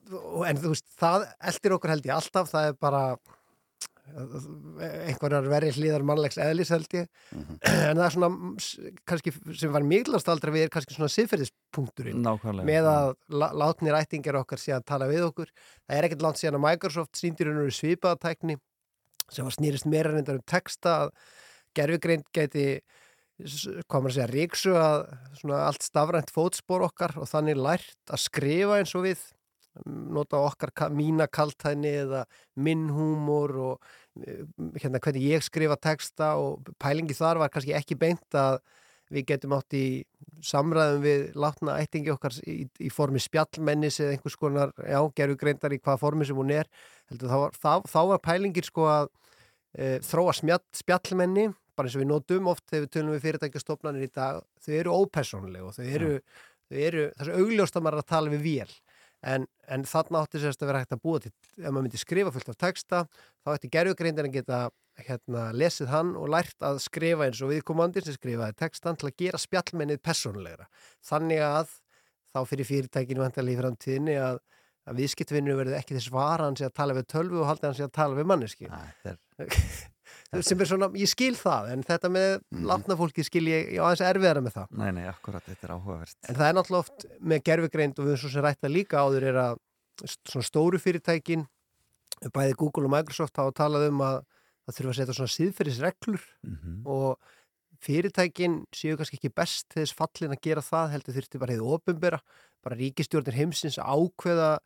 [0.46, 3.00] en þú veist, það eldir okkur held ég alltaf, það er bara
[4.14, 7.08] einhverjar verri hliðar mannlegs eðlis held ég.
[7.66, 8.52] En það er svona mm,
[9.08, 12.22] kannski sem var miklast aldrei við er kannski svona siðferðispunkturinn.
[12.68, 13.10] Með að
[13.42, 15.50] la- látnir ættingar okkar sé að tala við okkur.
[15.86, 18.58] Það er ekkert langt síðan að Microsoft síndir hennar svipaða tækni
[19.26, 21.16] sem var snýrist meira reyndar um texta að
[21.76, 22.68] gerfugreind geti
[23.90, 25.02] komur að segja ríksu að
[25.42, 29.24] svona allt stafrænt fótspor okkar og þannig lært að skrifa eins og við
[29.84, 32.24] nota okkar ka- mína kaltæðni eða
[32.56, 33.92] minn húmor og
[34.24, 34.42] eh,
[34.80, 38.60] hérna hvernig ég skrifa texta og pælingi þar var kannski ekki beint að
[39.12, 39.84] við getum átt í
[40.42, 45.74] samræðum við látna ættingi okkar í, í formi spjallmennis eða einhvers konar, já, gerðu greindar
[45.76, 46.66] í hvaða formi sem hún er.
[47.10, 49.06] Heldur, þá, var, þá, þá var pælingir sko að
[49.78, 51.46] e, þróa smjall, spjallmenni
[51.76, 54.42] bara eins og við notum oft þegar við tölum við fyrirtækjastofnanir í dag.
[54.64, 56.12] Þau eru ópersónlega og þau eru,
[56.66, 58.76] þau eru þessu augljóst að maður er að tala við vél
[59.26, 62.32] en, en þarna átti sérst að vera hægt að búa til ef maður myndi skrifa
[62.34, 63.00] fullt af texta
[63.44, 64.60] þá ætti gerðugreindin að geta
[65.06, 69.18] hérna, lesið hann og lært að skrifa eins og viðkomandi sem skrifaði textan til að
[69.20, 70.68] gera spjallmennið persónulegra.
[71.04, 71.74] Þannig að
[72.32, 74.40] þá fyrir fyrirtækinu vantarlega í framtíðinni að,
[74.86, 77.76] að viðskiptvinnu verði ekki þess vara hann sé að tala við tölvu og haldi hann
[77.78, 78.70] sé að tala við manneski
[80.42, 82.64] sem er svona, ég skil það en þetta með mm.
[82.70, 86.16] látna fólki skil ég, á aðeins erfiðara með það Nei, nei, akkurat, þetta er áhugavert
[86.28, 89.40] En það er náttúrulega oft með gerfugreind og við svo sem rætta líka áður er
[89.42, 89.62] að
[90.04, 91.46] svona stóru fyrirtækin
[92.32, 94.20] bæði Google og Microsoft hafa talað um að
[94.66, 96.78] það þurfa að setja svona síðferðisreglur mm -hmm.
[96.90, 97.18] og
[97.84, 102.20] fyrirtækin séu kannski ekki best þess fallin að gera það heldur þurfti bara hefði ofinbera
[102.64, 104.58] bara ríkistjórnir heimsins ákveða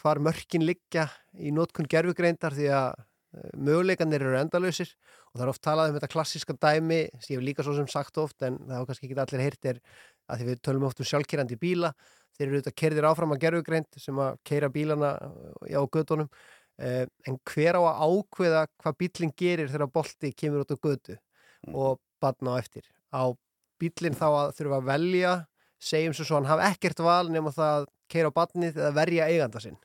[0.00, 3.04] hvar mörkin liggja í nótkunn gerfugreindar því að
[3.56, 4.90] möguleikanir eru endalösir
[5.30, 7.86] og það er oft talað um þetta klassiska dæmi sem ég hef líka svo sem
[7.90, 9.80] sagt oft en það hafa kannski ekki allir heyrt er
[10.30, 11.92] að því við tölum oft um sjálfkerrandi bíla.
[12.38, 16.28] Þeir eru auðvitað kerðir áfram að gerfugreind sem að keira bílana á gödunum
[16.80, 21.18] eh, en hver á að ákveða hvað bílinn gerir þegar bolti kemur út á gödu
[21.60, 21.74] Mm.
[21.76, 22.86] og batna á eftir?
[23.12, 23.28] Á
[23.76, 25.32] bílinn þá að þurfa að velja
[25.76, 29.26] segjum svo svo hann hafa ekkert val nema það að keira á batnið eða verja
[29.28, 29.76] eiganda sinn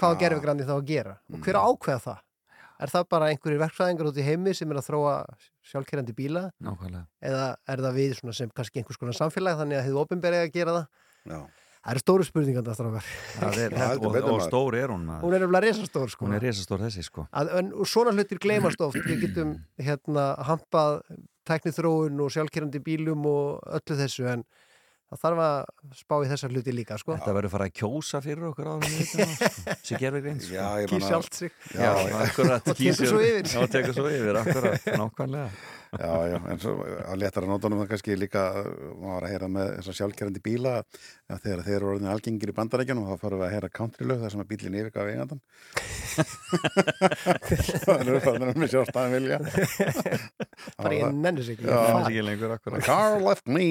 [0.00, 1.16] hvað gerfugrandi þá að gera?
[1.32, 2.22] Og hver á ákveða það?
[2.84, 5.12] Er það bara einhverjir verkfræðingar út í heimi sem er að þróa
[5.70, 6.48] sjálfkerrandi bíla?
[6.64, 7.04] Nákvæmlega.
[7.22, 10.56] Eða er það við svona sem kannski einhvers konar samfélag þannig að hefðu ofinberið að
[10.56, 10.88] gera það?
[11.30, 11.38] Já.
[11.84, 12.24] það eru stóru
[13.60, 15.22] er, Já, þetta, heldur og, og stór er hún maður.
[15.22, 16.26] hún er nefnilega resastór sko.
[16.26, 17.26] Hún er risastór þessi sko.
[17.30, 18.98] Að, en og svona hlutir gleymast oft.
[19.04, 21.02] Við getum hérna hampað
[21.48, 24.46] tæknithróun og sjálfkerrandi bílum og öllu þessu en
[25.12, 25.56] það þarf að
[26.00, 29.46] spá í þessar hluti líka sko Þetta verður fara að kjósa fyrir okkur vitum það,
[29.58, 29.76] sko.
[29.90, 30.66] sem gerður grein sko.
[30.90, 31.92] Kýr sjálft sig Já,
[32.24, 33.48] akkurat Og tekur svo yfir.
[33.52, 35.48] Já, tekur svo yfir, akkurat, nákvæmlega
[36.00, 38.42] Já, já, en svo að léttara nótunum það kannski líka,
[38.98, 40.74] maður var að heyra með þessar sjálfkerrandi bíla,
[41.30, 44.34] að þegar þeir eru orðin algengir í bandarækjunum, þá farum við að heyra countrylög þar
[44.34, 45.42] sem að bílinn yfirgaf eigandan.
[47.84, 49.38] Það eru það með sjálfstæðan vilja.
[50.78, 51.74] bara ég nenni sig ekki Já.
[51.74, 53.66] ég Það er ekki lengur The akkurat car left me.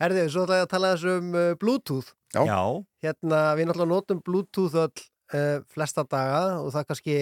[0.00, 2.42] Herðu, svo ætla ég að tala um uh, Bluetooth Já.
[2.44, 2.62] Já,
[3.06, 7.18] hérna, við náttúrulega notum Bluetooth öll uh, flesta daga og það kannski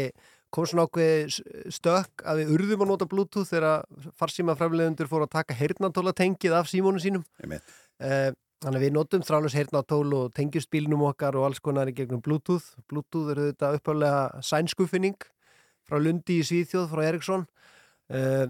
[0.55, 1.41] kom svona ákveð
[1.75, 3.85] stökk að við urðum að nota Bluetooth þegar
[4.21, 7.27] farsíma framleiðundur fóru að taka heyrnatóla tengið af símónu sínum.
[7.45, 8.31] Uh,
[8.65, 12.23] þannig að við notum þráljus heyrnatól og tengjust bílnum okkar og alls konar í gegnum
[12.25, 12.75] Bluetooth.
[12.91, 15.19] Bluetooth eru þetta uppálega sænskuffinning
[15.85, 17.49] frá Lundi í Svíþjóð frá Eriksson
[18.15, 18.47] uh,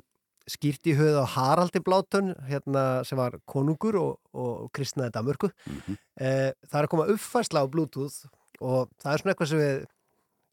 [0.50, 5.50] skýrt í höfuð á Haraldi Blátön hérna, sem var konungur og, og kristnaði Danmörku.
[5.64, 5.98] Mhm.
[6.20, 8.28] Eh, það er að koma uppfærsla á Bluetooth
[8.60, 9.78] og það er svona eitthvað sem við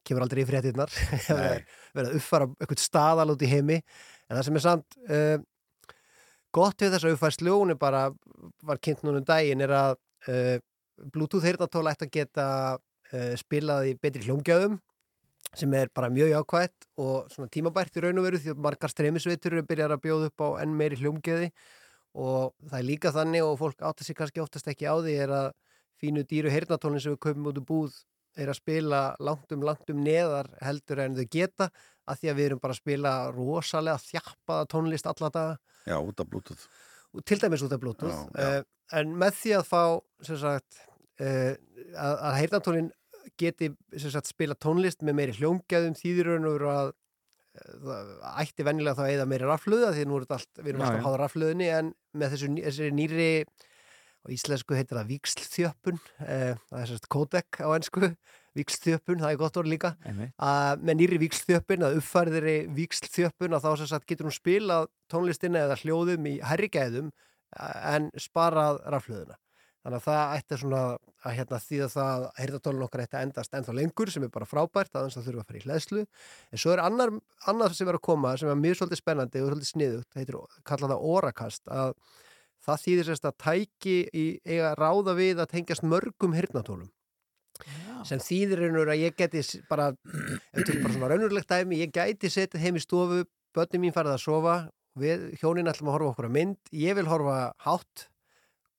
[0.07, 0.91] kemur aldrei í fréttinnar
[1.95, 3.79] verið að uppfæra eitthvað staðal út í heimi.
[4.27, 5.37] En það sem er samt uh,
[6.55, 8.05] gott við þessa uppfærslu hún er bara,
[8.65, 9.97] var kynnt núna um daginn er að
[10.27, 10.55] uh,
[11.11, 12.47] Bluetooth heyrnatól ætti að geta
[12.77, 14.79] uh, spilað í betri hljómgjöðum
[15.57, 18.91] sem er bara mjög jákvætt og svona tímabært í raun og veru því að margar
[18.91, 21.49] streymisveitur eru byrjar að bjóða upp á enn meiri hljómgjöði
[22.21, 25.33] og það er líka þannig og fólk átta sig kannski oftast ekki á því er
[25.35, 25.49] að
[26.01, 27.99] fínu dýru heyrnatólinn sem við kaupum út úr búð
[28.39, 31.71] er að spila langt um langt um neðar heldur en þau geta
[32.09, 35.57] að því að við erum bara að spila rosalega þjappaða tónlist alla daga
[35.89, 36.63] Já, út af Bluetooth.
[37.25, 38.61] til dæmis út af Bluetooth Já, já.
[38.61, 39.83] uh, en með því að fá
[40.23, 40.81] sagt
[41.21, 41.53] uh,
[41.95, 42.91] að, að heyrnatólinn
[43.41, 43.71] geti
[44.01, 48.13] sagt spila tónlist með meiri hljómgæðum þýðirunur að eh, það
[48.43, 50.97] ætti venjulega þá að eða meiri rafluða því nú er þetta allt, við erum alltaf
[50.99, 51.05] já.
[51.05, 53.29] háða rafluðinni en með þessu, þessari nýri
[54.21, 58.11] á íslensku heitir það víkslþjöppun eh, það er sérst kódek á ennsku
[58.57, 59.93] víkslþjöppun, það er gott orð líka.
[60.43, 65.63] Að með nýri víkslþjöppun að uppfærðiri víkslþjöppun að þá sem sagt getur hún spilað tónlistina
[65.65, 67.13] eða hljóðum í herrigæðum
[67.61, 69.39] en sparað rafluðuna
[69.81, 70.81] þannig að það ætti svona
[71.21, 74.47] að hérna, því að það heyrðatólun okkar ætti að endast ennþá lengur sem er bara
[74.49, 77.13] frábært aðeins að þurfa að fara í hlæðslu en svo er annar,
[77.49, 80.37] annar sem er að koma sem er mjög svolítið spennandi og svolítið sniðugt heitir,
[80.69, 81.95] kallað það orakast að
[82.65, 86.91] það þýðir sérst að tæki í, eiga ráða við að tengjast mörgum heyrnatólum
[88.07, 91.91] sem þýðir einhver að ég geti bara, ef þetta er bara svona raunurlegt dæmi, ég
[91.93, 94.55] gæti setið heim í stofu, börnum mín farið að sofa,
[94.97, 97.35] við hjónin ætlum að horfa okkur að mynd, ég vil horfa
[97.65, 98.07] hátt,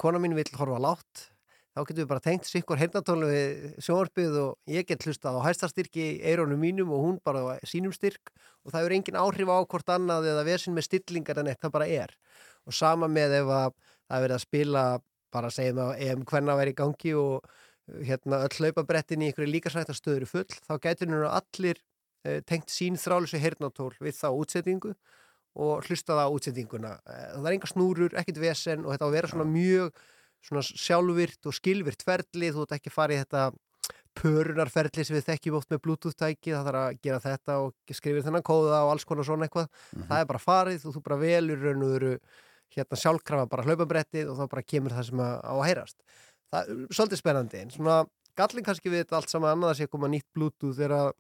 [0.03, 1.29] kona mín vil horfa látt,
[1.73, 6.03] þá getum við bara tengt sikkur heyrnatónu við sjónvarpið og ég get hlustað á hæstastyrki
[6.05, 8.33] í eirónum mínum og hún bara á sínum styrk
[8.67, 11.75] og það er engin áhrif á hvort annað eða versin með stillingar en eitt það
[11.79, 12.13] bara er
[12.67, 14.85] og sama með ef að það er verið að spila
[15.33, 17.49] bara að ef hvernig að vera í gangi og
[18.07, 21.81] hérna öll hlaupabrettin í einhverju líkasrættastöður full þá getur nú allir
[22.25, 24.95] eh, tengt sín þrálusu heyrnatól við þá útsettingu
[25.53, 26.93] og hlusta það á útsettinguna.
[27.05, 29.99] Eh, Það er enga snúrur, ekkit vesen og þetta á að vera svona mjög
[30.43, 33.43] svona sjálfvirt og skilvirt ferli, þú ert ekki í þetta
[34.19, 38.45] pörunarferli sem við þekkjum oft með bluetooth-tæki, það þarf að gera þetta og skrifir þennan
[38.45, 39.71] kóða og alls konar svona eitthvað.
[40.11, 42.13] Það er bara farið og þú bara velur raun og veru
[42.77, 45.99] hérna sjálfkrafa bara hlaupabrettið og þá bara kemur það sem að, á að heyrast.
[46.53, 47.99] Það er svolítið spennandi en svona
[48.39, 51.13] gallin kannski við þetta allt saman annað að sé að koma nýtt bluetooth að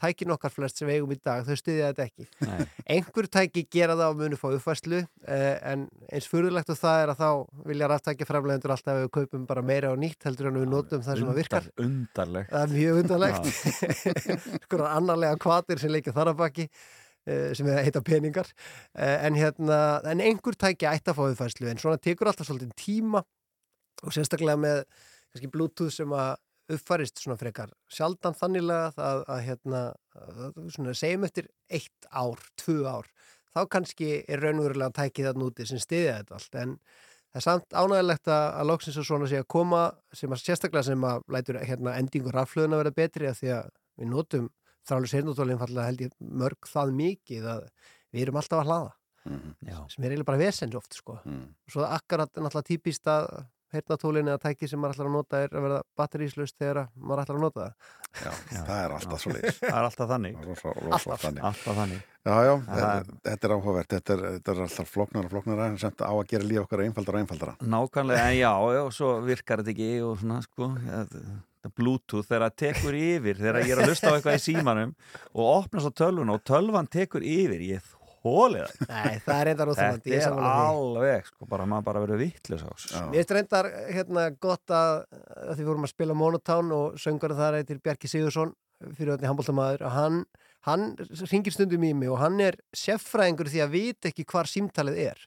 [0.00, 2.26] tækin okkar flest sem við eigum í dag, þau styðja þetta ekki.
[2.46, 2.60] Nei.
[2.94, 7.12] einhver tæki gera það og munu fá uppfæslu eh, en eins fyrirlegt og það er
[7.12, 7.28] að þá
[7.68, 11.04] vilja ráttækja framlegendur alltaf að við kaupum bara meira og nýtt heldur en við notum
[11.04, 11.68] það sem að virkar.
[11.76, 12.54] Undar, undarlegt.
[12.54, 13.44] Það er mjög undarlegt.
[14.64, 16.68] Sko annarlega kvatir sem leikja þar að baki.
[16.70, 18.48] eh, sem er heita peningar.
[18.94, 22.76] Eh, en hérna, en einhver tæki ætti að fá uppfæslu en svona tekur alltaf svolítið
[22.80, 23.24] tíma
[24.00, 24.84] og sérstaklega með
[25.30, 26.38] kannski bluetooth sem að
[26.70, 29.80] uppfærist svona frekar sjaldan þannilega að, að hérna
[30.70, 33.08] svona segjum eftir eitt ár, tvö ár
[33.54, 36.58] þá kannski er raunverulega tækið það núti sem stiðja þetta allt.
[36.60, 36.76] En
[37.30, 39.82] það er samt ánægilegt að, að loksins og svona sé að koma
[40.16, 43.70] sem að sérstaklega sem að lætur hérna endingur raflöðun að vera betri að því að
[44.00, 44.48] við notum
[44.90, 47.62] þrálega sérnútólinn fallega held ég mörg það mikið að
[48.10, 48.92] við erum alltaf að hlaða
[49.68, 49.78] Já.
[49.92, 51.18] sem er eiginlega bara vesens oft sko.
[51.22, 53.26] og svo akkurat er náttúrulega típist að
[53.70, 57.36] heyrnatólinn eða tæki sem maður ætlar að nota er að verða batteríslaust þegar maður ætlar
[57.38, 57.90] að nota það.
[58.10, 58.30] Já,
[58.66, 60.40] það er alltaf svo leiðis Það er alltaf þannig.
[60.40, 61.26] Alltaf Alltaf.
[61.50, 62.00] Alltaf þannig.
[62.20, 63.92] Já, já, Það þetta, þetta er áhugavert.
[63.94, 66.82] Þetta er, þetta er alltaf flóknara og flóknara en semt á að gera líf okkar
[66.84, 67.54] einfaldara og einfaldara.
[67.76, 71.22] Nákvæmlega, en já, já, svo virkar þetta ekki og svona, sko þetta
[71.68, 74.92] Bluetooth þegar það tekur yfir þegar ég er að hlusta á eitthvað í símanum
[75.34, 78.88] og opnast á tölvun og tölvan tekur yfir ég þólið það.
[78.90, 82.64] Nei, það er reyndar óþólandi, Þetta ég er alveg, sko, bara maður bara verður vittlis
[82.68, 85.04] ás Mér finnst reyndar hérna gott að,
[85.46, 88.52] að því vorum að spila Monotone og söngur þar heitir Bjarki Sigursson
[88.96, 90.20] fyrir öðni handbóltamaður og hann,
[90.68, 90.86] hann
[91.30, 95.24] ringir stundum í mig og hann er seffræðingur því að vita ekki hvar símtalið er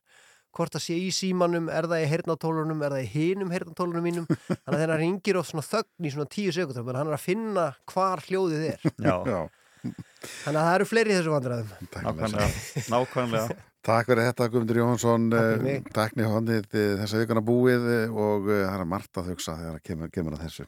[0.54, 4.30] hvort það sé í símanum, er það í heyrnatólunum er það í hinum heyrnatólunum mínum.
[4.54, 7.26] Þannig að hann ringir of svona þögn í svona tíu sekundum en hann er að
[7.26, 8.88] finna hvar hljóðið er.
[9.02, 9.42] Já, já.
[9.84, 11.72] Þannig að það eru fleiri í þessu vandræðum.
[11.94, 12.50] Nákvæmlega,
[12.94, 13.62] nákvæmlega.
[13.84, 15.90] Takk fyrir þetta Guðmundur Jóhansson Takk fyrir eh, mig.
[15.98, 16.70] Takk nýhóndið
[17.02, 20.38] þessa vikuna búið eh, og eh, það er margt að hugsa þegar það kemur, kemur
[20.38, 20.68] að þessu.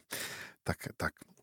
[0.68, 1.35] Takk, takk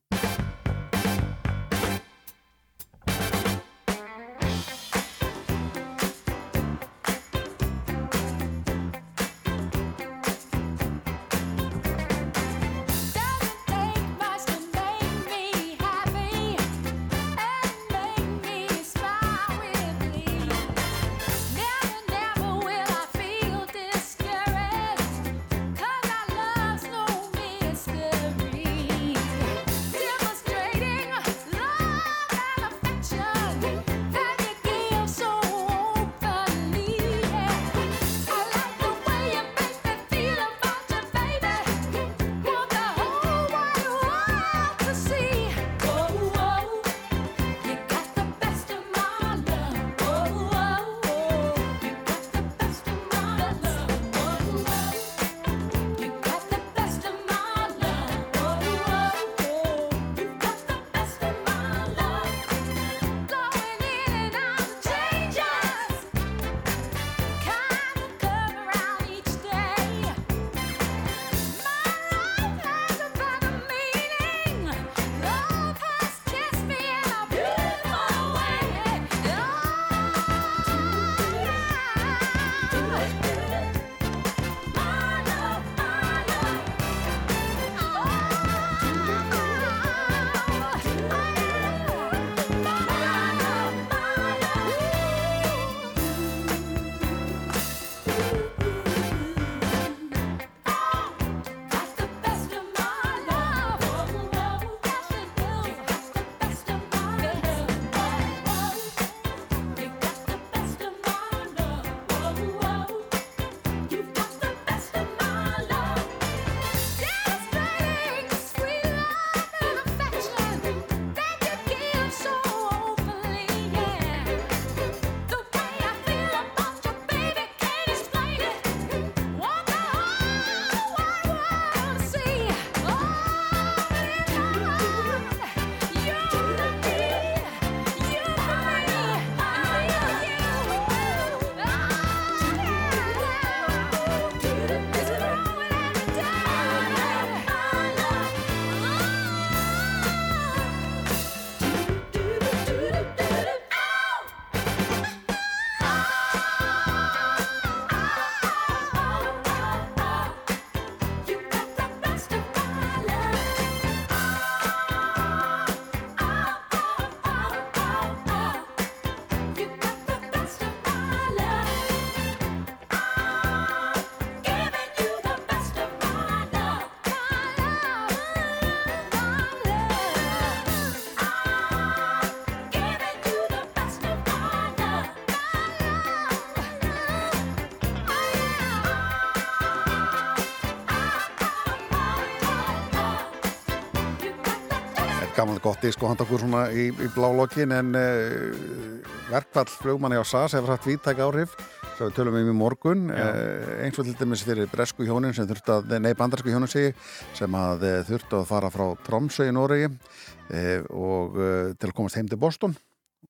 [195.63, 200.57] gott disk og handa okkur svona í, í blálokkin en uh, verkvall flugmanni á SAS
[200.57, 201.53] hefur hatt víttæk áhrif
[201.93, 203.05] sem við tölum um í morgun.
[203.13, 206.91] Uh, eins og til dæmis fyrir bresku hjónin sem þurft að, nei bandarsku hjónin segi
[207.37, 211.95] sem að uh, þurft að fara frá Tromsø í Noregi uh, og uh, til að
[211.95, 212.75] komast heim til Boston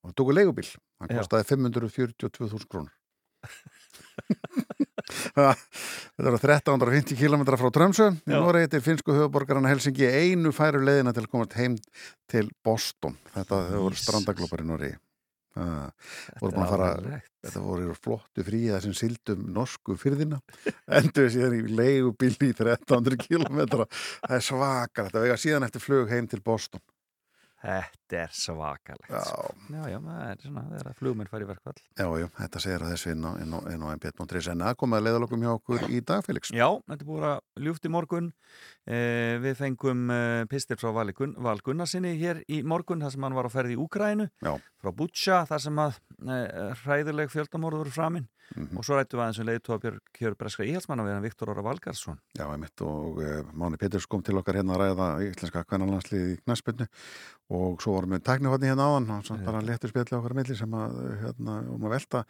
[0.02, 0.66] og tóku leigubíl,
[1.00, 1.22] hann Já.
[1.22, 2.92] kostaði 542.000 krónur
[5.32, 8.10] Þetta eru 1350 km frá Tromsø.
[8.24, 8.34] Í.
[8.34, 11.78] Noregi til finsku höfuborgarana Helsingi einu færu leiðina til að komast heim
[12.30, 13.16] til Boston.
[13.34, 14.06] Þetta þau voru Jesus.
[14.06, 14.96] strandaglópar í Noregi.
[15.54, 20.40] Það voru búin að fara þetta voru flottu frí það sem sildum norsku fyrðina
[20.98, 26.10] endur síðan í leigubíl í 1300 km það er svakar þetta vega síðan eftir flug
[26.10, 26.82] heim til Boston.
[27.62, 29.08] Þetta er svakalegt.
[29.08, 29.22] Já.
[29.72, 32.82] já, já, það er svona þegar að flugmenn fari í verkvall Já, já, þetta segir
[32.84, 35.52] að þessu inn á, inn á, inn á mbet.is en að komið að leiðalokum hjá
[35.54, 36.50] okkur í dag, Felix?
[36.52, 38.32] Já, þetta er búin að ljúft í morgun.
[38.86, 43.22] Eh, Við fengum eh, pistil frá Vali Gunn, Val Gunnarsinni hér í morgun þar sem
[43.24, 44.52] hann var á ferði í Úkrænu Já.
[44.82, 45.98] frá Butcha þar sem að
[46.28, 48.76] eh, hræðileg fjöldamorður voru framinn Mhm.
[48.76, 51.62] og svo rættum við aðeins um leiðtóa Björg Kjör Breskra Íhalsmann við hann Viktor Óra
[51.64, 54.76] Valgarsson Já, einmitt og uh, Máni Peturs kom til okkar hérna
[57.94, 61.00] vorum við tæknihotni hérna áðan og svo bara léttur spjalli okkar að milli sem að
[61.22, 62.24] hérna, vorum að velta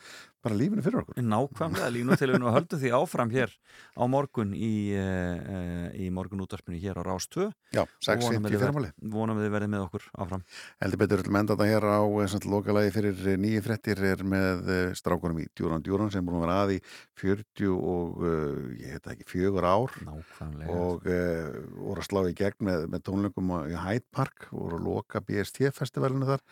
[0.45, 1.19] bara lífinu fyrir okkur.
[1.25, 3.55] Nákvæmlega, línu til við höldum því áfram hér
[3.97, 8.53] á morgun í, uh, í morgun útvarpinu hér á Rás 2 Já, Og vonum 6.50
[8.53, 10.43] við fyrramáli ver- Vonum við verðið með okkur áfram.
[10.85, 14.71] Heldur betur til enda þetta hér á eh, lokalagi fyrir eh, nýju frettir er með
[15.01, 16.79] strákunum í Djúran Djúran sem búin að vera að í
[17.25, 19.93] 40 og uh, ég heit ekki, fjögur ár.
[20.05, 20.75] Nákvæmlega.
[20.75, 24.79] Og uh, voru að slá í gegn með, með tónleikum á- í Hyde Park voru
[24.79, 26.43] að loka BST festivalinu þar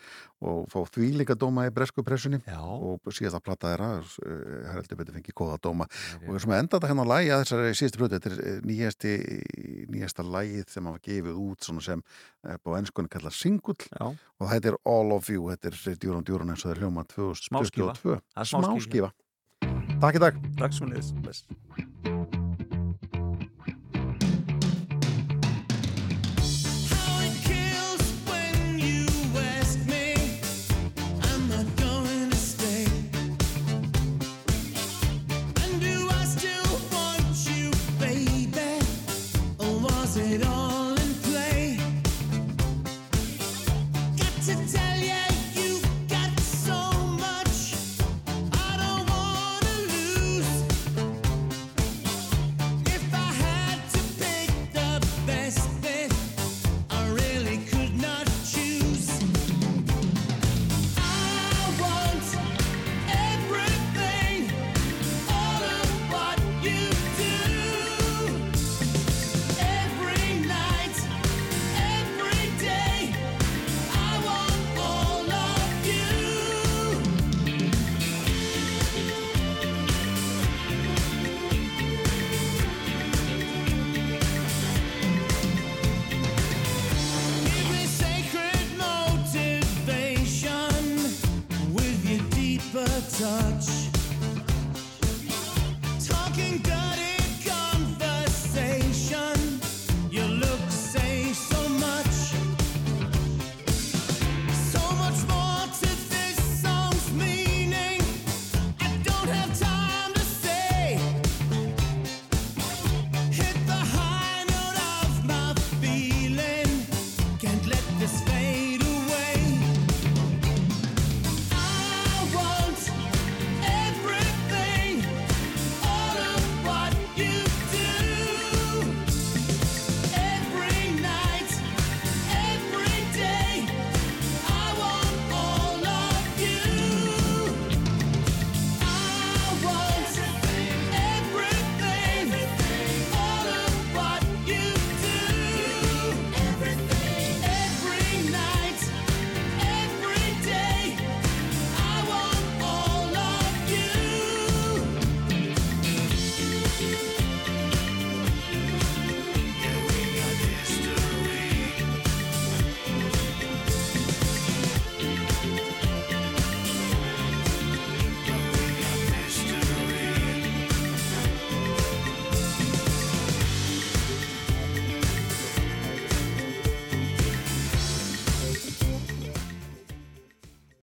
[0.43, 2.41] og fá því líka dóma í bresku pressunni.
[2.47, 2.59] Já.
[2.63, 5.87] og síðast að platta þeirra uh, heldur betur fengið góða dóma.
[6.23, 8.19] Og við sem að enda þetta hérna á lagi að þessari síðustu plötu.
[8.19, 9.15] Þetta er eh, nýjasti,
[9.93, 12.05] nýjasta lagið sem hafa gefið út svona sem
[12.47, 13.79] eh, á ennskunni kallar singull.
[13.99, 17.07] Og þetta er All of You, þetta er Djúran Djúran eins og það er hljóma
[17.43, 17.97] Smáskífa.
[17.99, 19.11] 2022 Það er smáskífa.
[19.11, 19.11] Smáskífa.
[20.03, 20.41] Takk í dag.
[20.59, 22.52] Takk svo niður